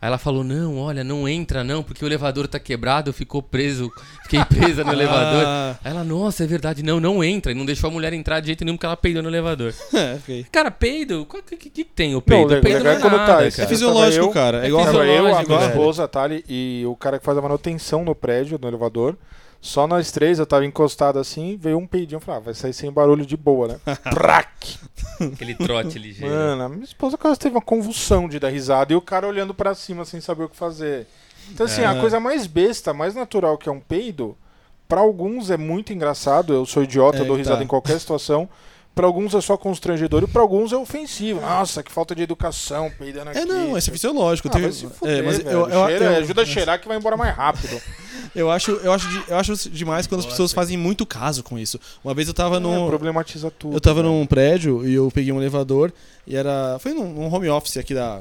Aí 0.00 0.06
ela 0.06 0.18
falou: 0.18 0.44
Não, 0.44 0.78
olha, 0.78 1.02
não 1.02 1.28
entra 1.28 1.64
não, 1.64 1.82
porque 1.82 2.04
o 2.04 2.08
elevador 2.08 2.46
tá 2.46 2.58
quebrado, 2.60 3.12
ficou 3.12 3.42
preso, 3.42 3.90
fiquei 4.22 4.44
presa 4.44 4.84
no 4.84 4.92
elevador. 4.94 5.42
Ah, 5.44 5.76
Aí 5.84 5.90
ela, 5.90 6.04
nossa, 6.04 6.44
é 6.44 6.46
verdade, 6.46 6.82
não, 6.84 7.00
não 7.00 7.22
entra. 7.24 7.50
E 7.50 7.54
não 7.54 7.66
deixou 7.66 7.88
a 7.88 7.92
mulher 7.92 8.12
entrar 8.12 8.38
de 8.40 8.46
jeito 8.46 8.64
nenhum 8.64 8.76
porque 8.76 8.86
ela 8.86 8.96
peidou 8.96 9.22
no 9.22 9.28
elevador. 9.28 9.74
é, 9.92 10.14
ok. 10.14 10.46
Cara, 10.52 10.70
peido, 10.70 11.22
o 11.22 11.26
que, 11.42 11.56
que, 11.56 11.70
que 11.70 11.84
tem 11.84 12.14
o 12.14 12.22
peido? 12.22 12.50
Não, 12.52 12.58
o 12.58 12.62
peido 12.62 12.78
legal 12.78 12.84
não 12.84 12.90
é 12.92 12.94
é 12.96 13.00
quando 13.00 13.16
nada, 13.16 13.26
tá, 13.26 13.50
cara. 13.50 13.62
É 13.64 13.66
fisiológico, 13.66 14.26
eu- 14.26 14.30
cara. 14.30 14.58
É 14.62 14.64
é 14.64 14.68
igual 14.68 14.86
eu, 15.04 15.34
a 15.36 15.42
minha 15.42 15.66
esposa, 15.68 16.04
a 16.04 16.08
Thali 16.08 16.44
e 16.48 16.84
o 16.86 16.94
cara 16.94 17.18
que 17.18 17.24
faz 17.24 17.36
a 17.36 17.42
manutenção 17.42 18.04
no 18.04 18.14
prédio, 18.14 18.58
no 18.60 18.68
elevador. 18.68 19.16
Só 19.60 19.86
nós 19.88 20.12
três, 20.12 20.38
eu 20.38 20.46
tava 20.46 20.64
encostado 20.64 21.18
assim, 21.18 21.56
veio 21.60 21.78
um 21.78 21.86
peidinho. 21.86 22.16
Eu 22.16 22.20
falei, 22.20 22.40
ah, 22.40 22.44
vai 22.44 22.54
sair 22.54 22.72
sem 22.72 22.92
barulho 22.92 23.26
de 23.26 23.36
boa, 23.36 23.68
né? 23.68 23.80
Prac! 24.10 24.78
Aquele 25.20 25.54
trote 25.56 25.98
ligeiro. 25.98 26.32
Mano, 26.32 26.62
a 26.62 26.68
minha 26.68 26.84
esposa 26.84 27.18
quase 27.18 27.38
teve 27.40 27.56
uma 27.56 27.60
convulsão 27.62 28.28
de 28.28 28.38
dar 28.38 28.50
risada 28.50 28.92
e 28.92 28.96
o 28.96 29.00
cara 29.00 29.26
olhando 29.26 29.52
pra 29.52 29.74
cima 29.74 30.04
sem 30.04 30.20
saber 30.20 30.44
o 30.44 30.48
que 30.48 30.56
fazer. 30.56 31.06
Então, 31.50 31.66
assim, 31.66 31.82
a 31.82 31.94
É. 31.94 32.00
coisa 32.00 32.20
mais 32.20 32.46
besta, 32.46 32.94
mais 32.94 33.14
natural 33.16 33.58
que 33.58 33.68
é 33.68 33.72
um 33.72 33.80
peido, 33.80 34.36
pra 34.88 35.00
alguns 35.00 35.50
é 35.50 35.56
muito 35.56 35.92
engraçado. 35.92 36.52
Eu 36.52 36.64
sou 36.64 36.84
idiota, 36.84 37.18
É, 37.18 37.20
eu 37.22 37.26
dou 37.26 37.36
risada 37.36 37.58
tá. 37.58 37.64
em 37.64 37.68
qualquer 37.68 37.98
situação. 37.98 38.48
Pra 38.98 39.06
alguns 39.06 39.32
é 39.32 39.40
só 39.40 39.56
constrangedor 39.56 40.24
e 40.24 40.26
pra 40.26 40.42
alguns 40.42 40.72
é 40.72 40.76
ofensivo. 40.76 41.40
Nossa, 41.40 41.84
que 41.84 41.92
falta 41.92 42.16
de 42.16 42.22
educação, 42.24 42.90
peidando 42.98 43.30
aqui. 43.30 43.38
É, 43.38 43.44
não, 43.44 43.78
esse 43.78 43.90
é 43.90 43.92
fisiológico. 43.92 44.48
Ah, 44.48 44.72
se 44.72 44.88
fuder, 44.88 45.18
é, 45.18 45.22
mas 45.22 45.38
velho. 45.38 45.50
eu, 45.50 45.68
eu, 45.68 45.86
Cheira- 45.86 46.04
eu- 46.04 46.16
ajuda 46.24 46.42
a 46.42 46.44
cheirar 46.44 46.80
que 46.80 46.88
vai 46.88 46.96
embora 46.96 47.16
mais 47.16 47.32
rápido. 47.32 47.80
eu 48.34 48.50
acho, 48.50 48.72
eu, 48.72 48.92
acho, 48.92 49.08
de- 49.08 49.22
eu 49.30 49.36
acho 49.36 49.70
demais 49.70 50.08
quando 50.08 50.22
as 50.22 50.26
pessoas 50.26 50.52
fazem 50.52 50.76
muito 50.76 51.06
caso 51.06 51.44
com 51.44 51.56
isso. 51.56 51.78
Uma 52.02 52.12
vez 52.12 52.26
eu 52.26 52.34
tava 52.34 52.56
É, 52.56 52.58
num. 52.58 52.88
problematiza 52.88 53.52
tudo. 53.52 53.76
Eu 53.76 53.80
tava 53.80 54.02
velho. 54.02 54.12
num 54.12 54.26
prédio 54.26 54.84
e 54.84 54.94
eu 54.94 55.08
peguei 55.14 55.30
um 55.32 55.38
elevador 55.40 55.92
e 56.26 56.34
era. 56.34 56.76
Foi 56.80 56.92
num, 56.92 57.08
num 57.12 57.32
home 57.32 57.48
office 57.48 57.76
aqui 57.76 57.94
da 57.94 58.20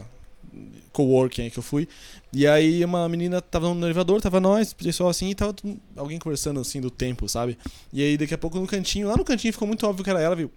coworking 0.91 1.41
aí 1.43 1.49
que 1.51 1.57
eu 1.59 1.63
fui. 1.63 1.87
E 2.33 2.45
aí 2.45 2.83
uma 2.83 3.07
menina 3.07 3.41
tava 3.41 3.73
no 3.73 3.85
elevador, 3.85 4.21
tava 4.21 4.39
nós, 4.39 4.73
pessoal 4.73 5.09
assim, 5.09 5.29
e 5.29 5.35
tava 5.35 5.55
alguém 5.95 6.19
conversando 6.19 6.59
assim 6.59 6.81
do 6.81 6.91
tempo, 6.91 7.27
sabe? 7.27 7.57
E 7.91 8.03
aí 8.03 8.17
daqui 8.17 8.33
a 8.33 8.37
pouco 8.37 8.59
no 8.59 8.67
cantinho, 8.67 9.07
lá 9.07 9.15
no 9.15 9.23
cantinho 9.23 9.53
ficou 9.53 9.67
muito 9.67 9.87
óbvio 9.87 10.03
que 10.03 10.09
era 10.09 10.21
ela, 10.21 10.35
viu? 10.35 10.51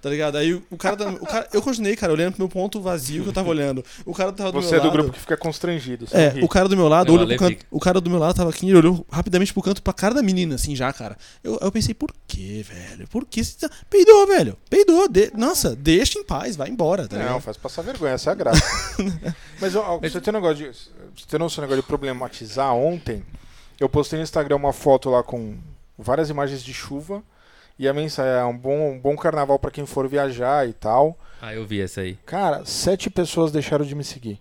Tá 0.00 0.10
ligado? 0.10 0.36
Aí 0.36 0.54
o- 0.54 0.76
cara, 0.78 0.96
da- 0.96 1.08
o 1.10 1.26
cara. 1.26 1.48
Eu 1.52 1.62
continuei, 1.62 1.96
cara, 1.96 2.12
olhando 2.12 2.32
pro 2.34 2.42
meu 2.42 2.48
ponto 2.48 2.80
vazio 2.80 3.22
que 3.22 3.28
eu 3.28 3.32
tava 3.32 3.48
olhando. 3.48 3.84
O 4.04 4.14
cara 4.14 4.32
tava 4.32 4.52
do 4.52 4.60
Você 4.62 4.70
meu 4.72 4.78
é 4.78 4.80
do 4.80 4.86
lado. 4.88 4.92
grupo 4.98 5.12
que 5.12 5.20
fica 5.20 5.36
constrangido. 5.36 6.06
É, 6.12 6.34
o 6.44 6.48
cara 6.48 6.68
do 6.68 6.76
meu 6.76 6.88
lado 6.88 7.08
Não, 7.08 7.14
olhou 7.14 7.26
pro 7.26 7.36
canto. 7.38 7.66
O 7.70 7.80
cara 7.80 8.00
do 8.00 8.10
meu 8.10 8.18
lado 8.18 8.34
tava 8.36 8.50
aqui, 8.50 8.66
ele 8.68 8.76
olhou 8.76 9.06
rapidamente 9.10 9.52
pro 9.52 9.62
canto 9.62 9.82
pra 9.82 9.92
cara 9.92 10.14
da 10.14 10.22
menina, 10.22 10.54
assim, 10.56 10.74
já, 10.76 10.92
cara. 10.92 11.16
Eu, 11.42 11.58
eu 11.60 11.72
pensei, 11.72 11.94
por 11.94 12.10
quê, 12.26 12.64
velho? 12.68 13.08
Por 13.08 13.24
que 13.26 13.42
você 13.42 13.68
tá... 13.68 13.74
Peidou, 13.90 14.26
velho. 14.26 14.56
Peidou. 14.70 15.08
De... 15.08 15.30
Nossa, 15.34 15.74
deixa 15.74 16.18
em 16.18 16.24
paz, 16.24 16.56
vai 16.56 16.68
embora, 16.68 17.08
tá 17.08 17.16
Não, 17.16 17.22
ligado? 17.24 17.40
faz 17.40 17.56
passar 17.56 17.82
vergonha, 17.82 18.12
essa 18.12 18.30
é 18.30 18.32
a 18.32 18.34
graça. 18.36 18.62
Mas 19.60 19.74
ó, 19.74 19.98
você 19.98 20.20
tem 20.20 20.32
um 20.32 20.36
negócio 20.36 20.56
de. 20.56 20.64
Você 20.68 21.26
tem 21.28 21.38
noção 21.38 21.62
negócio 21.62 21.82
de 21.82 21.86
problematizar 21.88 22.74
ontem? 22.74 23.22
Eu 23.80 23.88
postei 23.88 24.18
no 24.18 24.22
Instagram 24.22 24.56
uma 24.56 24.72
foto 24.72 25.10
lá 25.10 25.22
com 25.22 25.56
várias 25.98 26.30
imagens 26.30 26.62
de 26.62 26.72
chuva. 26.72 27.22
E 27.78 27.88
a 27.88 27.92
mensagem 27.92 28.32
é 28.32 28.44
um 28.44 28.56
bom, 28.56 28.92
um 28.92 28.98
bom 28.98 29.16
carnaval 29.16 29.58
pra 29.58 29.70
quem 29.70 29.84
for 29.84 30.08
viajar 30.08 30.68
e 30.68 30.72
tal. 30.72 31.16
Ah, 31.40 31.54
eu 31.54 31.66
vi 31.66 31.80
essa 31.80 32.00
aí. 32.00 32.16
Cara, 32.24 32.64
sete 32.64 33.10
pessoas 33.10 33.52
deixaram 33.52 33.84
de 33.84 33.94
me 33.94 34.02
seguir. 34.02 34.38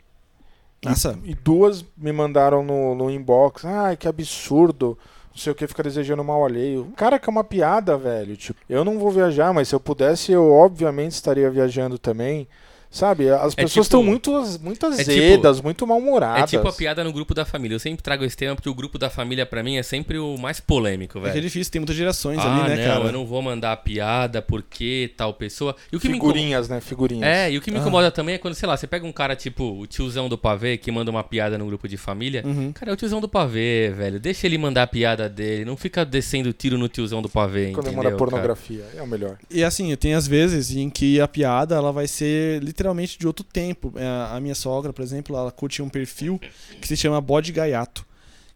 Nossa. 0.84 1.19
E 1.24 1.34
duas 1.34 1.84
me 1.98 2.12
mandaram 2.12 2.63
no, 2.63 2.95
no 2.95 3.10
inbox. 3.10 3.65
Ai, 3.65 3.98
que 3.98 4.08
absurdo. 4.08 4.98
Não 5.32 5.38
sei 5.38 5.52
o 5.52 5.56
que, 5.56 5.67
fica 5.67 5.84
desejando 5.84 6.24
mal 6.24 6.45
alheio. 6.45 6.93
Cara, 6.95 7.19
que 7.19 7.30
é 7.30 7.32
uma 7.32 7.43
piada, 7.43 7.98
velho. 7.98 8.38
Tipo, 8.38 8.60
eu 8.69 8.86
não 8.86 8.98
vou 8.98 9.12
viajar, 9.12 9.54
mas 9.54 9.67
se 9.67 9.76
eu 9.76 9.80
pudesse, 9.82 10.32
eu 10.32 10.50
obviamente 10.54 11.12
estaria 11.12 11.52
viajando 11.52 12.00
também. 12.00 12.48
Sabe? 12.95 13.29
As 13.29 13.51
É 13.58 13.63
pessoas 13.63 13.88
estão 13.88 13.99
tipo- 13.99 14.10
muito, 14.10 14.31
muito 14.62 14.73
tipo- 14.89 15.01
azedas, 15.01 15.60
muito 15.60 15.86
mal-humoradas. 15.86 16.43
É 16.43 16.47
tipo 16.47 16.65
a 16.67 16.71
piada 16.71 17.03
no 17.03 17.12
grupo 17.12 17.34
da 17.34 17.43
família. 17.43 17.75
Eu 17.75 17.79
sempre 17.79 18.01
trago 18.01 18.23
esse 18.23 18.38
tema 18.38 18.55
porque 18.55 18.69
o 18.69 18.73
grupo 18.73 18.97
da 18.97 19.10
família, 19.10 19.45
pra 19.45 19.62
mim, 19.62 19.75
é 19.75 19.84
sempre 19.84 20.17
o 20.17 20.38
mais 20.38 20.62
polêmico, 20.62 21.17
É 21.17 21.21
que 21.21 21.27
é 21.27 21.31
velho. 21.31 21.41
difícil, 21.43 21.71
tem 21.73 21.81
muitas 21.81 21.95
gerações 21.97 22.39
Ah, 22.39 22.63
ali, 22.65 22.69
né, 22.69 22.88
não, 22.88 22.93
cara? 22.93 23.05
eu 23.08 23.12
não 23.12 23.25
vou 23.25 23.41
mandar 23.41 23.73
a 23.73 23.77
piada 23.77 24.41
porque 24.41 25.12
tal 25.17 25.34
pessoa. 25.34 25.75
E 25.91 25.97
o 25.97 25.99
que 25.99 26.08
me. 26.08 26.13
Figurinhas, 26.13 26.69
né? 26.69 26.79
Figurinhas. 26.79 27.27
É, 27.27 27.51
e 27.51 27.58
o 27.58 27.62
que 27.62 27.69
me 27.69 27.77
Ah. 27.77 27.81
incomoda 27.81 28.10
também 28.10 28.36
é 28.36 28.38
quando, 28.38 28.53
sei 28.53 28.65
lá, 28.69 28.77
você 28.77 28.88
pega 28.88 29.05
um 29.05 29.12
cara 29.12 29.36
tipo 29.36 29.63
o 29.81 29.86
tiozão 29.86 30.29
do 30.29 30.38
pavê 30.38 30.77
que 30.77 30.89
manda 30.89 31.12
uma 31.12 31.23
piada 31.23 31.58
no 31.58 31.65
grupo 31.65 31.89
de 31.89 31.97
família. 31.97 32.43
Uhum. 32.45 32.71
Cara, 32.71 32.91
é 32.91 32.93
o 32.93 32.95
tiozão 32.97 33.19
do 33.19 33.27
pavê, 33.27 33.89
velho. 33.93 34.21
Deixa 34.21 34.47
ele 34.47 34.58
mandar 34.58 34.84
a 34.84 34.88
piada 34.88 35.27
dele. 35.27 35.65
Não 35.65 35.75
fica 35.75 36.05
descendo 36.05 36.53
tiro 36.53 36.77
no 36.77 36.88
tiozão 36.88 37.21
do 37.21 37.27
pavê, 37.27 37.71
Quando 37.71 37.88
entendeu? 37.88 37.93
manda 37.97 38.03
cara? 38.10 38.17
pornografia. 38.17 38.86
É 38.95 39.01
o 39.01 39.08
melhor. 39.08 39.38
E 39.51 39.65
assim, 39.65 39.93
tem 39.97 40.13
as 40.13 40.25
vezes 40.25 40.73
em 40.73 40.89
que 40.89 41.19
a 41.19 41.27
piada 41.27 41.75
ela 41.75 41.91
vai 41.91 42.08
ser 42.08 42.63
literalmente 42.63 42.85
de 43.17 43.28
outro 43.28 43.43
tempo. 43.43 43.93
É, 43.95 44.36
A 44.36 44.39
minha 44.39 44.56
sogra, 44.56 44.91
por 44.93 45.02
exemplo, 45.02 45.36
ela 45.36 45.52
curte 45.52 45.82
um 45.82 45.89
perfil 45.89 46.39
que 46.82 46.88
se 46.88 46.98
chama 46.98 47.19
Bode 47.21 47.52
Gaiato. 47.52 48.06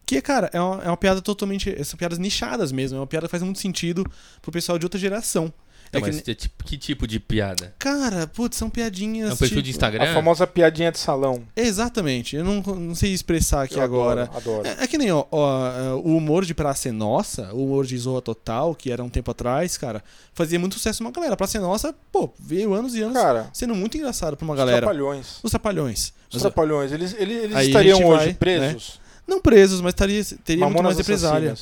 Que, 0.06 0.20
cara, 0.20 0.50
é 0.52 0.60
uma, 0.60 0.82
é 0.82 0.88
uma 0.88 0.96
piada 0.96 1.22
totalmente. 1.22 1.84
São 1.84 1.96
piadas 1.96 2.18
nichadas 2.18 2.72
mesmo. 2.72 2.98
É 2.98 3.00
uma 3.00 3.06
piada 3.06 3.26
que 3.26 3.30
faz 3.30 3.42
muito 3.42 3.60
sentido 3.60 4.04
pro 4.42 4.50
pessoal 4.50 4.78
de 4.78 4.84
outra 4.84 4.98
geração. 4.98 5.52
Não, 5.92 5.98
É 5.98 6.02
que 6.02 6.06
mas 6.12 6.20
que, 6.20 6.34
tipo- 6.36 6.64
que 6.64 6.78
tipo 6.78 7.04
de 7.06 7.18
piada? 7.18 7.74
Cara, 7.78 8.26
putz, 8.28 8.56
são 8.56 8.70
piadinhas. 8.70 9.30
É 9.30 9.32
um 9.32 9.36
perfil 9.36 9.48
tipo- 9.56 9.62
de 9.62 9.70
Instagram? 9.70 10.04
A 10.10 10.14
famosa 10.14 10.46
piadinha 10.46 10.92
de 10.92 10.98
salão. 11.00 11.42
Exatamente. 11.56 12.36
Eu 12.36 12.44
não, 12.44 12.60
não 12.62 12.94
sei 12.94 13.12
expressar 13.12 13.62
aqui 13.64 13.74
Eu 13.74 13.82
agora. 13.82 14.22
Adoro. 14.24 14.60
adoro. 14.60 14.68
É, 14.68 14.84
é 14.84 14.86
que 14.86 14.96
nem 14.96 15.10
ó, 15.10 15.24
ó, 15.32 15.66
é, 15.68 15.92
o 15.94 16.16
humor 16.16 16.44
de 16.44 16.54
Praça 16.54 16.88
é 16.88 16.92
Nossa, 16.92 17.52
o 17.52 17.64
humor 17.64 17.86
de 17.86 17.98
Zorra 17.98 18.22
Total, 18.22 18.72
que 18.74 18.92
era 18.92 19.02
um 19.02 19.08
tempo 19.08 19.30
atrás, 19.32 19.76
cara, 19.76 20.02
fazia 20.32 20.60
muito 20.60 20.74
sucesso 20.74 21.02
uma 21.02 21.10
galera. 21.10 21.36
Praça 21.36 21.58
é 21.58 21.60
Nossa, 21.60 21.92
pô, 22.12 22.30
veio 22.38 22.72
anos 22.72 22.94
e 22.94 23.02
anos 23.02 23.14
Cara, 23.20 23.50
sendo 23.52 23.74
muito 23.74 23.96
engraçado 23.96 24.36
pra 24.36 24.44
uma 24.44 24.54
os 24.54 24.58
galera. 24.58 24.78
trapalhões. 24.82 25.38
Os 25.42 25.50
Trapalhões. 25.50 26.12
Os 26.30 26.36
Os- 26.36 26.42
trapalhões, 26.42 26.92
eles, 26.92 27.14
eles, 27.18 27.42
eles 27.44 27.58
estariam 27.66 27.98
hoje 28.04 28.26
vai, 28.26 28.34
presos. 28.34 29.00
Não 29.26 29.40
presos, 29.40 29.80
mas 29.80 29.92
taria, 29.94 30.24
teria 30.44 30.64
muito 30.64 30.76
Mamonas 30.76 30.94
mais 30.94 30.98
represália. 30.98 31.54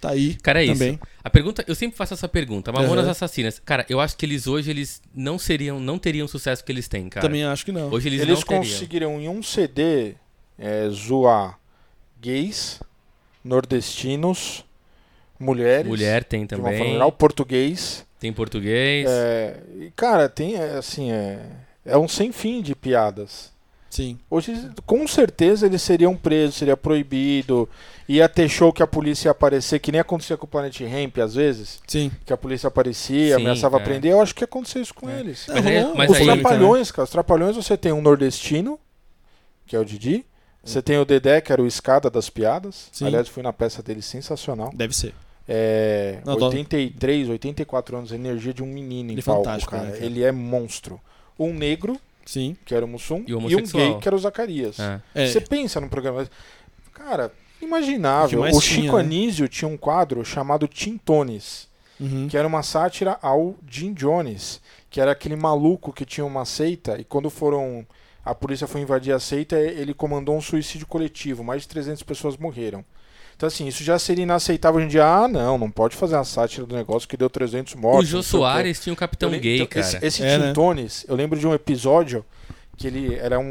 Tá 0.00 0.10
aí 0.10 0.34
Cara, 0.42 0.60
é 0.62 0.66
isso. 0.66 0.98
Também. 1.20 1.24
A 1.24 1.30
pergunta, 1.30 1.64
eu 1.66 1.74
sempre 1.74 1.96
faço 1.96 2.14
essa 2.14 2.28
pergunta. 2.28 2.72
Mamonas 2.72 3.04
Aham. 3.04 3.10
Assassinas. 3.12 3.58
Cara, 3.64 3.84
eu 3.88 4.00
acho 4.00 4.16
que 4.16 4.24
eles 4.26 4.46
hoje 4.46 4.70
eles 4.70 5.02
não 5.14 5.38
seriam, 5.38 5.78
não 5.78 5.98
teriam 5.98 6.24
o 6.24 6.28
sucesso 6.28 6.64
que 6.64 6.72
eles 6.72 6.88
têm, 6.88 7.08
cara. 7.08 7.26
Também 7.26 7.44
acho 7.44 7.64
que 7.64 7.72
não. 7.72 7.90
Hoje 7.90 8.08
eles, 8.08 8.20
Eles, 8.22 8.38
não 8.38 8.42
teriam. 8.46 8.62
conseguiram 8.62 9.20
em 9.20 9.28
um 9.28 9.42
CD 9.42 10.14
é, 10.58 10.88
zoar 10.90 11.58
gays, 12.20 12.80
nordestinos, 13.44 14.64
mulheres, 15.38 15.86
Mulher 15.86 16.24
tem 16.24 16.44
de 16.46 16.54
uma 16.54 16.70
também. 16.70 16.92
geral, 16.92 17.10
português. 17.12 18.06
Tem 18.18 18.32
português. 18.32 19.06
É, 19.08 19.60
e, 19.78 19.90
cara, 19.96 20.28
tem 20.28 20.56
é, 20.56 20.76
assim, 20.76 21.10
é, 21.10 21.40
é 21.84 21.96
um 21.96 22.06
sem 22.06 22.30
fim 22.32 22.60
de 22.60 22.74
piadas. 22.74 23.50
Sim. 23.90 24.18
Hoje, 24.30 24.70
com 24.86 25.06
certeza, 25.08 25.66
eles 25.66 25.82
seriam 25.82 26.16
presos, 26.16 26.54
seria 26.54 26.76
proibido. 26.76 27.68
Ia 28.08 28.28
ter 28.28 28.48
show 28.48 28.72
que 28.72 28.82
a 28.82 28.86
polícia 28.86 29.28
ia 29.28 29.32
aparecer, 29.32 29.80
que 29.80 29.90
nem 29.90 30.00
acontecia 30.00 30.36
com 30.36 30.46
o 30.46 30.48
Planet 30.48 30.80
Ramp, 30.82 31.18
às 31.18 31.34
vezes. 31.34 31.80
Sim. 31.88 32.10
Que 32.24 32.32
a 32.32 32.36
polícia 32.36 32.68
aparecia, 32.68 33.34
Sim, 33.36 33.42
ameaçava 33.42 33.78
é. 33.78 33.80
prender. 33.84 34.12
Eu 34.12 34.20
acho 34.22 34.32
que 34.34 34.42
ia 34.42 34.46
acontecer 34.46 34.80
isso 34.80 34.94
com 34.94 35.10
É. 35.10 35.18
eles. 35.20 35.44
Mas 35.48 35.64
rolou 35.64 35.94
mas 35.96 36.10
Os? 36.10 36.18
Trapalhões, 36.18 36.90
cara. 36.92 37.04
Os 37.04 37.10
Trapalhões 37.10 37.56
você 37.56 37.76
tem 37.76 37.92
um 37.92 38.00
nordestino, 38.00 38.78
que 39.66 39.74
é 39.74 39.78
o 39.78 39.84
Didi. 39.84 40.24
Você 40.62 40.80
tem 40.82 40.98
o 40.98 41.04
Dedé, 41.04 41.40
que 41.40 41.52
era 41.52 41.60
o 41.62 41.66
escada 41.66 42.08
das 42.10 42.30
piadas. 42.30 42.88
Sim. 42.92 43.06
Aliás, 43.06 43.28
fui 43.28 43.42
na 43.42 43.52
peça 43.52 43.82
dele 43.82 44.02
sensacional. 44.02 44.70
Deve 44.74 44.94
ser. 44.94 45.14
É, 45.48 46.20
Não, 46.24 46.36
tô- 46.36 46.46
83, 46.46 47.28
84 47.28 47.96
anos, 47.96 48.12
energia 48.12 48.54
de 48.54 48.62
um 48.62 48.66
menino 48.66 49.08
em 49.10 49.14
Ele 49.14 49.20
é 49.20 49.24
palco, 49.24 49.42
fantástico, 49.44 49.70
cara. 49.72 49.84
né, 49.84 49.92
cara? 49.94 50.04
Ele 50.04 50.22
é 50.22 50.30
monstro. 50.30 51.00
Um 51.38 51.52
negro, 51.52 51.98
Sim. 52.32 52.56
que 52.64 52.74
era 52.74 52.84
o 52.84 52.88
Mussum, 52.88 53.24
E 53.26 53.34
o 53.34 53.40
e, 53.50 53.56
um 53.56 53.62
gay, 53.62 53.98
que 54.00 54.06
era 54.08 54.14
o 54.14 54.18
Zacarias. 54.18 54.78
É. 54.78 55.00
É. 55.14 55.26
Você 55.26 55.40
pensa 55.40 55.80
no 55.80 55.88
programa. 55.88 56.28
Cara, 56.92 57.32
imaginável. 57.60 58.40
O 58.40 58.42
que 58.44 58.50
mais 58.52 58.56
O 58.56 58.60
tinha, 58.60 58.82
Chico 58.82 58.96
né? 58.96 59.02
Anísio 59.02 59.48
tinha 59.48 59.68
um 59.68 59.76
quadro 59.76 60.24
chamado 60.24 60.68
Tintones, 60.68 61.68
Uhum. 61.98 62.28
que 62.28 62.36
era 62.36 62.46
uma 62.48 62.62
sátira 62.62 63.18
ao 63.20 63.54
Jim 63.68 63.92
Jones, 63.92 64.60
que 64.88 65.00
era 65.00 65.12
aquele 65.12 65.36
maluco 65.36 65.92
que 65.92 66.04
tinha 66.06 66.24
uma 66.24 66.44
seita 66.44 66.98
e 66.98 67.04
quando 67.04 67.28
foram. 67.28 67.86
A 68.24 68.34
polícia 68.34 68.66
foi 68.66 68.82
invadir 68.82 69.12
a 69.14 69.18
seita, 69.18 69.58
ele 69.58 69.92
comandou 69.94 70.36
um 70.36 70.40
suicídio 70.42 70.86
coletivo. 70.86 71.42
Mais 71.42 71.62
de 71.62 71.68
300 71.68 72.02
pessoas 72.02 72.36
morreram. 72.36 72.84
Então, 73.40 73.46
assim, 73.46 73.66
isso 73.66 73.82
já 73.82 73.98
seria 73.98 74.24
inaceitável 74.24 74.76
hoje 74.76 74.84
em 74.86 74.90
dia. 74.90 75.06
Ah, 75.06 75.26
não, 75.26 75.56
não 75.56 75.70
pode 75.70 75.96
fazer 75.96 76.14
uma 76.14 76.24
sátira 76.24 76.66
do 76.66 76.76
negócio 76.76 77.08
que 77.08 77.16
deu 77.16 77.30
300 77.30 77.72
O 77.72 77.78
mortos. 77.78 78.06
Jô 78.06 78.18
o 78.18 78.22
quê. 78.22 78.28
Soares 78.28 78.78
tinha 78.80 78.92
um 78.92 78.96
capitão 78.96 79.30
Eu 79.30 79.32
lem- 79.32 79.40
gay, 79.40 79.54
então, 79.62 79.66
cara. 79.68 79.80
Esse, 79.86 80.04
esse 80.04 80.22
É, 80.22 80.36
Tim 80.36 80.42
né? 80.44 80.52
Tones, 80.52 81.06
eu 81.08 81.16
lembro 81.16 81.38
de 81.38 81.46
um 81.46 81.54
episódio 81.54 82.22
que 82.76 82.86
ele 82.86 83.14
era 83.14 83.40
um, 83.40 83.42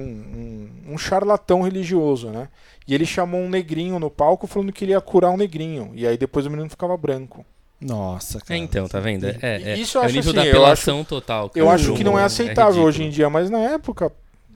um, 0.87 0.93
um 0.93 0.95
charlatão 0.99 1.63
religioso, 1.63 2.29
né? 2.29 2.49
E 2.87 2.93
ele 2.93 3.03
chamou 3.03 3.41
um 3.41 3.49
negrinho 3.49 3.97
no 3.97 4.11
palco 4.11 4.45
falando 4.45 4.71
que 4.71 4.85
ele 4.85 4.91
ia 4.91 5.01
curar 5.01 5.31
um 5.31 5.37
negrinho. 5.37 5.89
E 5.95 6.05
aí 6.05 6.19
depois 6.19 6.45
o 6.45 6.51
menino 6.51 6.69
ficava 6.69 6.95
branco. 6.95 7.43
Nossa, 7.81 8.37
É, 8.37 8.41
cara. 8.41 8.57
então, 8.59 8.87
tá 8.87 8.99
vendo? 8.99 9.25
É, 9.25 9.37
é, 9.41 9.75
Isso 9.75 9.97
eu 9.97 10.01
é 10.01 10.03
o 10.03 10.05
acho 10.05 10.15
nível 10.15 10.29
assim, 10.33 10.39
da 10.39 10.45
eu 10.45 10.51
apelação 10.51 11.03
total. 11.03 11.49
Eu 11.55 11.67
acho 11.67 11.95
que 11.95 12.03
não 12.03 12.11
é 12.11 12.15
humor, 12.17 12.25
aceitável 12.25 12.83
hoje 12.83 13.01
em 13.01 13.09
dia, 13.09 13.27
mas 13.27 13.49
na 13.49 13.57
época, 13.57 14.11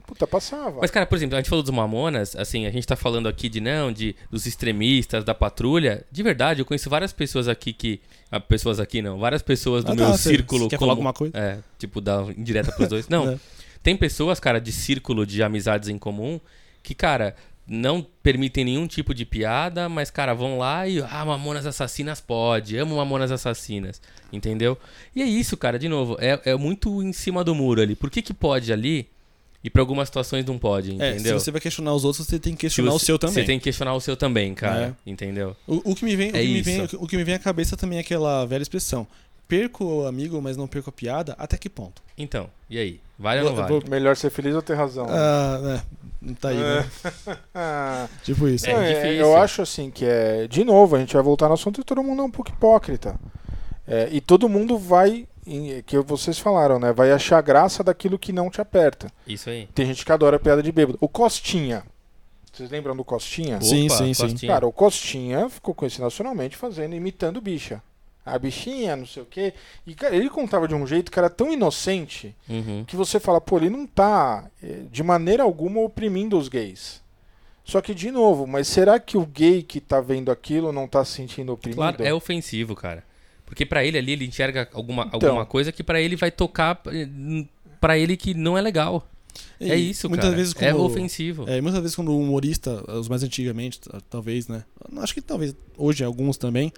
puta, 0.06 0.26
passava. 0.26 0.78
Mas, 0.80 0.90
cara, 0.90 1.06
por 1.06 1.16
exemplo, 1.16 1.34
a 1.36 1.40
gente 1.40 1.48
falou 1.48 1.62
dos 1.62 1.70
Mamonas, 1.72 2.34
assim, 2.36 2.66
a 2.66 2.70
gente 2.70 2.86
tá 2.86 2.96
falando 2.96 3.28
aqui 3.28 3.48
de 3.48 3.60
não, 3.60 3.92
de 3.92 4.14
dos 4.30 4.46
extremistas, 4.46 5.24
da 5.24 5.34
patrulha. 5.34 6.04
De 6.10 6.22
verdade, 6.22 6.60
eu 6.60 6.64
conheço 6.66 6.88
várias 6.90 7.12
pessoas 7.12 7.48
aqui 7.48 7.72
que. 7.72 8.00
ah, 8.30 8.40
pessoas 8.40 8.78
aqui 8.80 9.00
não, 9.02 9.18
várias 9.18 9.42
pessoas 9.42 9.84
do 9.84 9.92
Ah, 9.92 9.94
meu 9.94 10.06
tá, 10.06 10.18
círculo. 10.18 10.64
cê 10.64 10.70
quer 10.70 10.76
como- 10.78 10.86
falar 10.88 10.92
alguma 10.92 11.12
coisa? 11.12 11.36
É, 11.36 11.58
tipo, 11.78 12.00
dar 12.00 12.28
indireta 12.36 12.72
pros 12.72 12.88
dois. 12.88 13.06
Não, 13.08 13.30
É. 13.30 13.38
tem 13.82 13.96
pessoas, 13.96 14.38
cara, 14.40 14.60
de 14.60 14.72
círculo 14.72 15.26
de 15.26 15.42
amizades 15.42 15.88
em 15.88 15.98
comum 15.98 16.40
que, 16.82 16.94
cara, 16.94 17.34
não 17.66 18.06
permitem 18.22 18.62
nenhum 18.64 18.86
tipo 18.86 19.14
de 19.14 19.24
piada, 19.24 19.88
mas, 19.88 20.10
cara, 20.10 20.34
vão 20.34 20.58
lá 20.58 20.86
e. 20.86 21.00
Ah, 21.00 21.24
Mamonas 21.24 21.64
Assassinas 21.64 22.20
pode. 22.20 22.76
Amo 22.76 22.96
Mamonas 22.96 23.32
Assassinas. 23.32 24.02
Entendeu? 24.30 24.76
E 25.16 25.22
é 25.22 25.24
isso, 25.24 25.56
cara, 25.56 25.78
de 25.78 25.88
novo. 25.88 26.16
É, 26.20 26.38
é 26.44 26.54
muito 26.56 27.02
em 27.02 27.12
cima 27.12 27.42
do 27.42 27.54
muro 27.54 27.80
ali. 27.80 27.94
Por 27.94 28.10
que, 28.10 28.20
que 28.20 28.34
pode 28.34 28.70
ali 28.72 29.08
e 29.64 29.70
pra 29.70 29.80
algumas 29.82 30.08
situações 30.08 30.44
não 30.44 30.58
pode? 30.58 30.90
É, 31.02 31.12
se 31.14 31.20
Entendeu? 31.20 31.40
você 31.40 31.50
vai 31.50 31.60
questionar 31.60 31.94
os 31.94 32.04
outros, 32.04 32.26
você 32.26 32.38
tem 32.38 32.52
que 32.52 32.60
questionar 32.60 32.90
você- 32.92 32.96
o 32.96 33.06
seu 33.06 33.18
também. 33.18 33.34
Você 33.34 33.44
tem 33.44 33.58
que 33.58 33.64
questionar 33.64 33.94
o 33.94 34.00
seu 34.00 34.16
também, 34.16 34.54
cara. 34.54 34.94
É. 35.06 35.10
Entendeu? 35.10 35.56
O, 35.66 35.92
o 35.92 35.94
que 35.94 36.04
me 36.04 36.14
vem, 36.14 36.30
o, 36.30 36.36
É 36.36 36.42
que 36.42 36.48
me 36.52 36.62
vem, 36.62 36.88
o 36.98 37.06
que 37.06 37.16
me 37.16 37.24
vem 37.24 37.34
à 37.34 37.38
cabeça 37.38 37.76
também 37.76 37.96
é 37.98 38.02
aquela 38.02 38.44
velha 38.44 38.62
expressão. 38.62 39.06
Perco 39.48 39.84
o 39.84 40.06
amigo, 40.06 40.40
mas 40.40 40.56
não 40.56 40.66
perco 40.66 40.90
a 40.90 40.92
piada. 40.92 41.34
Até 41.38 41.56
que 41.56 41.68
ponto? 41.68 42.02
Então, 42.16 42.48
e 42.68 42.78
aí? 42.78 43.00
Vale 43.18 43.40
ou 43.42 43.50
não 43.50 43.56
vale? 43.56 43.82
Melhor 43.88 44.16
ser 44.16 44.30
feliz 44.30 44.54
ou 44.54 44.62
ter 44.62 44.74
razão. 44.74 45.06
Ah, 45.08 45.58
né? 45.62 45.82
Não 46.20 46.34
tá 46.34 46.48
aí, 46.48 46.56
né? 46.56 46.86
Ah, 47.54 48.08
Tipo 48.24 48.48
isso. 48.48 48.66
É 48.66 48.72
é, 48.72 48.94
difícil. 48.94 49.20
eu 49.20 49.36
acho 49.36 49.62
assim 49.62 49.90
que 49.90 50.04
é. 50.04 50.46
De 50.48 50.64
novo, 50.64 50.96
a 50.96 50.98
gente 50.98 51.12
vai 51.14 51.22
voltar 51.22 51.48
no 51.48 51.54
assunto 51.54 51.80
e 51.80 51.84
todo 51.84 52.02
mundo 52.02 52.22
é 52.22 52.24
um 52.24 52.30
pouco 52.30 52.50
hipócrita. 52.50 53.18
É, 53.86 54.08
e 54.10 54.20
todo 54.20 54.48
mundo 54.48 54.78
vai. 54.78 55.26
Que 55.86 55.98
vocês 55.98 56.38
falaram, 56.38 56.78
né? 56.78 56.92
Vai 56.92 57.12
achar 57.12 57.40
graça 57.42 57.84
daquilo 57.84 58.18
que 58.18 58.32
não 58.32 58.48
te 58.50 58.60
aperta. 58.60 59.10
Isso 59.26 59.50
aí. 59.50 59.68
Tem 59.74 59.86
gente 59.86 60.04
que 60.04 60.12
adora 60.12 60.38
piada 60.38 60.62
de 60.62 60.72
bêbado. 60.72 60.98
O 61.00 61.08
Costinha. 61.08 61.84
Vocês 62.52 62.70
lembram 62.70 62.96
do 62.96 63.04
Costinha? 63.04 63.60
Sim, 63.60 63.86
Opa, 63.86 63.96
sim, 63.96 64.14
sim. 64.14 64.22
Costinha. 64.28 64.52
Cara, 64.52 64.66
o 64.66 64.72
Costinha 64.72 65.48
ficou 65.48 65.74
conhecido 65.74 66.04
nacionalmente 66.04 66.56
fazendo, 66.56 66.94
imitando 66.94 67.40
bicha. 67.40 67.82
A 68.24 68.38
bichinha, 68.38 68.96
não 68.96 69.04
sei 69.04 69.22
o 69.22 69.26
quê. 69.26 69.52
E 69.86 69.94
cara, 69.94 70.16
ele 70.16 70.30
contava 70.30 70.66
de 70.66 70.74
um 70.74 70.86
jeito 70.86 71.12
que 71.12 71.18
era 71.18 71.28
tão 71.28 71.52
inocente 71.52 72.34
Uhum. 72.48 72.82
que 72.86 72.96
você 72.96 73.20
fala, 73.20 73.38
pô, 73.38 73.58
ele 73.58 73.68
não 73.68 73.86
tá 73.86 74.48
eh, 74.62 74.84
de 74.90 75.02
maneira 75.02 75.42
alguma 75.42 75.80
oprimindo 75.80 76.38
os 76.38 76.48
gays. 76.48 77.02
Só 77.66 77.82
que, 77.82 77.94
de 77.94 78.10
novo, 78.10 78.46
mas 78.46 78.66
será 78.68 78.98
que 78.98 79.18
o 79.18 79.26
gay 79.26 79.62
que 79.62 79.78
tá 79.80 80.00
vendo 80.00 80.30
aquilo 80.30 80.72
não 80.72 80.86
tá 80.88 81.04
se 81.04 81.12
sentindo 81.12 81.52
oprimido? 81.52 81.76
Claro, 81.76 82.02
é 82.02 82.14
ofensivo, 82.14 82.74
cara. 82.74 83.02
Porque 83.46 83.64
pra 83.66 83.84
ele 83.84 83.98
ali, 83.98 84.12
ele 84.12 84.24
enxerga 84.26 84.68
alguma, 84.72 85.04
Então. 85.12 85.28
alguma 85.28 85.46
coisa 85.46 85.70
que 85.70 85.82
pra 85.82 86.00
ele 86.00 86.16
vai 86.16 86.30
tocar 86.30 86.80
eh, 86.86 87.08
pra 87.80 87.98
ele 87.98 88.16
que 88.16 88.34
não 88.34 88.56
é 88.56 88.60
legal. 88.60 89.08
E 89.60 89.70
é 89.70 89.76
isso, 89.76 90.08
muitas 90.08 90.26
cara. 90.26 90.36
Vezes 90.36 90.54
É 90.56 90.70
quando- 90.72 90.84
ofensivo. 90.84 91.44
É, 91.48 91.60
muitas 91.60 91.80
vezes 91.80 91.94
quando 91.96 92.10
o 92.12 92.20
humorista, 92.20 92.82
os 92.92 93.08
mais 93.08 93.22
antigamente, 93.22 93.80
talvez, 94.08 94.48
né? 94.48 94.64
Acho 94.98 95.12
que 95.14 95.20
talvez 95.20 95.54
hoje 95.76 96.02
alguns 96.04 96.36
também. 96.38 96.72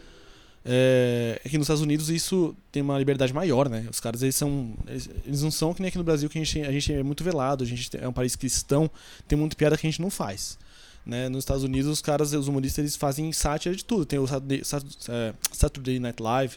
É, 0.68 1.41
é 1.45 1.49
que 1.49 1.57
nos 1.59 1.66
Estados 1.66 1.82
Unidos 1.82 2.11
isso 2.11 2.55
tem 2.72 2.82
uma 2.82 2.99
liberdade 2.99 3.32
maior, 3.32 3.68
né? 3.68 3.86
Os 3.88 4.01
caras 4.01 4.22
eles 4.22 4.34
são. 4.34 4.74
Eles, 4.86 5.09
eles 5.24 5.43
não 5.43 5.51
são 5.51 5.72
que 5.72 5.80
nem 5.80 5.88
aqui 5.88 5.99
no 5.99 6.03
Brasil, 6.05 6.28
que 6.28 6.38
a 6.38 6.45
gente, 6.45 6.61
a 6.66 6.72
gente 6.72 6.93
é 6.93 7.03
muito 7.03 7.22
velado, 7.22 7.62
a 7.62 7.66
gente 7.66 7.88
é 7.97 8.09
um 8.09 8.12
país 8.12 8.34
cristão, 8.34 8.91
tem 9.28 9.38
muita 9.38 9.55
piada 9.55 9.76
que 9.76 9.86
a 9.86 9.91
gente 9.91 10.01
não 10.03 10.11
faz. 10.11 10.59
Né? 11.07 11.28
Nos 11.28 11.40
Estados 11.44 11.62
Unidos, 11.62 11.88
os 11.88 12.02
caras, 12.02 12.32
os 12.32 12.48
humoristas, 12.48 12.78
eles 12.80 12.96
fazem 12.96 13.32
sátira 13.32 13.74
de 13.76 13.84
tudo. 13.84 14.04
Tem 14.04 14.18
o 14.18 14.26
Saturday, 14.26 14.62
é, 15.09 15.32
Saturday 15.52 15.98
Night 16.00 16.20
Live 16.20 16.57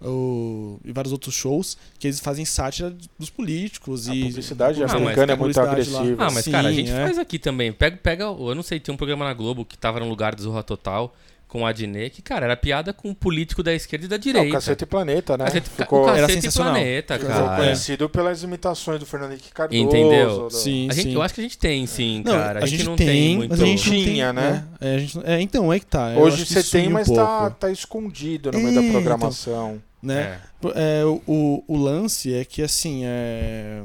o- 0.00 0.78
e 0.84 0.92
vários 0.92 1.12
outros 1.12 1.34
shows 1.34 1.78
que 1.98 2.06
eles 2.08 2.20
fazem 2.20 2.44
sátira 2.44 2.94
dos 3.18 3.30
políticos. 3.30 4.08
A 4.08 4.14
e 4.14 4.24
publicidade 4.24 4.82
Ah, 4.82 4.86
americana 4.92 5.32
é 5.32 5.36
muito 5.36 5.60
agressiva. 5.60 6.24
Ah, 6.26 6.30
mas 6.30 6.44
Sim, 6.44 6.50
cara, 6.50 6.68
a 6.68 6.72
gente 6.72 6.90
é. 6.90 7.04
faz 7.04 7.18
aqui 7.18 7.38
também. 7.38 7.72
Pega, 7.72 7.96
pega, 7.96 8.24
eu 8.24 8.54
não 8.54 8.62
sei, 8.62 8.80
tem 8.80 8.92
um 8.92 8.96
programa 8.98 9.24
na 9.24 9.32
Globo 9.32 9.64
que 9.64 9.78
tava 9.78 10.00
no 10.00 10.08
lugar 10.08 10.34
do 10.34 10.42
Zorra 10.42 10.62
Total 10.62 11.14
com 11.52 11.60
o 11.64 11.66
Adnet, 11.66 12.14
que, 12.16 12.22
cara, 12.22 12.46
era 12.46 12.56
piada 12.56 12.94
com 12.94 13.10
um 13.10 13.14
político 13.14 13.62
da 13.62 13.74
esquerda 13.74 14.06
e 14.06 14.08
da 14.08 14.16
direita. 14.16 14.46
Não, 14.46 14.52
Cacete 14.54 14.84
e 14.84 14.86
Planeta, 14.86 15.36
né? 15.36 15.44
Cacete, 15.44 15.68
Ficou, 15.68 16.00
o 16.02 16.06
Cacete 16.06 16.22
Era 16.22 16.32
e 16.32 16.34
sensacional. 16.36 16.72
Planeta, 16.72 17.18
ficou 17.18 17.30
cara. 17.34 17.56
conhecido 17.56 18.08
pelas 18.08 18.42
imitações 18.42 18.98
do 18.98 19.04
Fernando 19.04 19.32
Henrique 19.32 19.52
Cardoso. 19.52 19.82
Entendeu? 19.82 20.38
do- 20.44 20.50
Sim, 20.50 20.88
A 20.90 20.94
gente, 20.94 21.08
sim. 21.08 21.14
eu 21.14 21.20
acho 21.20 21.34
que 21.34 21.40
a 21.40 21.44
gente 21.44 21.58
tem, 21.58 21.86
sim, 21.86 22.22
Não, 22.24 22.32
cara. 22.32 22.64
A, 22.64 22.66
gente, 22.66 22.84
não 22.84 22.96
tem, 22.96 23.06
tem, 23.06 23.36
muito. 23.36 23.50
mas 23.50 23.60
a 23.60 23.66
gente 23.66 23.82
Tinha, 23.82 24.32
tem, 24.32 24.42
né? 24.42 24.64
É, 24.80 24.88
é, 24.88 24.94
a 24.94 24.98
gente 24.98 25.18
é, 25.24 25.40
então, 25.42 25.70
é 25.70 25.78
que 25.78 25.84
tá. 25.84 26.14
Eu 26.14 26.20
Hoje 26.22 26.46
você 26.46 26.54
tem, 26.54 26.62
sumiu 26.84 26.88
um 26.88 26.92
mas 26.94 27.08
tá, 27.10 27.50
tá 27.50 27.70
escondido 27.70 28.50
no 28.50 28.58
É, 28.58 28.62
meio 28.62 28.74
da 28.74 28.80
então. 28.80 28.92
programação. 28.92 29.82
né? 30.02 30.40
É. 30.64 31.00
É, 31.00 31.04
o, 31.04 31.20
o, 31.26 31.64
o 31.68 31.76
lance 31.76 32.32
é 32.32 32.46
que, 32.46 32.62
assim, 32.62 33.02
é... 33.04 33.82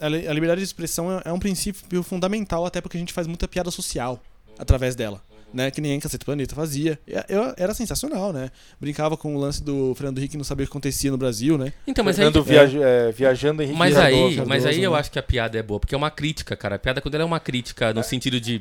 a, 0.00 0.08
li- 0.08 0.28
a 0.28 0.32
liberdade 0.32 0.60
de 0.60 0.64
expressão 0.64 1.10
é, 1.18 1.22
é 1.24 1.32
um 1.32 1.38
princípio 1.40 2.00
fundamental, 2.04 2.64
até 2.64 2.80
porque 2.80 2.96
a 2.96 3.00
gente 3.00 3.12
faz 3.12 3.26
muita 3.26 3.48
piada 3.48 3.72
social 3.72 4.22
através 4.56 4.94
dela. 4.94 5.20
Né, 5.56 5.70
que 5.70 5.80
nem 5.80 5.98
Cacete 5.98 6.22
Planeta 6.22 6.54
fazia. 6.54 6.98
Eu, 7.30 7.54
era 7.56 7.72
sensacional, 7.72 8.30
né? 8.30 8.50
Brincava 8.78 9.16
com 9.16 9.34
o 9.34 9.38
lance 9.40 9.64
do 9.64 9.94
Fernando 9.94 10.18
Henrique 10.18 10.36
não 10.36 10.44
saber 10.44 10.64
o 10.64 10.66
que 10.66 10.70
acontecia 10.70 11.10
no 11.10 11.16
Brasil, 11.16 11.56
né? 11.56 11.72
Então, 11.86 12.04
mas 12.04 12.18
aí, 12.18 12.26
Fernando 12.26 12.44
viaja- 12.44 12.78
é, 12.86 13.10
viajando 13.10 13.62
Henrique 13.62 13.78
mas 13.78 13.94
Cardoso. 13.94 14.14
aí, 14.16 14.22
Cardoso, 14.36 14.48
mas 14.50 14.66
aí 14.66 14.82
eu 14.82 14.92
né? 14.92 14.98
acho 14.98 15.10
que 15.10 15.18
a 15.18 15.22
piada 15.22 15.56
é 15.58 15.62
boa, 15.62 15.80
porque 15.80 15.94
é 15.94 15.98
uma 15.98 16.10
crítica, 16.10 16.54
cara. 16.54 16.74
A 16.76 16.78
piada, 16.78 17.00
quando 17.00 17.14
ela 17.14 17.22
é 17.22 17.26
uma 17.26 17.40
crítica 17.40 17.94
no 17.94 18.02
sentido 18.02 18.38
de 18.38 18.60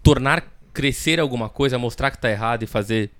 tornar 0.00 0.44
crescer 0.72 1.18
alguma 1.18 1.48
coisa, 1.48 1.76
mostrar 1.76 2.12
que 2.12 2.18
tá 2.18 2.30
errado 2.30 2.62
e 2.62 2.66
fazer. 2.68 3.10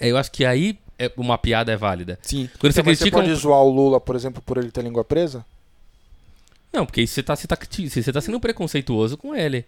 é, 0.00 0.08
Eu 0.10 0.16
acho 0.16 0.32
que 0.32 0.44
aí 0.44 0.76
é- 0.98 1.12
uma 1.16 1.38
piada 1.38 1.70
é 1.70 1.76
válida. 1.76 2.18
Sim. 2.22 2.50
Quando 2.58 2.72
você 2.72 2.80
Então, 2.80 2.92
você 2.92 2.98
critica. 3.04 3.18
um- 3.18 3.22
pode 3.22 3.34
zoar 3.36 3.62
o 3.62 3.70
Lula, 3.70 4.00
por 4.00 4.16
exemplo, 4.16 4.42
por 4.44 4.58
ele 4.58 4.72
ter 4.72 4.82
língua 4.82 5.04
presa? 5.04 5.44
Não, 6.72 6.84
porque 6.84 7.06
você 7.06 7.22
tá, 7.22 7.36
você, 7.36 7.46
tá, 7.46 7.56
você 7.88 8.12
tá 8.12 8.20
sendo 8.20 8.40
preconceituoso 8.40 9.16
com 9.16 9.32
ele. 9.32 9.64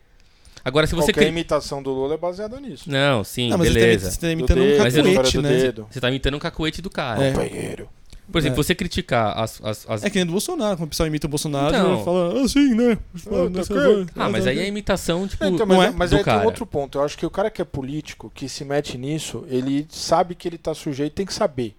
Agora, 0.64 0.86
se 0.86 0.94
você. 0.94 1.06
Qualquer 1.12 1.20
cri- 1.20 1.28
imitação 1.28 1.82
do 1.82 1.90
Lula 1.90 2.14
é 2.14 2.16
baseada 2.18 2.60
nisso. 2.60 2.90
Não, 2.90 3.22
sim, 3.24 3.48
Não, 3.50 3.58
mas 3.58 3.68
beleza. 3.72 4.10
você 4.10 4.20
tá 4.20 4.26
Do 4.26 4.32
imitando 4.32 4.60
um 4.62 4.78
Mas 4.78 4.94
cacuete, 4.94 5.36
do 5.36 5.42
né? 5.42 5.48
dedo. 5.48 5.86
Você 5.90 6.00
tá 6.00 6.08
imitando 6.08 6.34
um 6.34 6.38
cacuete 6.40 6.82
do 6.82 6.90
cara. 6.90 7.22
É. 7.24 7.32
Companheiro. 7.32 7.88
Por 8.30 8.38
exemplo, 8.40 8.60
É. 8.60 8.62
você 8.62 8.74
criticar 8.74 9.38
as. 9.38 9.58
as, 9.64 9.86
as- 9.88 10.04
É 10.04 10.10
que 10.10 10.16
nem 10.16 10.26
do 10.26 10.32
Bolsonaro, 10.32 10.76
quando 10.76 10.86
o 10.88 10.90
pessoal 10.90 11.06
imita 11.06 11.26
o 11.26 11.30
Bolsonaro, 11.30 11.74
Então. 11.74 12.04
fala 12.04 12.42
assim, 12.44 12.74
né? 12.74 12.98
Ah, 13.26 13.48
Nessa 13.48 13.74
tá 13.74 13.80
voz, 13.80 14.06
Ah, 14.16 14.28
mas 14.28 14.44
tá- 14.44 14.50
aí 14.50 14.58
é 14.58 14.66
imitação, 14.66 15.26
tipo. 15.26 15.42
Então, 15.46 15.64
não 15.64 15.76
mas 15.76 15.88
é 15.88 15.96
mas 15.96 16.10
do 16.10 16.16
aí 16.18 16.24
cara. 16.24 16.38
tem 16.40 16.46
outro 16.46 16.66
ponto. 16.66 16.98
Eu 16.98 17.04
acho 17.04 17.16
que 17.16 17.24
o 17.24 17.30
cara 17.30 17.50
que 17.50 17.62
é 17.62 17.64
político, 17.64 18.30
que 18.34 18.46
se 18.46 18.64
mete 18.66 18.98
nisso, 18.98 19.46
ele 19.48 19.86
sabe 19.88 20.34
que 20.34 20.46
ele 20.46 20.58
tá 20.58 20.74
sujeito, 20.74 21.14
tem 21.14 21.24
que 21.24 21.32
saber. 21.32 21.74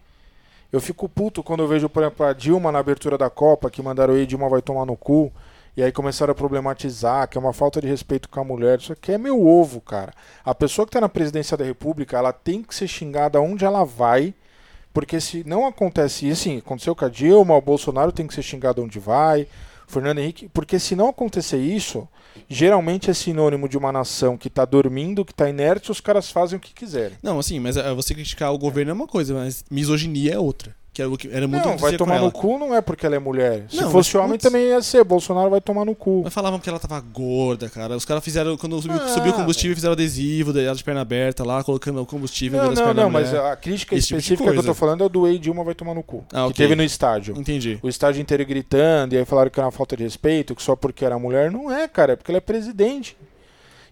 Eu 0.73 0.79
fico 0.81 1.07
puto 1.07 1.43
quando 1.43 1.61
eu 1.61 1.67
vejo, 1.67 1.87
por 1.89 2.01
exemplo, 2.03 2.25
a 2.25 2.33
Dilma 2.33 2.71
na 2.71 2.79
abertura 2.79 3.15
da 3.17 3.29
Copa, 3.29 3.69
que 3.69 3.81
mandaram 3.81 4.15
aí, 4.15 4.25
Dilma 4.25 4.49
vai 4.49 4.61
tomar 4.61 4.85
no 4.87 4.95
cu, 4.97 5.31
e 5.79 5.81
aí 5.81 5.93
começaram 5.93 6.33
a 6.33 6.35
problematizar, 6.35 7.25
que 7.29 7.37
é 7.37 7.41
uma 7.41 7.53
falta 7.53 7.79
de 7.79 7.87
respeito 7.87 8.27
com 8.27 8.41
a 8.41 8.43
mulher. 8.43 8.79
Isso 8.79 8.91
aqui 8.91 9.13
é 9.13 9.17
meu 9.17 9.47
ovo, 9.47 9.79
cara. 9.79 10.11
A 10.43 10.53
pessoa 10.53 10.85
que 10.85 10.91
tá 10.91 10.99
na 10.99 11.07
presidência 11.07 11.55
da 11.55 11.63
República, 11.63 12.17
ela 12.17 12.33
tem 12.33 12.61
que 12.61 12.75
ser 12.75 12.85
xingada 12.85 13.39
onde 13.39 13.63
ela 13.63 13.85
vai, 13.85 14.33
porque 14.93 15.21
se 15.21 15.41
não 15.45 15.65
acontece 15.65 16.27
isso, 16.27 16.41
assim, 16.41 16.57
aconteceu 16.57 16.93
com 16.93 17.05
a 17.05 17.07
Dilma, 17.07 17.55
o 17.55 17.61
Bolsonaro 17.61 18.11
tem 18.11 18.27
que 18.27 18.33
ser 18.33 18.41
xingado 18.41 18.83
onde 18.83 18.99
vai, 18.99 19.47
Fernando 19.87 20.19
Henrique, 20.19 20.49
porque 20.49 20.77
se 20.77 20.97
não 20.97 21.07
acontecer 21.07 21.59
isso, 21.59 22.05
geralmente 22.49 23.09
é 23.09 23.13
sinônimo 23.13 23.69
de 23.69 23.77
uma 23.77 23.93
nação 23.93 24.37
que 24.37 24.49
tá 24.49 24.65
dormindo, 24.65 25.23
que 25.23 25.33
tá 25.33 25.49
inerte, 25.49 25.93
os 25.93 26.01
caras 26.01 26.29
fazem 26.29 26.57
o 26.57 26.59
que 26.59 26.73
quiserem. 26.73 27.17
Não, 27.23 27.39
assim, 27.39 27.57
mas 27.57 27.77
é, 27.77 27.93
você 27.93 28.13
criticar 28.13 28.53
o 28.53 28.57
governo 28.57 28.91
é 28.91 28.93
uma 28.93 29.07
coisa, 29.07 29.33
mas 29.33 29.63
misoginia 29.71 30.33
é 30.33 30.39
outra. 30.39 30.75
Que 30.99 31.03
era, 31.03 31.09
o 31.09 31.17
que- 31.17 31.29
era 31.31 31.47
muito 31.47 31.65
Não, 31.65 31.77
vai 31.77 31.95
tomar 31.95 32.19
no 32.19 32.29
cu 32.29 32.57
não 32.59 32.75
é 32.75 32.81
porque 32.81 33.05
ela 33.05 33.15
é 33.15 33.19
mulher. 33.19 33.63
Se 33.69 33.77
Não, 33.81 33.89
fosse 33.89 34.13
mas, 34.17 34.21
homem 34.25 34.37
putz. 34.37 34.43
também 34.43 34.67
ia 34.67 34.81
ser, 34.81 35.01
Bolsonaro 35.05 35.49
vai 35.49 35.61
tomar 35.61 35.85
no 35.85 35.95
cu. 35.95 36.21
Mas 36.25 36.33
falavam 36.33 36.59
que 36.59 36.67
ela 36.67 36.77
tava 36.77 36.99
gorda, 36.99 37.69
cara. 37.69 37.95
Os 37.95 38.03
caras 38.03 38.21
fizeram, 38.21 38.57
quando 38.57 38.81
subiu, 38.81 38.97
Ah, 39.01 39.07
subiu 39.07 39.31
o 39.31 39.35
combustível, 39.35 39.73
fizeram 39.75 39.93
adesivo 39.93 40.51
dela 40.51 40.75
de 40.75 40.83
perna 40.83 40.99
aberta 40.99 41.45
lá, 41.45 41.63
colocando 41.63 42.01
o 42.01 42.05
combustível 42.05 42.61
Não, 42.61 42.73
não, 42.73 42.93
não, 42.93 43.09
mas 43.09 43.33
a 43.33 43.55
crítica 43.55 43.95
Esse 43.95 44.07
tipo 44.07 44.19
específica 44.19 44.51
que 44.51 44.57
eu 44.59 44.63
tô 44.63 44.73
falando 44.73 45.05
é 45.05 45.07
do 45.09 45.25
Ei 45.25 45.39
Dilma 45.39 45.63
vai 45.63 45.73
tomar 45.73 45.93
no 45.93 46.03
cu. 46.03 46.25
Ah, 46.33 46.39
Que 46.47 46.51
ok. 46.51 46.53
teve 46.55 46.75
no 46.75 46.83
estádio. 46.83 47.33
Entendi. 47.37 47.79
O 47.81 47.87
estádio 47.87 48.21
inteiro 48.21 48.45
gritando, 48.45 49.13
e 49.15 49.17
aí 49.17 49.23
falaram 49.23 49.49
que 49.49 49.57
era 49.57 49.67
uma 49.67 49.71
falta 49.71 49.95
de 49.95 50.03
respeito, 50.03 50.53
que 50.53 50.61
só 50.61 50.75
porque 50.75 51.05
era 51.05 51.17
mulher. 51.17 51.49
Não 51.49 51.71
é, 51.71 51.87
cara, 51.87 52.11
é 52.11 52.15
porque 52.17 52.29
ela 52.29 52.39
é 52.39 52.41
presidente. 52.41 53.15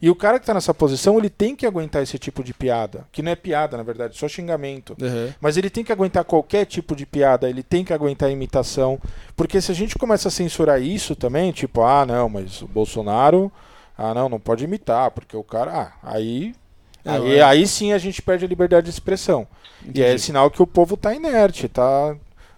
E 0.02 0.10
o 0.10 0.16
cara 0.16 0.40
que 0.40 0.46
tá 0.46 0.54
nessa 0.54 0.74
posição, 0.74 1.18
ele 1.18 1.30
tem 1.30 1.56
que 1.56 1.66
aguentar 1.66 2.04
esse 2.04 2.20
tipo 2.20 2.44
de 2.44 2.54
piada. 2.54 3.06
Que 3.12 3.22
não 3.22 3.32
é 3.32 3.36
piada, 3.36 3.78
na 3.78 3.84
verdade, 3.84 4.18
só 4.18 4.28
xingamento. 4.28 4.96
Uhum. 5.02 5.34
Mas 5.42 5.58
ele 5.58 5.70
tem 5.70 5.84
que 5.84 5.92
aguentar 5.92 6.24
qualquer 6.24 6.66
tipo 6.66 6.96
de 6.96 7.06
piada, 7.06 7.50
ele 7.50 7.64
tem 7.64 7.84
que 7.84 7.94
aguentar 7.94 8.32
imitação. 8.32 9.00
Porque 9.36 9.60
se 9.60 9.72
a 9.72 9.76
gente 9.76 9.98
começa 9.98 10.28
a 10.28 10.32
censurar 10.32 10.82
isso 10.82 11.16
também, 11.16 11.52
tipo, 11.52 11.82
ah, 11.82 12.06
não, 12.06 12.30
mas 12.30 12.62
o 12.62 12.68
Bolsonaro, 12.68 13.52
ah, 13.98 14.14
não, 14.14 14.30
não 14.30 14.40
pode 14.40 14.64
imitar, 14.64 15.12
porque 15.12 15.36
o 15.36 15.44
cara. 15.44 15.72
Ah, 15.72 15.94
aí. 16.04 16.54
Não, 17.04 17.14
aí, 17.26 17.36
é. 17.36 17.42
aí 17.42 17.68
sim 17.68 17.94
a 17.94 17.98
gente 17.98 18.22
perde 18.22 18.46
a 18.46 18.48
liberdade 18.48 18.86
de 18.86 18.92
expressão. 18.92 19.48
E 19.84 20.02
é 20.02 20.08
Entendi. 20.08 20.22
sinal 20.22 20.52
que 20.52 20.62
o 20.62 20.68
povo 20.68 20.96
tá 20.98 21.14
inerte, 21.14 21.68
tá 21.68 22.16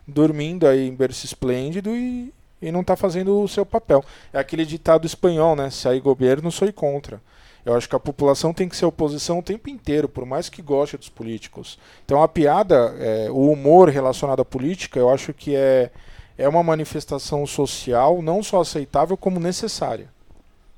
dormindo 0.07 0.67
aí 0.67 0.87
em 0.87 0.95
berço 0.95 1.25
esplêndido 1.25 1.95
e, 1.95 2.33
e 2.61 2.71
não 2.71 2.83
tá 2.83 2.95
fazendo 2.95 3.41
o 3.41 3.47
seu 3.47 3.65
papel. 3.65 4.03
É 4.33 4.39
aquele 4.39 4.65
ditado 4.65 5.05
espanhol, 5.05 5.55
né? 5.55 5.69
Se 5.69 5.87
aí 5.87 5.99
governo, 5.99 6.51
sou 6.51 6.71
contra. 6.73 7.21
Eu 7.65 7.75
acho 7.75 7.89
que 7.89 7.95
a 7.95 7.99
população 7.99 8.53
tem 8.53 8.69
que 8.69 8.75
ser 8.75 8.85
oposição 8.85 9.39
o 9.39 9.43
tempo 9.43 9.69
inteiro, 9.69 10.07
por 10.07 10.25
mais 10.25 10.49
que 10.49 10.61
goste 10.61 10.97
dos 10.97 11.09
políticos. 11.09 11.77
Então 12.05 12.23
a 12.23 12.27
piada, 12.27 12.95
é, 12.99 13.29
o 13.29 13.51
humor 13.51 13.89
relacionado 13.89 14.41
à 14.41 14.45
política, 14.45 14.99
eu 14.99 15.09
acho 15.09 15.33
que 15.33 15.55
é, 15.55 15.91
é 16.37 16.47
uma 16.47 16.63
manifestação 16.63 17.45
social 17.45 18.21
não 18.21 18.41
só 18.41 18.61
aceitável, 18.61 19.17
como 19.17 19.39
necessária. 19.39 20.09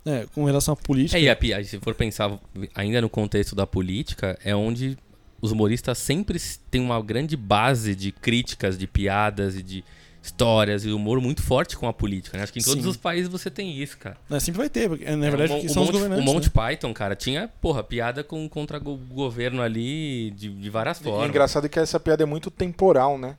É, 0.04 0.26
com 0.34 0.44
relação 0.46 0.74
à 0.74 0.78
política. 0.78 1.18
É, 1.18 1.22
e 1.22 1.30
a 1.30 1.36
piada, 1.36 1.64
se 1.64 1.80
for 1.80 1.94
pensar 1.94 2.38
ainda 2.74 3.00
no 3.00 3.10
contexto 3.10 3.56
da 3.56 3.68
política, 3.68 4.38
é 4.44 4.56
onde 4.56 4.98
os 5.40 5.52
humoristas 5.52 5.98
sempre 6.00 6.40
têm 6.70 6.82
uma 6.82 7.02
grande 7.02 7.38
base 7.38 7.96
de 7.96 8.12
críticas, 8.12 8.78
de 8.78 8.88
piadas 8.88 9.56
e 9.56 9.64
de 9.64 9.84
histórias 10.22 10.86
e 10.86 10.92
humor 10.92 11.20
muito 11.20 11.42
forte 11.42 11.76
com 11.78 11.88
a 11.88 11.94
política. 11.94 12.38
Né? 12.38 12.44
Acho 12.44 12.54
que 12.54 12.60
em 12.60 12.64
todos 12.64 12.84
Sim. 12.84 12.90
os 12.90 12.98
países 12.98 13.28
você 13.28 13.50
tem 13.50 13.76
isso, 13.82 13.98
cara. 13.98 14.18
né, 14.30 14.40
sempre 14.40 14.60
vai 14.60 14.70
ter, 14.70 14.88
porque, 14.90 15.04
na 15.04 15.30
verdade, 15.30 15.54
É, 15.54 15.58
o, 15.66 15.70
são 15.70 15.82
os 15.84 15.88
Monty, 15.90 15.92
governantes. 15.92 16.24
o 16.30 16.34
Monty 16.34 16.48
né? 16.48 16.52
Python, 16.54 16.94
cara, 16.94 17.16
tinha, 17.16 17.48
porra, 17.60 17.84
piada 17.84 18.24
com, 18.24 18.48
contra 18.48 18.78
o 18.78 18.98
governo 18.98 19.62
ali 19.62 20.32
de, 20.32 20.50
de 20.50 20.70
várias 20.70 21.00
E 21.00 21.04
formas. 21.04 21.28
engraçado 21.28 21.68
que 21.68 21.80
essa 21.80 22.00
piada 22.00 22.24
é 22.24 22.26
muito 22.26 22.52
temporal, 22.52 23.18
né? 23.18 23.36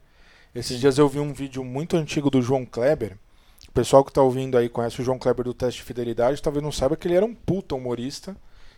Esses 0.54 0.78
dias 0.80 0.98
eu 0.98 1.08
vi 1.08 1.18
um 1.20 1.32
vídeo 1.32 1.64
muito 1.64 1.96
antigo 1.96 2.28
do 2.30 2.42
João 2.42 2.66
Kleber. 2.66 3.16
O 3.68 3.72
pessoal 3.72 4.04
que 4.04 4.12
tá 4.12 4.20
ouvindo 4.20 4.58
aí 4.58 4.68
conhece 4.68 5.00
o 5.00 5.04
João 5.04 5.18
Kleber 5.18 5.44
do 5.46 5.54
teste 5.54 5.80
de 5.80 5.86
fidelidade, 5.86 6.42
talvez 6.42 6.62
não 6.62 6.72
saiba 6.72 6.96
que 6.96 7.08
ele 7.08 7.14
era 7.14 7.24
um 7.24 7.34
puta 7.34 7.74
humorista 7.74 8.36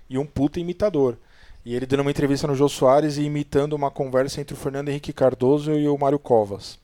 e 0.09 0.17
um 0.19 0.27
puta 0.27 0.61
imitador. 0.61 1.17
E 1.65 1.75
ele 1.75 1.87
dando 1.87 2.01
uma 2.01 2.11
entrevista 2.11 2.47
no 2.47 2.55
Jô 2.55 2.69
Soares 2.69 3.17
e 3.17 3.23
imitando 3.23 3.73
uma 3.73 3.91
conversa 3.91 4.41
entre 4.41 4.55
o 4.55 4.57
Fernando 4.57 4.91
Henrique 4.91 5.13
Cardoso 5.13 5.73
e 5.73 5.89
o 5.89 5.99
Mário 5.99 6.19
Covas. 6.19 6.79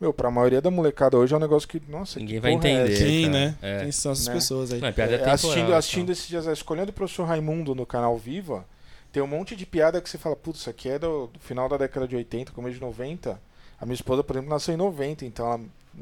Meu, 0.00 0.14
pra 0.14 0.30
maioria 0.30 0.60
da 0.62 0.70
molecada 0.70 1.18
hoje 1.18 1.34
é 1.34 1.36
um 1.36 1.40
negócio 1.40 1.68
que, 1.68 1.80
nossa, 1.88 2.18
Ninguém 2.18 2.36
que 2.36 2.40
vai 2.40 2.52
é 2.52 2.54
entender. 2.54 2.96
Quem, 2.98 3.22
cara. 3.26 3.32
né? 3.38 3.56
É. 3.60 3.80
Quem 3.82 3.92
são 3.92 4.12
essas 4.12 4.26
Né? 4.26 4.32
pessoas 4.34 4.72
aí? 4.72 4.80
Não, 4.80 4.88
é 4.88 4.92
piada 4.92 5.12
É, 5.12 5.16
temporal, 5.16 5.34
assistindo, 5.34 5.64
então. 5.64 5.76
assistindo 5.76 6.10
esses 6.12 6.26
dias, 6.28 6.46
escolhendo 6.46 6.90
o 6.90 6.92
professor 6.94 7.24
Raimundo 7.24 7.74
no 7.74 7.84
canal 7.84 8.16
Viva, 8.16 8.64
tem 9.12 9.22
um 9.22 9.26
monte 9.26 9.54
de 9.54 9.66
piada 9.66 10.00
que 10.00 10.08
você 10.08 10.16
fala, 10.16 10.34
putz, 10.34 10.60
isso 10.60 10.70
aqui 10.70 10.88
é 10.88 10.98
do, 10.98 11.26
do 11.26 11.38
final 11.40 11.68
da 11.68 11.76
década 11.76 12.08
de 12.08 12.16
80, 12.16 12.52
começo 12.52 12.74
de 12.76 12.80
90. 12.80 13.38
A 13.78 13.84
minha 13.84 13.94
esposa, 13.94 14.24
por 14.24 14.34
exemplo, 14.36 14.48
nasceu 14.50 14.72
em 14.72 14.78
90, 14.78 15.24
então 15.26 15.46
ela 15.46 15.60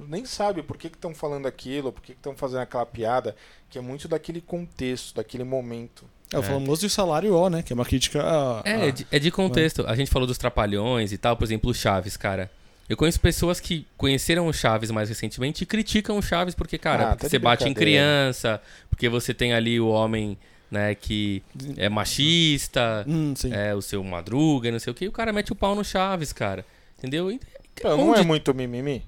nem 0.08 0.24
sabe 0.24 0.62
por 0.62 0.76
que 0.76 0.86
estão 0.88 1.12
falando 1.14 1.46
aquilo, 1.46 1.90
por 1.92 2.00
que 2.02 2.12
estão 2.12 2.36
fazendo 2.36 2.60
aquela 2.60 2.86
piada, 2.86 3.34
que 3.68 3.78
é 3.78 3.80
muito 3.80 4.06
daquele 4.06 4.40
contexto, 4.40 5.14
daquele 5.16 5.42
momento. 5.42 6.04
É 6.32 6.38
o 6.38 6.42
famoso 6.42 6.82
de 6.82 6.90
salário 6.90 7.34
ó, 7.34 7.48
né? 7.48 7.62
Que 7.62 7.72
é 7.72 7.74
uma 7.74 7.86
crítica 7.86 8.22
a. 8.22 8.62
É, 8.64 8.74
a- 8.74 8.86
é 8.86 8.90
de, 8.92 9.06
é 9.10 9.18
de 9.18 9.30
contexto. 9.30 9.84
A 9.86 9.96
gente 9.96 10.10
falou 10.10 10.26
dos 10.28 10.36
trapalhões 10.36 11.10
e 11.10 11.16
tal, 11.16 11.34
por 11.36 11.44
exemplo, 11.44 11.70
o 11.70 11.74
Chaves, 11.74 12.16
cara. 12.18 12.50
Eu 12.88 12.96
conheço 12.96 13.20
pessoas 13.20 13.60
que 13.60 13.86
conheceram 13.96 14.46
o 14.46 14.52
Chaves 14.52 14.90
mais 14.90 15.08
recentemente 15.08 15.62
e 15.62 15.66
criticam 15.66 16.16
o 16.16 16.22
Chaves 16.22 16.54
porque, 16.54 16.78
cara, 16.78 17.02
Ah, 17.02 17.06
porque 17.08 17.22
tá 17.22 17.26
de 17.26 17.30
você 17.32 17.38
bate 17.38 17.68
em 17.68 17.74
criança, 17.74 18.60
porque 18.88 19.08
você 19.08 19.34
tem 19.34 19.52
ali 19.52 19.78
o 19.78 19.88
homem, 19.88 20.38
né, 20.70 20.94
que 20.94 21.42
é 21.76 21.88
machista, 21.88 23.04
Hum, 23.06 23.34
é 23.50 23.74
o 23.74 23.82
seu 23.82 24.02
madruga, 24.02 24.70
não 24.72 24.78
sei 24.78 24.90
o 24.90 24.94
que, 24.94 25.04
e 25.04 25.08
o 25.08 25.12
cara 25.12 25.32
mete 25.32 25.52
o 25.52 25.54
pau 25.54 25.74
no 25.74 25.84
Chaves, 25.84 26.32
cara. 26.32 26.64
Entendeu? 26.98 27.30
E- 27.30 27.40
Pô, 27.80 27.96
não 27.96 28.14
é 28.14 28.22
muito 28.22 28.52
mimimi? 28.54 29.04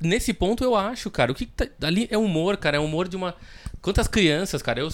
Nesse 0.00 0.32
ponto 0.32 0.64
eu 0.64 0.74
acho, 0.74 1.10
cara. 1.10 1.30
O 1.32 1.34
que, 1.34 1.44
que 1.44 1.52
tá, 1.52 1.66
ali 1.86 2.08
é 2.10 2.16
humor, 2.16 2.56
cara. 2.56 2.78
É 2.78 2.80
humor 2.80 3.06
de 3.06 3.16
uma. 3.16 3.34
Quantas 3.82 4.08
crianças, 4.08 4.62
cara? 4.62 4.80
Eu 4.80 4.88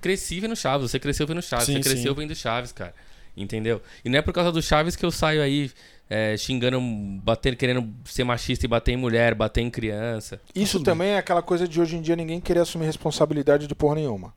cresci 0.00 0.38
vendo 0.38 0.54
Chaves, 0.54 0.88
você 0.90 1.00
cresceu 1.00 1.26
vendo 1.26 1.42
Chaves, 1.42 1.66
Sim, 1.66 1.72
você 1.74 1.80
cresceu 1.80 2.14
sim. 2.14 2.20
vendo 2.20 2.34
Chaves, 2.36 2.70
cara. 2.70 2.94
Entendeu? 3.36 3.82
E 4.04 4.08
não 4.08 4.18
é 4.18 4.22
por 4.22 4.32
causa 4.32 4.52
do 4.52 4.62
Chaves 4.62 4.94
que 4.94 5.04
eu 5.04 5.10
saio 5.10 5.42
aí 5.42 5.70
é, 6.10 6.36
xingando, 6.36 6.80
bater, 7.22 7.56
querendo 7.56 7.92
ser 8.04 8.24
machista 8.24 8.64
e 8.64 8.68
bater 8.68 8.92
em 8.92 8.96
mulher, 8.96 9.34
bater 9.34 9.60
em 9.60 9.70
criança. 9.70 10.40
Isso 10.54 10.82
também 10.82 11.10
é 11.10 11.18
aquela 11.18 11.42
coisa 11.42 11.68
de 11.68 11.80
hoje 11.80 11.96
em 11.96 12.00
dia 12.00 12.16
ninguém 12.16 12.40
querer 12.40 12.60
assumir 12.60 12.86
responsabilidade 12.86 13.66
de 13.66 13.74
porra 13.74 13.96
nenhuma. 13.96 14.32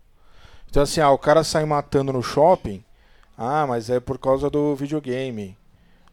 Então 0.69 0.83
assim, 0.83 1.01
ah, 1.01 1.11
o 1.11 1.17
cara 1.17 1.43
sai 1.43 1.65
matando 1.65 2.13
no 2.13 2.21
shopping, 2.21 2.83
ah, 3.37 3.65
mas 3.67 3.89
é 3.89 3.99
por 3.99 4.17
causa 4.17 4.49
do 4.49 4.75
videogame. 4.75 5.57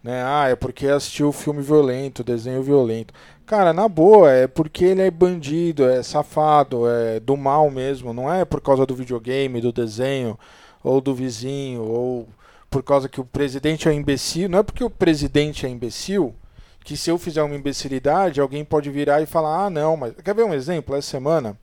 Né? 0.02 0.22
Ah, 0.24 0.48
é 0.48 0.54
porque 0.54 0.86
assistiu 0.86 1.32
filme 1.32 1.60
violento, 1.60 2.22
desenho 2.22 2.62
violento. 2.62 3.12
Cara, 3.44 3.72
na 3.72 3.88
boa, 3.88 4.30
é 4.30 4.46
porque 4.46 4.84
ele 4.84 5.02
é 5.02 5.10
bandido, 5.10 5.84
é 5.84 6.02
safado, 6.02 6.88
é 6.88 7.18
do 7.18 7.36
mal 7.36 7.70
mesmo. 7.70 8.12
Não 8.12 8.32
é 8.32 8.44
por 8.44 8.60
causa 8.60 8.86
do 8.86 8.94
videogame, 8.94 9.60
do 9.60 9.72
desenho, 9.72 10.38
ou 10.82 11.00
do 11.00 11.14
vizinho, 11.14 11.82
ou 11.82 12.28
por 12.70 12.82
causa 12.82 13.08
que 13.08 13.20
o 13.20 13.24
presidente 13.24 13.88
é 13.88 13.92
imbecil. 13.92 14.48
Não 14.48 14.58
é 14.58 14.62
porque 14.62 14.84
o 14.84 14.90
presidente 14.90 15.66
é 15.66 15.68
imbecil 15.68 16.34
que 16.84 16.96
se 16.96 17.10
eu 17.10 17.18
fizer 17.18 17.42
uma 17.42 17.54
imbecilidade, 17.54 18.40
alguém 18.40 18.64
pode 18.64 18.90
virar 18.90 19.20
e 19.20 19.26
falar: 19.26 19.66
ah, 19.66 19.70
não, 19.70 19.96
mas. 19.96 20.14
Quer 20.14 20.34
ver 20.34 20.44
um 20.44 20.54
exemplo? 20.54 20.96
Essa 20.96 21.10
semana, 21.10 21.58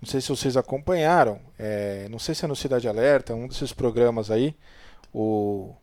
não 0.00 0.08
sei 0.08 0.20
se 0.20 0.28
vocês 0.28 0.56
acompanharam, 0.56 1.40
é, 1.58 2.06
não 2.08 2.18
sei 2.18 2.34
se 2.34 2.44
é 2.44 2.48
no 2.48 2.56
Cidade 2.56 2.88
Alerta, 2.88 3.34
um 3.34 3.48
desses 3.48 3.72
programas 3.72 4.30
aí, 4.30 4.54
o. 5.12 5.74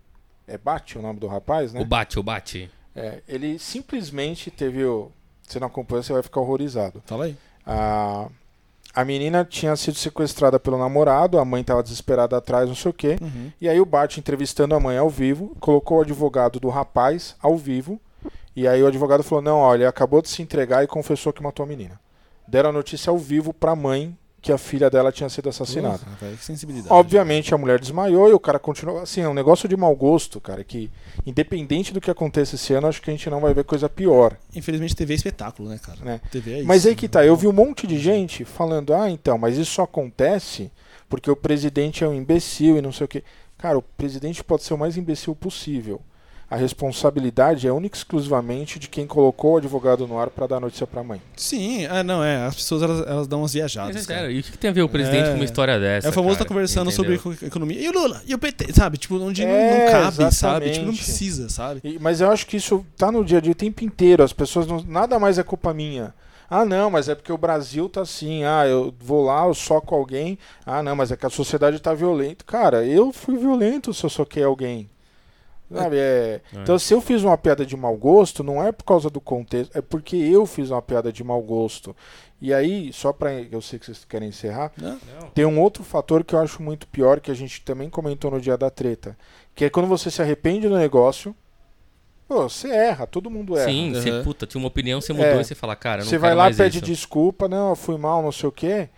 É 0.47 0.57
Bate 0.57 0.97
o 0.97 1.01
nome 1.01 1.19
do 1.19 1.27
rapaz, 1.27 1.71
né? 1.71 1.81
O 1.81 1.85
Bate, 1.85 2.19
o 2.19 2.23
Bate. 2.23 2.69
É, 2.95 3.21
ele 3.27 3.57
simplesmente 3.57 4.51
teve 4.51 4.83
o. 4.83 5.11
Você 5.41 5.59
não 5.59 5.67
acompanha, 5.67 6.03
você 6.03 6.13
vai 6.13 6.23
ficar 6.23 6.41
horrorizado. 6.41 7.01
Fala 7.05 7.25
aí. 7.25 7.37
A, 7.65 8.29
a 8.93 9.05
menina 9.05 9.45
tinha 9.45 9.75
sido 9.75 9.97
sequestrada 9.97 10.59
pelo 10.59 10.77
namorado, 10.77 11.39
a 11.39 11.45
mãe 11.45 11.61
estava 11.61 11.81
desesperada 11.81 12.37
atrás, 12.37 12.67
não 12.67 12.75
sei 12.75 12.91
o 12.91 12.93
quê. 12.93 13.17
Uhum. 13.21 13.51
E 13.59 13.69
aí 13.69 13.79
o 13.79 13.85
Bart, 13.85 14.17
entrevistando 14.17 14.75
a 14.75 14.79
mãe 14.79 14.97
ao 14.97 15.09
vivo, 15.09 15.55
colocou 15.59 15.99
o 15.99 16.01
advogado 16.01 16.59
do 16.59 16.69
rapaz 16.69 17.35
ao 17.41 17.57
vivo. 17.57 17.99
E 18.55 18.67
aí 18.67 18.83
o 18.83 18.87
advogado 18.87 19.23
falou: 19.23 19.41
Não, 19.41 19.59
olha, 19.59 19.83
ele 19.83 19.87
acabou 19.87 20.21
de 20.21 20.29
se 20.29 20.41
entregar 20.41 20.83
e 20.83 20.87
confessou 20.87 21.31
que 21.31 21.41
matou 21.41 21.63
a 21.63 21.67
menina. 21.67 21.99
Deram 22.47 22.69
a 22.69 22.73
notícia 22.73 23.09
ao 23.09 23.17
vivo 23.17 23.53
pra 23.53 23.75
mãe 23.75 24.17
que 24.41 24.51
a 24.51 24.57
filha 24.57 24.89
dela 24.89 25.11
tinha 25.11 25.29
sido 25.29 25.49
assassinada. 25.49 25.99
Que 26.19 26.43
sensibilidade. 26.43 26.91
Obviamente 26.91 27.53
a 27.53 27.57
mulher 27.57 27.79
desmaiou 27.79 28.27
e 28.27 28.33
o 28.33 28.39
cara 28.39 28.57
continuou. 28.57 28.99
Assim, 28.99 29.21
é 29.21 29.29
um 29.29 29.33
negócio 29.33 29.69
de 29.69 29.77
mau 29.77 29.95
gosto, 29.95 30.41
cara, 30.41 30.63
que 30.63 30.89
independente 31.25 31.93
do 31.93 32.01
que 32.01 32.09
aconteça 32.09 32.55
esse 32.55 32.73
ano, 32.73 32.87
acho 32.87 33.01
que 33.01 33.11
a 33.11 33.13
gente 33.13 33.29
não 33.29 33.39
vai 33.39 33.53
ver 33.53 33.63
coisa 33.63 33.87
pior. 33.87 34.35
Infelizmente, 34.55 34.95
TV 34.95 35.13
é 35.13 35.15
espetáculo, 35.15 35.69
né, 35.69 35.79
cara? 35.81 35.99
Né? 36.03 36.21
TV 36.31 36.53
é 36.53 36.57
isso. 36.59 36.67
Mas 36.67 36.87
aí 36.87 36.95
que 36.95 37.07
tá, 37.07 37.23
eu 37.23 37.35
vi 37.35 37.47
um 37.47 37.53
monte 37.53 37.85
de 37.85 37.99
gente 37.99 38.43
falando, 38.43 38.95
ah, 38.95 39.09
então, 39.11 39.37
mas 39.37 39.57
isso 39.57 39.71
só 39.71 39.83
acontece 39.83 40.71
porque 41.07 41.29
o 41.29 41.35
presidente 41.35 42.03
é 42.03 42.07
um 42.07 42.13
imbecil 42.13 42.77
e 42.77 42.81
não 42.81 42.91
sei 42.91 43.05
o 43.05 43.07
quê. 43.07 43.23
Cara, 43.57 43.77
o 43.77 43.81
presidente 43.81 44.43
pode 44.43 44.63
ser 44.63 44.73
o 44.73 44.77
mais 44.77 44.97
imbecil 44.97 45.35
possível. 45.35 46.01
A 46.51 46.57
responsabilidade 46.57 47.65
é 47.65 47.71
única 47.71 47.95
e 47.95 47.97
exclusivamente 47.97 48.77
de 48.77 48.89
quem 48.89 49.07
colocou 49.07 49.53
o 49.53 49.57
advogado 49.57 50.05
no 50.05 50.19
ar 50.19 50.29
para 50.29 50.45
dar 50.47 50.59
notícia 50.59 50.85
pra 50.85 51.01
mãe. 51.01 51.21
Sim, 51.37 51.85
ah, 51.85 52.03
não, 52.03 52.21
é. 52.21 52.45
As 52.45 52.55
pessoas 52.55 52.83
elas, 52.83 53.07
elas 53.07 53.25
dão 53.27 53.39
umas 53.39 53.53
viajadas. 53.53 53.95
É 53.95 54.05
cara. 54.05 54.19
sério, 54.21 54.35
e 54.35 54.41
o 54.41 54.43
que 54.43 54.57
tem 54.57 54.69
a 54.69 54.73
ver 54.73 54.81
o 54.81 54.89
presidente 54.89 55.27
É. 55.27 55.29
com 55.29 55.35
uma 55.35 55.45
história 55.45 55.79
dessa? 55.79 56.07
É 56.07 56.09
o 56.09 56.13
famoso 56.13 56.35
cara? 56.35 56.45
tá 56.45 56.53
conversando 56.53 56.91
Entendeu? 56.91 57.17
sobre 57.19 57.35
eco- 57.35 57.45
economia. 57.45 57.79
E 57.79 57.87
o 57.87 57.93
Lula? 57.93 58.21
E 58.27 58.35
o 58.35 58.37
PT? 58.37 58.73
Sabe? 58.73 58.97
Tipo, 58.97 59.15
onde 59.19 59.45
não- 59.45 59.49
É, 59.49 59.85
não, 59.85 59.91
cabe, 59.93 60.15
sabe? 60.17 60.27
exatamente. 60.29 60.73
Tipo, 60.73 60.85
não 60.87 60.93
precisa, 60.95 61.47
sabe? 61.49 61.79
E- 61.85 61.97
mas 62.01 62.19
eu 62.19 62.29
acho 62.29 62.45
que 62.45 62.57
isso 62.57 62.85
tá 62.97 63.09
no 63.11 63.23
dia 63.23 63.37
a 63.37 63.41
dia 63.41 63.53
o 63.53 63.55
tempo 63.55 63.83
inteiro. 63.85 64.21
As 64.21 64.33
pessoas 64.33 64.67
não. 64.67 64.83
Nada 64.83 65.17
mais 65.17 65.37
é 65.39 65.43
culpa 65.43 65.73
minha. 65.73 66.13
Ah, 66.49 66.65
não, 66.65 66.91
mas 66.91 67.07
é 67.07 67.15
porque 67.15 67.31
o 67.31 67.37
Brasil 67.37 67.87
tá 67.87 68.01
assim. 68.01 68.43
Ah, 68.43 68.67
eu 68.67 68.93
vou 68.99 69.23
lá, 69.23 69.45
eu 69.47 69.53
soco 69.53 69.95
alguém. 69.95 70.37
Ah, 70.65 70.83
não, 70.83 70.97
mas 70.97 71.09
é 71.09 71.15
que 71.15 71.25
a 71.25 71.29
sociedade 71.29 71.79
tá 71.79 71.93
violenta. 71.93 72.43
Cara, 72.45 72.85
eu 72.85 73.13
fui 73.13 73.37
violento 73.37 73.93
se 73.93 74.03
eu 74.03 74.09
soquei 74.09 74.43
alguém. 74.43 74.89
Sabe, 75.73 75.97
é... 75.97 76.41
É. 76.53 76.59
Então, 76.61 76.77
se 76.77 76.93
eu 76.93 76.99
fiz 77.01 77.23
uma 77.23 77.37
piada 77.37 77.65
de 77.65 77.77
mau 77.77 77.95
gosto, 77.95 78.43
não 78.43 78.63
é 78.63 78.71
por 78.71 78.83
causa 78.83 79.09
do 79.09 79.21
contexto, 79.21 79.77
é 79.77 79.81
porque 79.81 80.15
eu 80.15 80.45
fiz 80.45 80.69
uma 80.71 80.81
piada 80.81 81.11
de 81.11 81.23
mau 81.23 81.41
gosto. 81.41 81.95
E 82.41 82.53
aí, 82.53 82.91
só 82.91 83.13
pra. 83.13 83.31
Eu 83.33 83.61
sei 83.61 83.77
que 83.77 83.85
vocês 83.85 84.03
querem 84.03 84.29
encerrar. 84.29 84.71
Né? 84.77 84.97
Não. 85.19 85.29
Tem 85.29 85.45
um 85.45 85.59
outro 85.61 85.83
fator 85.83 86.23
que 86.23 86.33
eu 86.33 86.39
acho 86.39 86.61
muito 86.61 86.87
pior, 86.87 87.19
que 87.19 87.29
a 87.29 87.35
gente 87.35 87.61
também 87.61 87.89
comentou 87.89 88.31
no 88.31 88.41
dia 88.41 88.57
da 88.57 88.69
treta. 88.69 89.15
Que 89.53 89.65
é 89.65 89.69
quando 89.69 89.87
você 89.87 90.09
se 90.09 90.21
arrepende 90.21 90.67
do 90.67 90.75
negócio. 90.77 91.35
Pô, 92.27 92.47
você 92.49 92.69
erra, 92.69 93.05
todo 93.05 93.29
mundo 93.29 93.57
erra. 93.57 93.69
Sim, 93.69 93.93
você, 93.93 94.09
Aham. 94.09 94.23
puta, 94.23 94.47
tinha 94.47 94.59
uma 94.59 94.69
opinião, 94.69 95.01
você 95.01 95.11
mudou 95.11 95.27
É. 95.27 95.41
e 95.41 95.43
você 95.43 95.53
fala, 95.53 95.75
cara, 95.75 96.01
não 96.01 96.09
Você 96.09 96.17
vai 96.17 96.33
lá, 96.33 96.43
mais 96.45 96.55
pede 96.57 96.77
isso. 96.77 96.85
desculpa, 96.85 97.47
não, 97.49 97.71
eu 97.71 97.75
fui 97.75 97.97
mal, 97.97 98.21
não 98.23 98.31
sei 98.31 98.47
o 98.47 98.51
quê. 98.53 98.89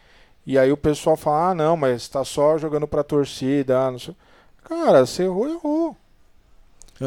E 0.46 0.58
aí 0.58 0.72
o 0.72 0.78
pessoal 0.78 1.18
fala, 1.18 1.50
ah, 1.50 1.56
não, 1.56 1.76
mas 1.76 2.08
tá 2.08 2.24
só 2.24 2.58
jogando 2.60 2.88
pra 2.88 3.04
torcida, 3.04 3.80
ah, 3.80 3.92
não 3.92 3.98
sei. 3.98 4.16
Cara, 4.64 5.04
você 5.06 5.24
errou, 5.24 5.50
errou. 5.50 5.98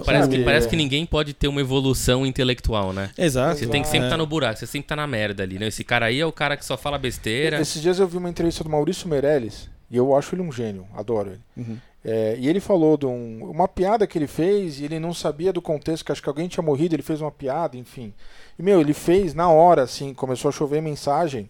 Parece 0.05 0.29
que, 0.29 0.45
parece 0.45 0.69
que 0.69 0.77
ninguém 0.77 1.07
pode 1.07 1.33
ter 1.33 1.49
uma 1.49 1.61
evolução 1.61 2.27
intelectual, 2.27 2.93
né? 2.93 3.11
Exato. 3.17 3.59
Você 3.59 3.67
tem 3.67 3.81
que 3.83 3.89
sempre 3.89 4.05
É. 4.07 4.09
estar 4.09 4.17
no 4.17 4.27
buraco, 4.27 4.59
você 4.59 4.67
sempre 4.67 4.89
tá 4.89 4.97
na 4.97 5.07
merda 5.07 5.43
ali, 5.43 5.59
né? 5.59 5.69
Esse 5.69 5.85
cara 5.85 6.07
aí 6.07 6.21
é 6.21 6.27
o 6.27 6.33
cara 6.33 6.57
que 6.57 6.65
só 6.65 6.77
fala 6.77 6.99
besteira. 6.99 7.61
Esses 7.61 7.81
dias 7.81 7.99
eu 7.99 8.07
vi 8.07 8.17
uma 8.19 8.29
entrevista 8.29 8.63
do 8.65 8.69
Maurício 8.71 9.09
Meirelles, 9.09 9.71
e 9.91 9.97
eu 9.97 10.15
acho 10.17 10.35
ele 10.35 10.43
um 10.43 10.51
gênio, 10.53 10.87
adoro 10.95 11.31
ele. 11.31 11.41
Uhum. 11.57 11.79
É, 12.05 12.37
e 12.39 12.49
ele 12.49 12.61
falou 12.61 12.97
de 12.97 13.07
um- 13.07 13.51
uma 13.51 13.67
piada 13.67 14.07
que 14.07 14.17
ele 14.19 14.27
fez 14.29 14.79
e 14.81 14.85
ele 14.85 14.99
não 15.01 15.13
sabia 15.15 15.53
do 15.53 15.61
contexto, 15.63 16.05
que 16.05 16.13
acho 16.13 16.23
que 16.23 16.29
alguém 16.29 16.47
tinha 16.47 16.63
morrido, 16.63 16.95
ele 16.95 17.03
fez 17.03 17.21
uma 17.21 17.33
piada, 17.33 17.77
enfim. 17.77 18.13
E, 18.59 18.63
meu, 18.63 18.81
ele 18.81 18.95
fez 18.95 19.35
na 19.35 19.49
hora, 19.51 19.83
assim, 19.83 20.15
começou 20.15 20.49
a 20.49 20.53
chover 20.53 20.81
mensagem. 20.81 21.49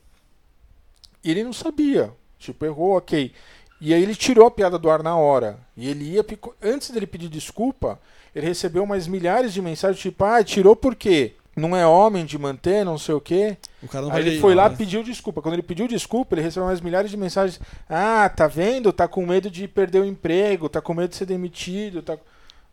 E 1.22 1.30
ele 1.30 1.44
não 1.44 1.52
sabia. 1.52 2.10
Tipo, 2.38 2.64
errou, 2.64 2.96
ok. 2.96 3.32
E 3.80 3.92
aí 3.92 4.02
ele 4.02 4.14
tirou 4.14 4.46
a 4.46 4.50
piada 4.50 4.78
do 4.78 4.88
ar 4.88 5.02
na 5.02 5.16
hora. 5.16 5.58
E 5.76 5.88
ele 5.88 6.04
ia. 6.12 6.24
Antes 6.62 6.90
dele 6.90 7.06
pedir 7.06 7.28
desculpa, 7.28 8.00
ele 8.36 8.46
recebeu 8.46 8.84
mais 8.84 9.06
milhares 9.06 9.54
de 9.54 9.62
mensagens, 9.62 9.98
tipo, 9.98 10.22
ah, 10.22 10.44
tirou 10.44 10.76
por 10.76 10.94
quê? 10.94 11.32
Não 11.56 11.74
é 11.74 11.86
homem 11.86 12.26
de 12.26 12.36
manter, 12.36 12.84
não 12.84 12.98
sei 12.98 13.14
o 13.14 13.20
quê. 13.20 13.56
O 13.82 13.88
cara 13.88 14.04
não 14.04 14.12
Aí 14.12 14.22
vai 14.22 14.30
ele 14.30 14.40
foi 14.40 14.54
lá, 14.54 14.68
né? 14.68 14.76
pediu 14.76 15.02
desculpa. 15.02 15.40
Quando 15.40 15.54
ele 15.54 15.62
pediu 15.62 15.88
desculpa, 15.88 16.34
ele 16.34 16.42
recebeu 16.42 16.66
mais 16.66 16.82
milhares 16.82 17.10
de 17.10 17.16
mensagens. 17.16 17.58
Ah, 17.88 18.28
tá 18.28 18.46
vendo? 18.46 18.92
Tá 18.92 19.08
com 19.08 19.24
medo 19.24 19.50
de 19.50 19.66
perder 19.66 20.00
o 20.00 20.04
emprego, 20.04 20.68
tá 20.68 20.82
com 20.82 20.92
medo 20.92 21.08
de 21.08 21.16
ser 21.16 21.24
demitido. 21.24 22.02
Tá... 22.02 22.18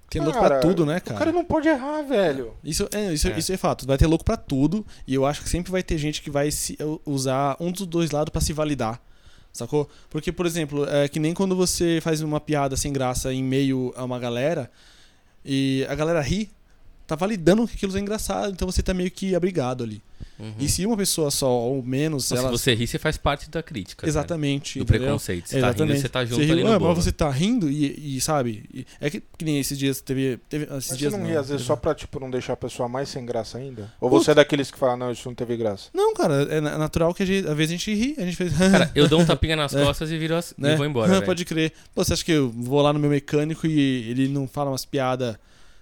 Tem 0.09 0.21
louco 0.21 0.37
Cara, 0.37 0.59
pra 0.59 0.59
tudo, 0.59 0.85
né, 0.85 0.97
O 0.97 1.01
cara? 1.01 1.17
cara 1.17 1.31
não 1.31 1.45
pode 1.45 1.69
errar, 1.69 2.01
velho. 2.01 2.55
Isso 2.61 2.85
é, 2.93 3.13
isso, 3.13 3.29
É. 3.29 3.39
isso 3.39 3.53
é 3.53 3.55
fato. 3.57 3.87
Vai 3.87 3.97
ter 3.97 4.05
louco 4.05 4.25
pra 4.25 4.35
tudo. 4.35 4.85
E 5.07 5.13
eu 5.13 5.25
acho 5.25 5.41
que 5.41 5.47
sempre 5.49 5.71
vai 5.71 5.81
ter 5.81 5.97
gente 5.97 6.21
que 6.21 6.29
vai 6.29 6.51
se, 6.51 6.77
usar 7.05 7.55
um 7.61 7.71
dos 7.71 7.85
dois 7.87 8.11
lados 8.11 8.33
pra 8.33 8.41
se 8.41 8.51
validar. 8.51 8.99
Sacou? 9.53 9.89
Porque, 10.09 10.29
por 10.29 10.45
exemplo, 10.45 10.85
é 10.89 11.07
que 11.07 11.21
nem 11.21 11.33
quando 11.33 11.55
você 11.55 11.99
faz 12.01 12.21
uma 12.21 12.41
piada 12.41 12.75
sem 12.75 12.91
graça 12.91 13.33
em 13.33 13.41
meio 13.41 13.93
a 13.95 14.03
uma 14.03 14.19
galera 14.19 14.69
e 15.45 15.85
a 15.89 15.95
galera 15.95 16.21
ri, 16.21 16.49
tá 17.15 17.19
validando 17.19 17.67
que 17.67 17.75
aquilo 17.75 17.95
é 17.97 17.99
engraçado. 17.99 18.51
Então 18.51 18.69
você 18.69 18.81
tá 18.83 18.93
meio 18.93 19.09
que 19.11 19.35
abrigado 19.35 19.83
ali. 19.83 20.01
Uhum. 20.39 20.51
E 20.59 20.67
se 20.67 20.85
uma 20.85 20.97
pessoa 20.97 21.29
só 21.29 21.47
ou 21.47 21.83
menos. 21.83 22.31
Ela... 22.31 22.43
Se 22.43 22.49
você 22.49 22.73
ri, 22.73 22.87
você 22.87 22.97
faz 22.97 23.17
parte 23.17 23.49
da 23.51 23.61
crítica. 23.61 24.07
Exatamente. 24.07 24.79
Do 24.79 24.83
entendeu? 24.83 25.01
preconceito. 25.03 25.47
Você 25.47 25.59
tá 25.61 25.71
rindo, 25.71 25.95
você 25.95 26.09
tá 26.09 26.25
junto 26.25 26.41
riu, 26.41 26.53
ali 26.53 26.63
no 26.63 26.73
"Ah, 26.73 26.79
mas 26.79 26.97
você 26.97 27.11
tá 27.11 27.29
rindo 27.29 27.69
e, 27.69 28.17
e, 28.17 28.21
sabe? 28.21 28.63
e- 28.73 28.85
é 28.99 29.09
que, 29.09 29.21
que 29.37 29.45
nem 29.45 29.59
esses 29.59 29.77
dias 29.77 30.01
teve. 30.01 30.39
teve 30.49 30.65
esses 30.65 30.89
Mas 30.89 30.97
dias 30.97 31.13
você 31.13 31.19
não 31.19 31.27
ri, 31.27 31.37
às 31.37 31.49
vezes, 31.49 31.65
só 31.65 31.75
pra, 31.75 31.93
tipo, 31.93 32.19
não 32.19 32.31
deixar 32.31 32.53
a 32.53 32.57
pessoa 32.57 32.89
mais 32.89 33.09
sem 33.09 33.25
graça 33.25 33.57
ainda? 33.59 33.93
Ou 34.01 34.09
Puta. 34.09 34.23
você 34.23 34.31
é 34.31 34.35
daqueles 34.35 34.71
que 34.71 34.77
fala, 34.79 34.97
não, 34.97 35.11
isso 35.11 35.27
não 35.27 35.35
teve 35.35 35.55
graça? 35.55 35.89
Não, 35.93 36.13
cara, 36.15 36.33
é 36.49 36.59
na- 36.59 36.77
natural 36.77 37.13
que 37.13 37.21
a 37.23 37.25
gente, 37.25 37.47
às 37.47 37.55
vezes 37.55 37.73
a 37.75 37.77
gente 37.77 37.93
ri, 37.93 38.15
a 38.17 38.21
gente 38.25 38.35
fez. 38.35 38.53
Cara, 38.57 38.91
eu 38.95 39.07
dou 39.07 39.21
um 39.21 39.25
tapinha 39.25 39.55
nas 39.55 39.73
É. 39.75 39.83
costas 39.83 40.09
e 40.09 40.17
viro 40.17 40.35
as... 40.35 40.53
né? 40.57 40.73
e 40.73 40.77
vou 40.77 40.85
embora. 40.85 41.21
Pode 41.21 41.45
crer. 41.45 41.73
Pô, 41.93 42.03
você 42.03 42.13
acha 42.13 42.25
que 42.25 42.31
eu 42.31 42.49
vou 42.49 42.81
lá 42.81 42.91
no 42.91 42.97
meu 42.99 43.09
mecânico 43.09 43.67
e 43.67 44.09
ele 44.09 44.27
não 44.29 44.47
fala 44.47 44.71
umas 44.71 44.83
piadas 44.85 45.35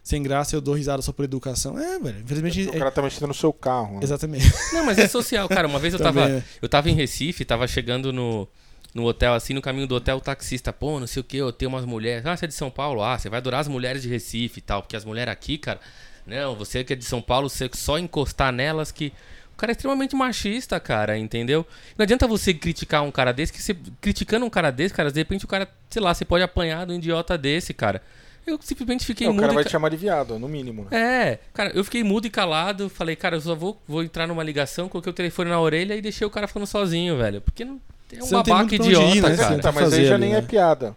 sem 0.03 0.23
graça 0.23 0.55
eu 0.55 0.61
dou 0.61 0.73
risada 0.73 1.01
só 1.01 1.11
por 1.11 1.23
educação? 1.23 1.77
É, 1.77 1.99
velho. 1.99 2.19
Infelizmente. 2.19 2.67
o 2.69 2.75
é- 2.75 2.77
cara 2.79 2.91
tá 2.91 3.01
mexendo 3.01 3.27
no 3.27 3.33
seu 3.33 3.53
carro. 3.53 3.95
né? 3.95 3.99
Exatamente. 4.03 4.51
Não, 4.73 4.85
mas 4.85 4.97
é 4.97 5.07
social, 5.07 5.47
cara. 5.47 5.67
Uma 5.67 5.79
vez 5.79 5.93
eu 5.93 5.99
tava, 5.99 6.21
Também, 6.21 6.37
é. 6.37 6.43
eu 6.61 6.67
tava 6.67 6.89
em 6.89 6.93
Recife, 6.93 7.45
tava 7.45 7.67
chegando 7.67 8.11
no, 8.11 8.47
no 8.93 9.05
hotel, 9.05 9.33
assim, 9.33 9.53
no 9.53 9.61
caminho 9.61 9.87
do 9.87 9.95
hotel, 9.95 10.17
o 10.17 10.21
taxista, 10.21 10.73
pô, 10.73 10.99
não 10.99 11.07
sei 11.07 11.21
o 11.21 11.23
que, 11.23 11.37
eu 11.37 11.51
tenho 11.51 11.69
umas 11.69 11.85
mulheres. 11.85 12.25
Ah, 12.25 12.35
você 12.35 12.45
é 12.45 12.47
de 12.47 12.53
São 12.53 12.71
Paulo? 12.71 13.03
Ah, 13.03 13.17
você 13.17 13.29
vai 13.29 13.37
adorar 13.37 13.61
as 13.61 13.67
mulheres 13.67 14.01
de 14.01 14.09
Recife 14.09 14.59
e 14.59 14.61
tal, 14.61 14.81
porque 14.81 14.95
as 14.95 15.05
mulheres 15.05 15.31
aqui, 15.31 15.57
cara. 15.57 15.79
Não, 16.25 16.55
você 16.55 16.83
que 16.83 16.93
é 16.93 16.95
de 16.95 17.05
São 17.05 17.21
Paulo, 17.21 17.49
você 17.49 17.69
só 17.73 17.97
encostar 17.97 18.51
nelas 18.51 18.91
que. 18.91 19.13
O 19.53 19.57
cara 19.61 19.71
é 19.71 19.73
extremamente 19.73 20.15
machista, 20.15 20.79
cara, 20.79 21.17
entendeu? 21.19 21.65
Não 21.95 22.03
adianta 22.03 22.25
você 22.25 22.51
criticar 22.51 23.03
um 23.03 23.11
cara 23.11 23.31
desse, 23.31 23.53
que 23.53 23.61
você. 23.61 23.75
Criticando 23.99 24.45
um 24.45 24.49
cara 24.49 24.71
desse, 24.71 24.93
cara, 24.93 25.11
de 25.11 25.19
repente 25.19 25.45
o 25.45 25.47
cara, 25.47 25.69
sei 25.89 26.01
lá, 26.01 26.13
você 26.13 26.25
pode 26.25 26.43
apanhar 26.43 26.85
de 26.87 26.93
um 26.93 26.95
idiota 26.95 27.37
desse, 27.37 27.73
cara. 27.73 28.01
Eu 28.45 28.57
simplesmente 28.61 29.05
fiquei 29.05 29.27
Não, 29.27 29.33
o 29.33 29.35
mudo. 29.35 29.41
cara 29.41 29.53
e 29.53 29.55
vai 29.55 29.63
ca- 29.63 29.69
te 29.69 29.71
chamar 29.71 29.89
de 29.89 29.97
viado, 29.97 30.37
no 30.39 30.47
mínimo, 30.47 30.87
né? 30.89 30.97
é, 30.99 31.39
cara, 31.53 31.71
eu 31.75 31.83
fiquei 31.83 32.03
mudo 32.03 32.25
e 32.25 32.29
calado. 32.29 32.89
Falei, 32.89 33.15
cara, 33.15 33.35
eu 33.35 33.41
só 33.41 33.53
vou, 33.55 33.79
vou 33.87 34.03
entrar 34.03 34.27
numa 34.27 34.43
ligação, 34.43 34.89
coloquei 34.89 35.11
o 35.11 35.13
telefone 35.13 35.49
na 35.49 35.59
orelha 35.59 35.95
e 35.95 36.01
deixei 36.01 36.25
o 36.25 36.29
cara 36.29 36.47
falando 36.47 36.67
sozinho, 36.67 37.17
velho. 37.17 37.39
Porque 37.41 37.63
não, 37.63 37.79
é 38.11 38.17
um 38.17 38.21
Você 38.25 38.31
babaca 38.33 38.73
idiota, 38.75 39.15
ir, 39.15 39.21
né? 39.21 39.37
cara. 39.37 39.59
Tá, 39.59 39.71
tem 39.71 39.81
mas 39.81 39.93
aí 39.93 40.05
já 40.05 40.15
ali, 40.15 40.23
nem 40.25 40.33
né? 40.33 40.39
é 40.39 40.41
piada. 40.41 40.95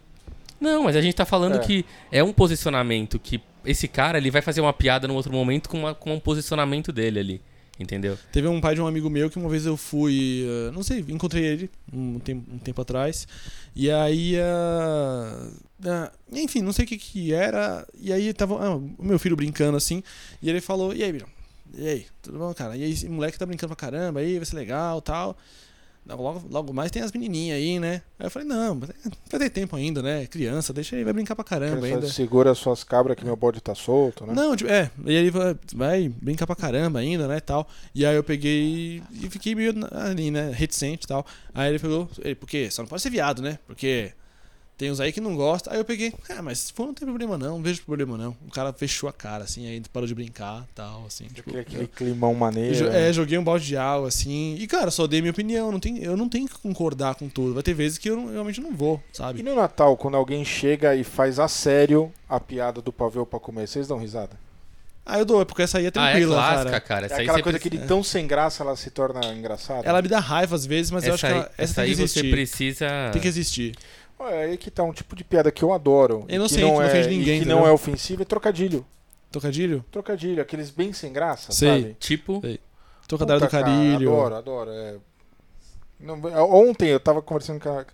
Não, 0.59 0.83
mas 0.83 0.95
a 0.95 1.01
gente 1.01 1.13
tá 1.15 1.25
falando 1.25 1.57
É. 1.57 1.59
que 1.59 1.85
é 2.11 2.23
um 2.23 2.33
posicionamento 2.33 3.19
que 3.19 3.39
esse 3.63 3.87
cara, 3.87 4.17
ele 4.17 4.31
vai 4.31 4.41
fazer 4.41 4.61
uma 4.61 4.73
piada 4.73 5.07
num 5.07 5.15
outro 5.15 5.31
momento 5.31 5.69
com, 5.69 5.77
uma- 5.79 5.93
com 5.93 6.13
um 6.15 6.19
posicionamento 6.19 6.91
dele 6.91 7.19
ali. 7.19 7.41
Entendeu? 7.77 8.17
Teve 8.31 8.47
um 8.47 8.61
pai 8.61 8.73
de 8.73 8.81
um 8.81 8.87
amigo 8.87 9.09
meu 9.09 9.29
que 9.29 9.37
uma 9.37 9.49
vez 9.49 9.65
eu 9.65 9.75
fui, 9.75 10.45
eh, 10.47 10.71
não 10.71 10.81
sei, 10.81 11.03
encontrei 11.09 11.43
ele 11.43 11.69
um 11.91 12.19
tempo, 12.19 12.49
um 12.53 12.57
tempo 12.57 12.81
atrás. 12.81 13.27
E 13.75 13.91
aí, 13.91 14.39
ah, 14.39 15.49
ah, 15.85 16.11
enfim, 16.31 16.61
não 16.61 16.71
sei 16.71 16.85
o 16.85 16.87
que 16.87 16.97
que 16.97 17.33
era. 17.33 17.85
E 17.99 18.13
aí 18.13 18.33
tava 18.33 18.55
ah, 18.63 18.75
o 18.77 18.95
meu 18.99 19.19
filho 19.19 19.35
brincando 19.35 19.75
assim. 19.75 20.01
E 20.41 20.49
ele 20.49 20.61
falou: 20.61 20.93
E 20.93 21.03
aí, 21.03 21.11
Birão? 21.11 21.27
E 21.73 21.87
aí, 21.87 22.05
tudo 22.21 22.37
bom, 22.39 22.53
cara? 22.53 22.77
E 22.77 22.83
aí, 22.83 22.91
esse 22.91 23.09
moleque 23.09 23.37
tá 23.37 23.45
brincando 23.45 23.75
pra 23.75 23.89
caramba 23.89 24.21
aí, 24.21 24.37
vai 24.37 24.45
ser 24.45 24.55
legal 24.55 25.01
tal. 25.01 25.37
Logo, 26.07 26.43
logo 26.51 26.71
mais 26.71 26.91
tem 26.91 27.01
as 27.01 27.11
menininhas 27.11 27.57
aí, 27.57 27.79
né? 27.79 28.03
Aí 28.19 28.27
eu 28.27 28.31
falei: 28.31 28.47
Não, 28.47 28.75
mas 28.75 28.91
vai 29.29 29.39
ter 29.39 29.49
tempo 29.49 29.75
ainda, 29.75 30.03
né? 30.03 30.27
Criança, 30.27 30.71
deixa 30.71 30.95
aí, 30.95 31.03
vai 31.03 31.13
brincar 31.13 31.35
pra 31.35 31.43
caramba 31.43 31.79
só 31.79 31.85
ainda. 31.85 32.07
Segura 32.07 32.51
as 32.51 32.59
suas 32.59 32.83
cabras 32.83 33.17
que 33.17 33.25
meu 33.25 33.35
bode 33.35 33.59
tá 33.59 33.73
solto, 33.73 34.25
né? 34.25 34.33
Não, 34.33 34.55
tipo, 34.55 34.69
é. 34.69 34.91
E 35.03 35.13
ele 35.13 35.31
vai, 35.31 35.55
vai 35.73 36.09
brincar 36.09 36.45
pra 36.45 36.55
caramba 36.55 36.99
ainda, 36.99 37.27
né, 37.27 37.39
tal. 37.39 37.67
E 37.93 38.05
aí 38.05 38.15
eu 38.15 38.23
peguei 38.23 39.01
e 39.11 39.29
fiquei 39.29 39.55
meio 39.55 39.73
ali, 39.91 40.29
né, 40.29 40.51
reticente 40.53 41.05
e 41.05 41.07
tal. 41.07 41.25
Aí 41.53 41.69
ele 41.69 41.79
pegou, 41.79 42.07
ele, 42.19 42.35
por 42.35 42.47
quê? 42.47 42.69
Só 42.69 42.83
não 42.83 42.89
pode 42.89 43.01
ser 43.01 43.09
viado, 43.09 43.41
né? 43.41 43.57
Porque 43.65 44.11
Tem 44.77 44.91
uns 44.91 44.99
aí 44.99 45.13
que 45.13 45.21
não 45.21 45.35
gostam. 45.37 45.71
Aí 45.71 45.79
eu 45.79 45.85
peguei, 45.85 46.13
ah, 46.29 46.41
mas 46.41 46.59
se 46.59 46.73
for 46.73 46.85
não 46.85 46.93
tem 46.93 47.07
problema 47.07 47.37
não, 47.37 47.55
não 47.55 47.63
vejo 47.63 47.81
problema 47.83 48.17
não. 48.17 48.35
O 48.45 48.51
cara 48.51 48.73
fechou 48.73 49.07
a 49.07 49.13
cara, 49.13 49.45
assim, 49.45 49.65
aí 49.67 49.81
parou 49.93 50.05
de 50.05 50.13
brincar 50.13 50.65
tal, 50.75 51.05
assim. 51.07 51.25
Tipo, 51.25 51.49
Aquele, 51.49 51.59
aquele 51.61 51.87
climão 51.87 52.33
maneiro. 52.33 52.75
jo- 52.75 52.89
né? 52.89 53.09
é, 53.09 53.13
joguei 53.13 53.37
um 53.37 53.43
balde 53.43 53.65
de 53.65 53.77
água, 53.77 54.09
assim. 54.09 54.55
E, 54.59 54.67
cara, 54.67 54.91
só 54.91 55.07
dei 55.07 55.21
minha 55.21 55.31
opinião. 55.31 55.71
Não 55.71 55.79
tem, 55.79 56.03
eu 56.03 56.17
não 56.17 56.27
tenho 56.27 56.45
que 56.47 56.57
concordar 56.59 57.15
com 57.15 57.29
tudo. 57.29 57.53
Vai 57.53 57.63
ter 57.63 57.73
vezes 57.73 57.97
que 57.97 58.09
eu, 58.09 58.17
não- 58.17 58.25
eu 58.27 58.31
realmente 58.33 58.59
não 58.59 58.75
vou, 58.75 59.01
E 59.13 59.17
sabe? 59.17 59.41
no 59.43 59.55
Natal, 59.55 59.95
quando 59.95 60.17
alguém 60.17 60.43
chega 60.43 60.93
e 60.93 61.05
faz 61.05 61.39
a 61.39 61.47
sério 61.47 62.11
a 62.27 62.37
piada 62.39 62.81
do 62.81 62.91
pavê 62.91 63.25
pra 63.25 63.39
comer, 63.39 63.67
vocês 63.67 63.87
dão 63.87 63.97
risada? 63.97 64.31
Ah, 65.07 65.19
eu 65.19 65.23
dou, 65.25 65.45
porque 65.45 65.61
essa 65.61 65.77
aí 65.77 65.83
é 65.85 65.87
Ah, 65.87 65.89
é 65.89 65.91
tranquila, 65.91 66.35
clássica, 66.35 66.63
cara. 66.65 66.81
cara. 66.81 67.03
É 67.03 67.05
Essa 67.05 67.15
aí 67.17 67.21
aquela 67.21 67.43
coisa 67.43 67.59
que 67.59 67.69
precisa- 67.69 67.83
de 67.83 67.87
tão 67.87 68.03
sem 68.03 68.25
graça 68.25 68.63
ela 68.63 68.75
se 68.75 68.89
torna 68.89 69.23
engraçada. 69.35 69.87
Ela 69.87 70.01
me 70.01 70.07
dá 70.07 70.19
raiva 70.19 70.55
às 70.55 70.65
vezes, 70.65 70.89
mas 70.91 71.05
eu 71.05 71.13
acho 71.13 71.25
essa 71.27 71.33
que 71.35 71.39
ela, 71.41 71.51
essa, 71.53 71.63
essa 71.63 71.73
tem 71.75 71.83
aí 71.83 71.89
que 71.91 71.95
você 71.97 72.01
existir. 72.03 72.31
precisa. 72.31 72.87
Tem 73.13 73.21
que 73.21 73.27
existir. 73.27 73.75
Olha, 74.17 74.35
aí 74.37 74.57
que 74.57 74.71
tá 74.71 74.83
um 74.83 74.93
tipo 74.93 75.15
de 75.15 75.23
piada 75.23 75.51
que 75.51 75.63
eu 75.63 75.73
adoro. 75.73 76.25
É 76.27 76.33
e 76.33 76.35
inocente, 76.35 76.59
que 76.59 76.65
não 76.65 76.75
não 76.75 76.81
é, 76.81 77.01
e 77.03 77.07
ninguém, 77.07 77.39
que 77.41 77.47
não 77.47 77.67
é 77.67 77.71
ofensivo, 77.71 78.21
é 78.21 78.25
trocadilho. 78.25 78.85
Trocadilho? 79.31 79.83
Trocadilho, 79.91 80.41
aqueles 80.41 80.69
bem 80.69 80.93
sem 80.93 81.11
graça, 81.11 81.51
Sei. 81.51 81.81
sabe? 81.81 81.97
Tipo. 81.99 82.41
Trocadilho 83.07 83.39
do 83.39 83.45
Puta, 83.45 83.51
cara, 83.51 83.63
carilho. 83.65 84.13
adoro, 84.13 84.35
adoro. 84.35 84.71
é. 84.71 84.95
Não, 85.99 86.19
ontem 86.51 86.89
eu 86.89 86.99
tava 86.99 87.21
conversando 87.21 87.59
com 87.59 87.69
a, 87.69 87.85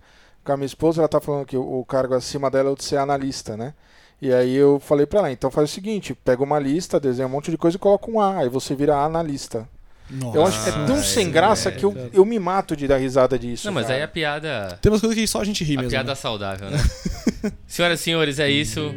com 0.43 0.51
a 0.51 0.57
minha 0.57 0.65
esposa, 0.65 1.01
ela 1.01 1.07
tá 1.07 1.19
falando 1.21 1.45
que 1.45 1.57
o, 1.57 1.79
o 1.79 1.85
cargo 1.85 2.13
acima 2.13 2.49
dela 2.49 2.69
é 2.69 2.71
o 2.71 2.75
de 2.75 2.83
ser 2.83 2.97
analista, 2.97 3.55
né? 3.55 3.73
E 4.21 4.31
aí 4.31 4.55
eu 4.55 4.79
falei 4.79 5.05
pra 5.05 5.19
ela, 5.19 5.31
então 5.31 5.49
faz 5.49 5.69
o 5.69 5.73
seguinte, 5.73 6.13
pega 6.13 6.43
uma 6.43 6.59
lista, 6.59 6.99
desenha 6.99 7.27
um 7.27 7.31
monte 7.31 7.49
de 7.49 7.57
coisa 7.57 7.77
e 7.77 7.79
coloca 7.79 8.09
um 8.09 8.19
A, 8.19 8.39
aí 8.39 8.49
você 8.49 8.75
vira 8.75 8.95
analista. 9.03 9.67
Nossa. 10.11 10.37
Eu 10.37 10.45
acho 10.45 10.63
que 10.63 10.69
é 10.69 10.73
tão 10.85 10.95
Ah, 10.97 11.03
sem 11.03 11.31
graça 11.31 11.69
é, 11.69 11.71
que 11.71 11.85
eu, 11.85 12.09
eu 12.13 12.25
me 12.25 12.37
mato 12.37 12.75
de 12.75 12.85
dar 12.87 12.97
risada 12.97 13.39
disso. 13.39 13.65
Não, 13.67 13.73
mas 13.73 13.85
cara. 13.87 13.97
aí 13.97 14.03
a 14.03 14.07
piada. 14.07 14.77
Tem 14.81 14.91
umas 14.91 14.99
coisas 14.99 15.17
que 15.17 15.25
só 15.25 15.39
a 15.41 15.43
gente 15.45 15.63
ri 15.63 15.73
A 15.75 15.77
mesmo. 15.77 15.89
piada 15.91 16.09
né? 16.11 16.15
saudável, 16.15 16.69
né? 16.69 16.77
Senhoras 17.65 17.99
e 17.99 18.03
senhores, 18.03 18.39
é 18.39 18.49
isso. 18.51 18.93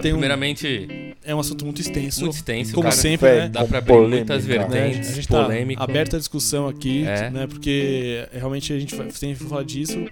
Tem 0.00 0.12
um- 0.12 0.16
primeiramente, 0.16 1.16
É 1.24 1.34
um 1.34 1.40
assunto 1.40 1.64
muito 1.64 1.80
extenso. 1.80 2.20
muito 2.20 2.34
extenso, 2.36 2.72
Como 2.72 2.84
cara. 2.84 2.94
sempre, 2.96 3.28
né? 3.32 3.48
Dá 3.48 3.64
pra 3.64 3.78
abrir 3.78 3.92
muitas 3.94 4.44
polêmica. 4.44 4.68
né? 4.74 4.80
vertentes, 4.80 5.10
A 5.10 5.14
gente 5.14 5.28
tá 5.28 5.42
polêmico. 5.42 5.82
aberta 5.82 6.16
a 6.16 6.18
discussão 6.18 6.68
aqui, 6.68 7.04
É. 7.04 7.28
né? 7.30 7.46
Porque 7.46 8.26
realmente 8.32 8.72
a 8.72 8.78
gente 8.78 8.94
sempre 9.12 9.34
vai 9.40 9.48
falar 9.48 9.64
disso. 9.64 10.04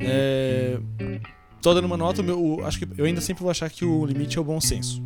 É... 0.00 0.76
Tô 1.62 1.74
dando 1.74 1.84
uma 1.84 1.96
nota, 1.96 2.22
meu, 2.22 2.40
o- 2.42 2.64
acho 2.64 2.78
que 2.78 2.88
eu 2.96 3.04
ainda 3.04 3.20
sempre 3.20 3.42
vou 3.42 3.50
achar 3.50 3.68
que 3.68 3.84
o 3.84 4.04
limite 4.06 4.38
é 4.38 4.40
o 4.40 4.44
bom 4.44 4.60
senso, 4.60 5.02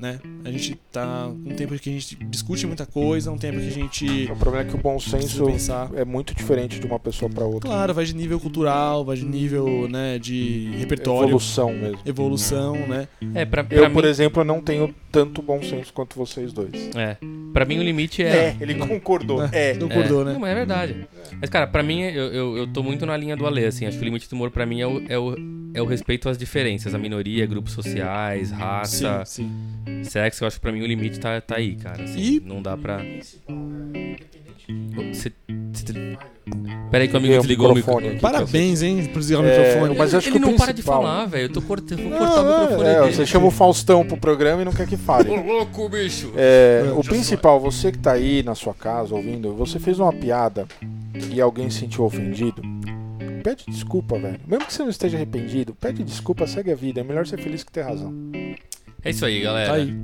né? 0.00 0.18
A 0.44 0.50
gente 0.50 0.74
tá 0.90 1.28
um 1.28 1.54
tempo 1.54 1.78
que 1.78 1.90
a 1.90 1.92
gente 1.92 2.16
discute 2.24 2.66
muita 2.66 2.86
coisa, 2.86 3.30
um 3.30 3.36
tempo 3.38 3.58
que 3.60 3.66
a 3.66 3.70
gente 3.70 4.28
O 4.32 4.36
problema 4.36 4.66
é 4.66 4.70
que 4.70 4.74
o 4.74 4.78
bom 4.78 4.98
senso 4.98 5.44
pensar. 5.46 5.90
é 5.94 6.04
muito 6.04 6.34
diferente 6.34 6.80
de 6.80 6.86
uma 6.86 6.98
pessoa 6.98 7.30
pra 7.30 7.44
outra. 7.44 7.68
Claro, 7.68 7.92
vai 7.94 8.04
de 8.04 8.14
nível 8.16 8.40
cultural, 8.40 9.04
vai 9.04 9.16
de 9.16 9.24
nível, 9.26 9.88
né, 9.88 10.18
de 10.18 10.70
repertório, 10.78 11.28
Evolução 11.30 11.72
mesmo. 11.72 11.98
evolução, 12.06 12.74
né? 12.86 13.08
É, 13.34 13.44
pra, 13.44 13.62
pra 13.64 13.76
Eu, 13.76 13.88
mim, 13.88 13.94
por 13.94 14.04
exemplo, 14.04 14.42
não 14.44 14.60
tenho 14.60 14.94
tanto 15.12 15.42
bom 15.42 15.62
senso 15.62 15.92
quanto 15.92 16.16
vocês 16.16 16.52
dois. 16.52 16.70
é, 16.96 17.16
pra 17.52 17.64
mim 17.64 17.78
o 17.78 17.82
limite 17.82 18.22
É, 18.22 18.48
é... 18.48 18.56
ele 18.60 18.74
concordou. 18.74 19.40
É. 19.52 19.74
Concordou, 19.74 20.22
é. 20.22 20.24
né? 20.26 20.32
Não, 20.32 20.40
mas 20.40 20.50
é 20.50 20.54
verdade. 20.54 20.96
Mas, 21.40 21.50
cara, 21.50 21.66
pra 21.66 21.82
mim, 21.82 22.02
eu, 22.02 22.32
eu, 22.32 22.56
eu 22.58 22.66
tô 22.66 22.82
muito 22.82 23.04
na 23.04 23.16
linha 23.16 23.36
do 23.36 23.46
Ale, 23.46 23.64
assim. 23.64 23.84
Acho 23.86 23.96
que 23.98 24.02
o 24.02 24.04
limite 24.04 24.28
do 24.28 24.34
humor 24.34 24.50
pra 24.50 24.64
mim 24.64 24.80
é 24.80 24.86
o, 24.86 25.02
é 25.08 25.18
o, 25.18 25.34
é 25.74 25.82
o 25.82 25.86
respeito 25.86 26.28
às 26.28 26.38
diferenças. 26.38 26.94
A 26.94 26.98
minoria, 26.98 27.44
grupos 27.46 27.72
sociais, 27.72 28.50
raça, 28.50 29.24
Sim, 29.26 29.44
sim. 29.44 29.50
Sexo. 30.04 30.44
Eu 30.44 30.48
acho 30.48 30.56
que 30.56 30.62
pra 30.62 30.72
mim 30.72 30.82
o 30.82 30.86
limite 30.86 31.18
tá, 31.20 31.40
tá 31.40 31.56
aí, 31.56 31.74
cara. 31.76 32.02
assim, 32.04 32.18
E- 32.20 32.40
Não 32.40 32.60
dá 32.62 32.76
pra... 32.76 33.00
Você... 35.12 35.32
você- 35.72 36.16
Pera 36.90 37.04
aí 37.04 37.08
que 37.08 37.14
o 37.14 37.18
amigo 37.18 37.34
desligou 37.38 37.70
o 37.70 37.74
microfone. 37.74 38.18
Parabéns, 38.18 38.82
hein, 38.82 39.06
por 39.12 39.20
desligar 39.20 39.42
o 39.44 39.46
É, 39.46 39.58
microfone. 39.68 39.96
mas 39.98 40.12
eu 40.12 40.18
acho 40.18 40.28
Ele 40.28 40.38
que 40.38 40.44
o 40.44 40.48
não 40.48 40.56
para 40.56 40.66
de 40.66 40.72
principal- 40.74 41.02
falar, 41.02 41.26
velho. 41.26 41.44
Eu 41.44 41.52
tô 41.52 41.62
cortando, 41.62 42.00
vou 42.02 42.10
Não, 42.10 42.18
cortar 42.18 42.40
o 42.42 42.60
microfone 42.62 42.88
é, 42.88 43.00
dele. 43.00 43.12
você 43.14 43.26
chama 43.26 43.46
o 43.46 43.50
Faustão 43.50 44.04
pro 44.04 44.16
programa 44.16 44.62
e 44.62 44.64
não 44.64 44.72
quer 44.72 44.86
que 44.88 44.96
fale. 44.96 45.30
Ô, 45.30 45.36
louco, 45.40 45.88
bicho! 45.88 46.32
É, 46.36 46.84
É, 46.86 46.92
o 46.92 47.02
principal, 47.04 47.60
você 47.60 47.92
que 47.92 47.98
tá 47.98 48.12
aí 48.12 48.42
na 48.42 48.54
sua 48.56 48.74
casa 48.74 49.14
ouvindo, 49.14 49.54
você 49.54 49.78
fez 49.78 50.00
uma 50.00 50.12
piada 50.12 50.66
e 51.32 51.40
alguém 51.40 51.70
se 51.70 51.78
sentiu 51.80 52.04
ofendido, 52.04 52.60
pede 53.44 53.64
desculpa, 53.68 54.18
velho. 54.18 54.40
Mesmo 54.46 54.66
que 54.66 54.72
você 54.72 54.82
não 54.82 54.90
esteja 54.90 55.16
arrependido, 55.16 55.74
pede 55.74 56.02
desculpa, 56.02 56.46
segue 56.48 56.72
a 56.72 56.74
vida. 56.76 57.00
É 57.00 57.04
melhor 57.04 57.26
ser 57.26 57.38
feliz 57.40 57.62
que 57.62 57.70
ter 57.70 57.82
razão. 57.82 58.12
É 59.04 59.10
isso 59.10 59.24
aí, 59.24 59.40
galera. 59.40 59.68
Tá 59.68 59.74
aí. 59.76 59.94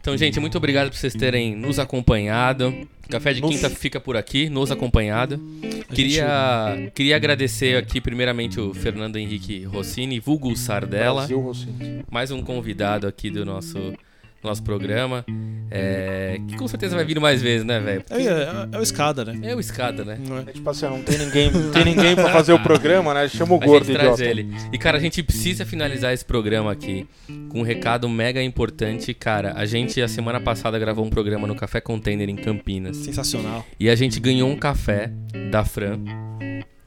Então, 0.00 0.16
gente, 0.16 0.38
muito 0.38 0.56
obrigado 0.56 0.88
por 0.90 0.96
vocês 0.96 1.14
terem 1.14 1.54
nos 1.56 1.78
acompanhado. 1.78 2.72
Café 3.08 3.32
de 3.32 3.40
Nos- 3.40 3.50
Quinta 3.54 3.68
fica 3.70 3.98
por 4.00 4.16
aqui, 4.16 4.48
nos 4.48 4.70
acompanhado. 4.70 5.40
Queria, 5.92 6.90
queria 6.94 7.16
agradecer 7.16 7.76
aqui, 7.76 8.00
primeiramente, 8.00 8.60
o 8.60 8.72
Fernando 8.74 9.16
Henrique 9.16 9.64
Rossini, 9.64 10.18
vulgo 10.20 10.54
Sardella, 10.56 11.20
Brasil, 11.20 11.40
Rocinho. 11.40 12.04
mais 12.10 12.30
um 12.30 12.42
convidado 12.42 13.06
aqui 13.06 13.30
do 13.30 13.44
nosso, 13.44 13.94
nosso 14.42 14.62
programa. 14.62 15.24
É, 15.70 16.38
que 16.48 16.56
com 16.56 16.68
certeza 16.68 16.94
vai 16.94 17.04
vir 17.04 17.18
mais 17.18 17.42
vezes, 17.42 17.66
né, 17.66 17.80
velho? 17.80 18.04
É, 18.10 18.22
é, 18.22 18.68
é 18.72 18.78
o 18.78 18.82
escada, 18.82 19.24
né? 19.24 19.38
É 19.42 19.54
o 19.54 19.60
escada, 19.60 20.04
né? 20.04 20.18
Não 20.26 20.38
é? 20.38 20.44
Tipo 20.44 20.70
assim, 20.70 20.86
não 20.86 21.02
tem 21.02 21.18
ninguém, 21.18 21.50
não 21.50 21.70
tem 21.70 21.84
ninguém 21.84 22.14
pra 22.14 22.30
fazer 22.30 22.52
o 22.52 22.58
programa, 22.58 23.12
né? 23.12 23.28
Chama 23.28 23.54
o 23.54 23.62
A 23.62 23.66
gordo 23.66 23.86
gente 23.86 23.96
traz 23.96 24.20
idiota. 24.20 24.24
ele. 24.24 24.54
E, 24.72 24.78
cara, 24.78 24.98
a 24.98 25.00
gente 25.00 25.22
precisa 25.22 25.66
finalizar 25.66 26.12
esse 26.12 26.24
programa 26.24 26.70
aqui 26.70 27.06
com 27.48 27.60
um 27.60 27.62
recado 27.62 28.08
mega 28.08 28.42
importante. 28.42 29.12
Cara, 29.12 29.54
a 29.56 29.64
gente, 29.66 30.00
a 30.00 30.08
semana 30.08 30.40
passada, 30.40 30.78
gravou 30.78 31.04
um 31.04 31.10
programa 31.10 31.46
no 31.46 31.54
Café 31.56 31.80
Container 31.80 32.28
em 32.28 32.36
Campinas. 32.36 32.96
Sensacional. 32.98 33.66
E 33.78 33.88
a 33.88 33.94
gente 33.96 34.20
ganhou 34.20 34.48
um 34.48 34.56
café 34.56 35.10
da 35.50 35.64
Fran, 35.64 35.98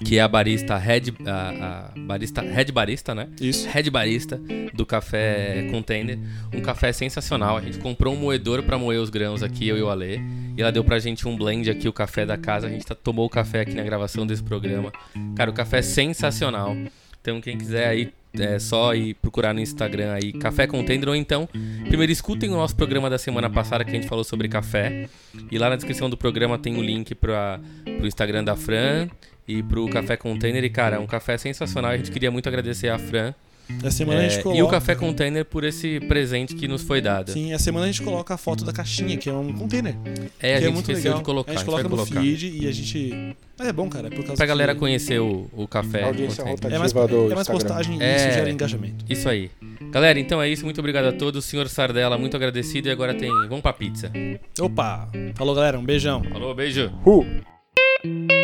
que 0.03 0.17
é 0.17 0.21
a 0.21 0.27
barista 0.27 0.77
Head, 0.77 1.13
a, 1.25 1.91
a 1.95 1.99
barista, 1.99 2.41
Head 2.41 2.71
Barista, 2.71 3.13
né? 3.13 3.27
Isso. 3.39 3.67
Head 3.67 3.89
Barista 3.89 4.39
do 4.73 4.85
Café 4.85 5.67
Container. 5.71 6.17
Um 6.53 6.61
café 6.61 6.91
sensacional. 6.91 7.57
A 7.57 7.61
gente 7.61 7.77
comprou 7.79 8.13
um 8.13 8.17
moedor 8.17 8.63
pra 8.63 8.77
moer 8.77 8.99
os 8.99 9.09
grãos 9.09 9.43
aqui, 9.43 9.67
eu 9.67 9.77
e 9.77 9.81
o 9.81 9.89
Ale. 9.89 10.21
E 10.57 10.61
ela 10.61 10.71
deu 10.71 10.83
pra 10.83 10.99
gente 10.99 11.27
um 11.27 11.35
blend 11.37 11.69
aqui, 11.69 11.87
o 11.87 11.93
café 11.93 12.25
da 12.25 12.37
casa. 12.37 12.67
A 12.67 12.69
gente 12.69 12.85
tá- 12.85 12.95
tomou 12.95 13.25
o 13.25 13.29
café 13.29 13.61
aqui 13.61 13.73
na 13.73 13.83
gravação 13.83 14.25
desse 14.25 14.43
programa. 14.43 14.91
Cara, 15.35 15.49
o 15.51 15.53
café 15.53 15.79
é 15.79 15.81
sensacional. 15.81 16.75
Então, 17.21 17.41
quem 17.41 17.57
quiser 17.57 17.87
aí, 17.87 18.11
é 18.33 18.59
só 18.59 18.93
ir 18.93 19.15
procurar 19.15 19.53
no 19.53 19.59
Instagram 19.59 20.13
aí, 20.13 20.31
Café 20.33 20.67
Container, 20.67 21.09
ou 21.09 21.15
então, 21.15 21.49
primeiro 21.87 22.11
escutem 22.11 22.49
o 22.49 22.53
nosso 22.53 22.75
programa 22.75 23.09
da 23.09 23.17
semana 23.17 23.49
passada 23.49 23.83
que 23.83 23.89
a 23.89 23.93
gente 23.93 24.07
falou 24.07 24.23
sobre 24.23 24.47
café. 24.47 25.09
E 25.51 25.57
lá 25.57 25.69
na 25.69 25.75
descrição 25.75 26.09
do 26.09 26.15
programa 26.15 26.57
tem 26.57 26.77
o 26.77 26.81
link 26.81 27.13
pra, 27.15 27.59
pro 27.97 28.07
Instagram 28.07 28.43
da 28.43 28.55
Fran 28.55 29.09
e 29.49 29.63
pro 29.63 29.89
Café 29.89 30.15
Container. 30.15 30.63
E, 30.63 30.69
cara, 30.69 30.97
é 30.97 30.99
um 30.99 31.07
café 31.07 31.37
sensacional. 31.37 31.91
A 31.91 31.97
gente 31.97 32.11
queria 32.11 32.29
muito 32.29 32.47
agradecer 32.47 32.89
a 32.89 32.99
Fran 32.99 33.33
Essa 33.79 33.91
semana 33.91 34.19
a 34.21 34.23
é, 34.23 34.29
gente 34.29 34.43
coloca. 34.43 34.59
e 34.59 34.63
o 34.63 34.67
Café 34.67 34.95
Container 34.95 35.43
por 35.45 35.63
esse 35.63 35.99
presente 36.01 36.53
que 36.55 36.67
nos 36.67 36.81
foi 36.83 37.01
dado. 37.01 37.31
Sim, 37.31 37.51
essa 37.53 37.63
semana 37.65 37.85
a 37.85 37.87
gente 37.87 38.01
coloca 38.01 38.33
a 38.33 38.37
foto 38.37 38.63
da 38.63 38.71
caixinha, 38.71 39.17
que 39.17 39.29
é 39.29 39.33
um 39.33 39.51
container. 39.53 39.95
É, 40.39 40.55
a 40.55 40.57
que 40.57 40.61
gente 40.61 40.69
é 40.69 40.73
muito 40.73 40.91
esqueceu 40.91 41.03
legal. 41.11 41.17
de 41.19 41.23
colocar. 41.25 41.51
a 41.51 41.55
gente 41.55 41.65
vai 41.65 41.75
coloca 41.83 41.89
no 41.89 41.89
colocar. 42.05 42.21
feed 42.21 42.59
e 42.63 42.67
a 42.67 42.71
gente. 42.71 43.35
Mas 43.57 43.67
é 43.67 43.73
bom, 43.73 43.89
cara. 43.89 44.07
É 44.07 44.09
por 44.09 44.23
causa 44.23 44.35
Pra 44.37 44.45
galera 44.45 44.73
que 44.73 44.79
conhecer 44.79 45.19
o, 45.19 45.49
o 45.53 45.67
café. 45.67 46.03
Audiência 46.03 46.43
Container. 46.43 46.75
é 46.75 46.79
mais, 46.79 46.93
do 46.93 47.31
é 47.31 47.35
mais 47.35 47.47
postagem 47.47 47.97
e 47.99 48.03
É. 48.03 48.15
isso 48.15 48.31
gera 48.37 48.49
engajamento. 48.49 49.03
Isso 49.09 49.27
aí. 49.27 49.51
Galera, 49.91 50.19
então 50.19 50.41
é 50.41 50.47
isso. 50.49 50.63
Muito 50.63 50.79
obrigado 50.79 51.05
a 51.05 51.11
todos. 51.11 51.43
Senhor 51.45 51.67
Sardella, 51.67 52.17
muito 52.17 52.35
agradecido. 52.37 52.87
E 52.87 52.91
agora 52.91 53.13
tem. 53.13 53.29
Vamos 53.47 53.61
pra 53.61 53.73
pizza. 53.73 54.11
Opa! 54.59 55.09
Falou, 55.35 55.53
galera. 55.55 55.77
Um 55.77 55.83
beijão. 55.83 56.23
Falou, 56.23 56.55
beijo. 56.55 56.91
Uh! 57.05 58.38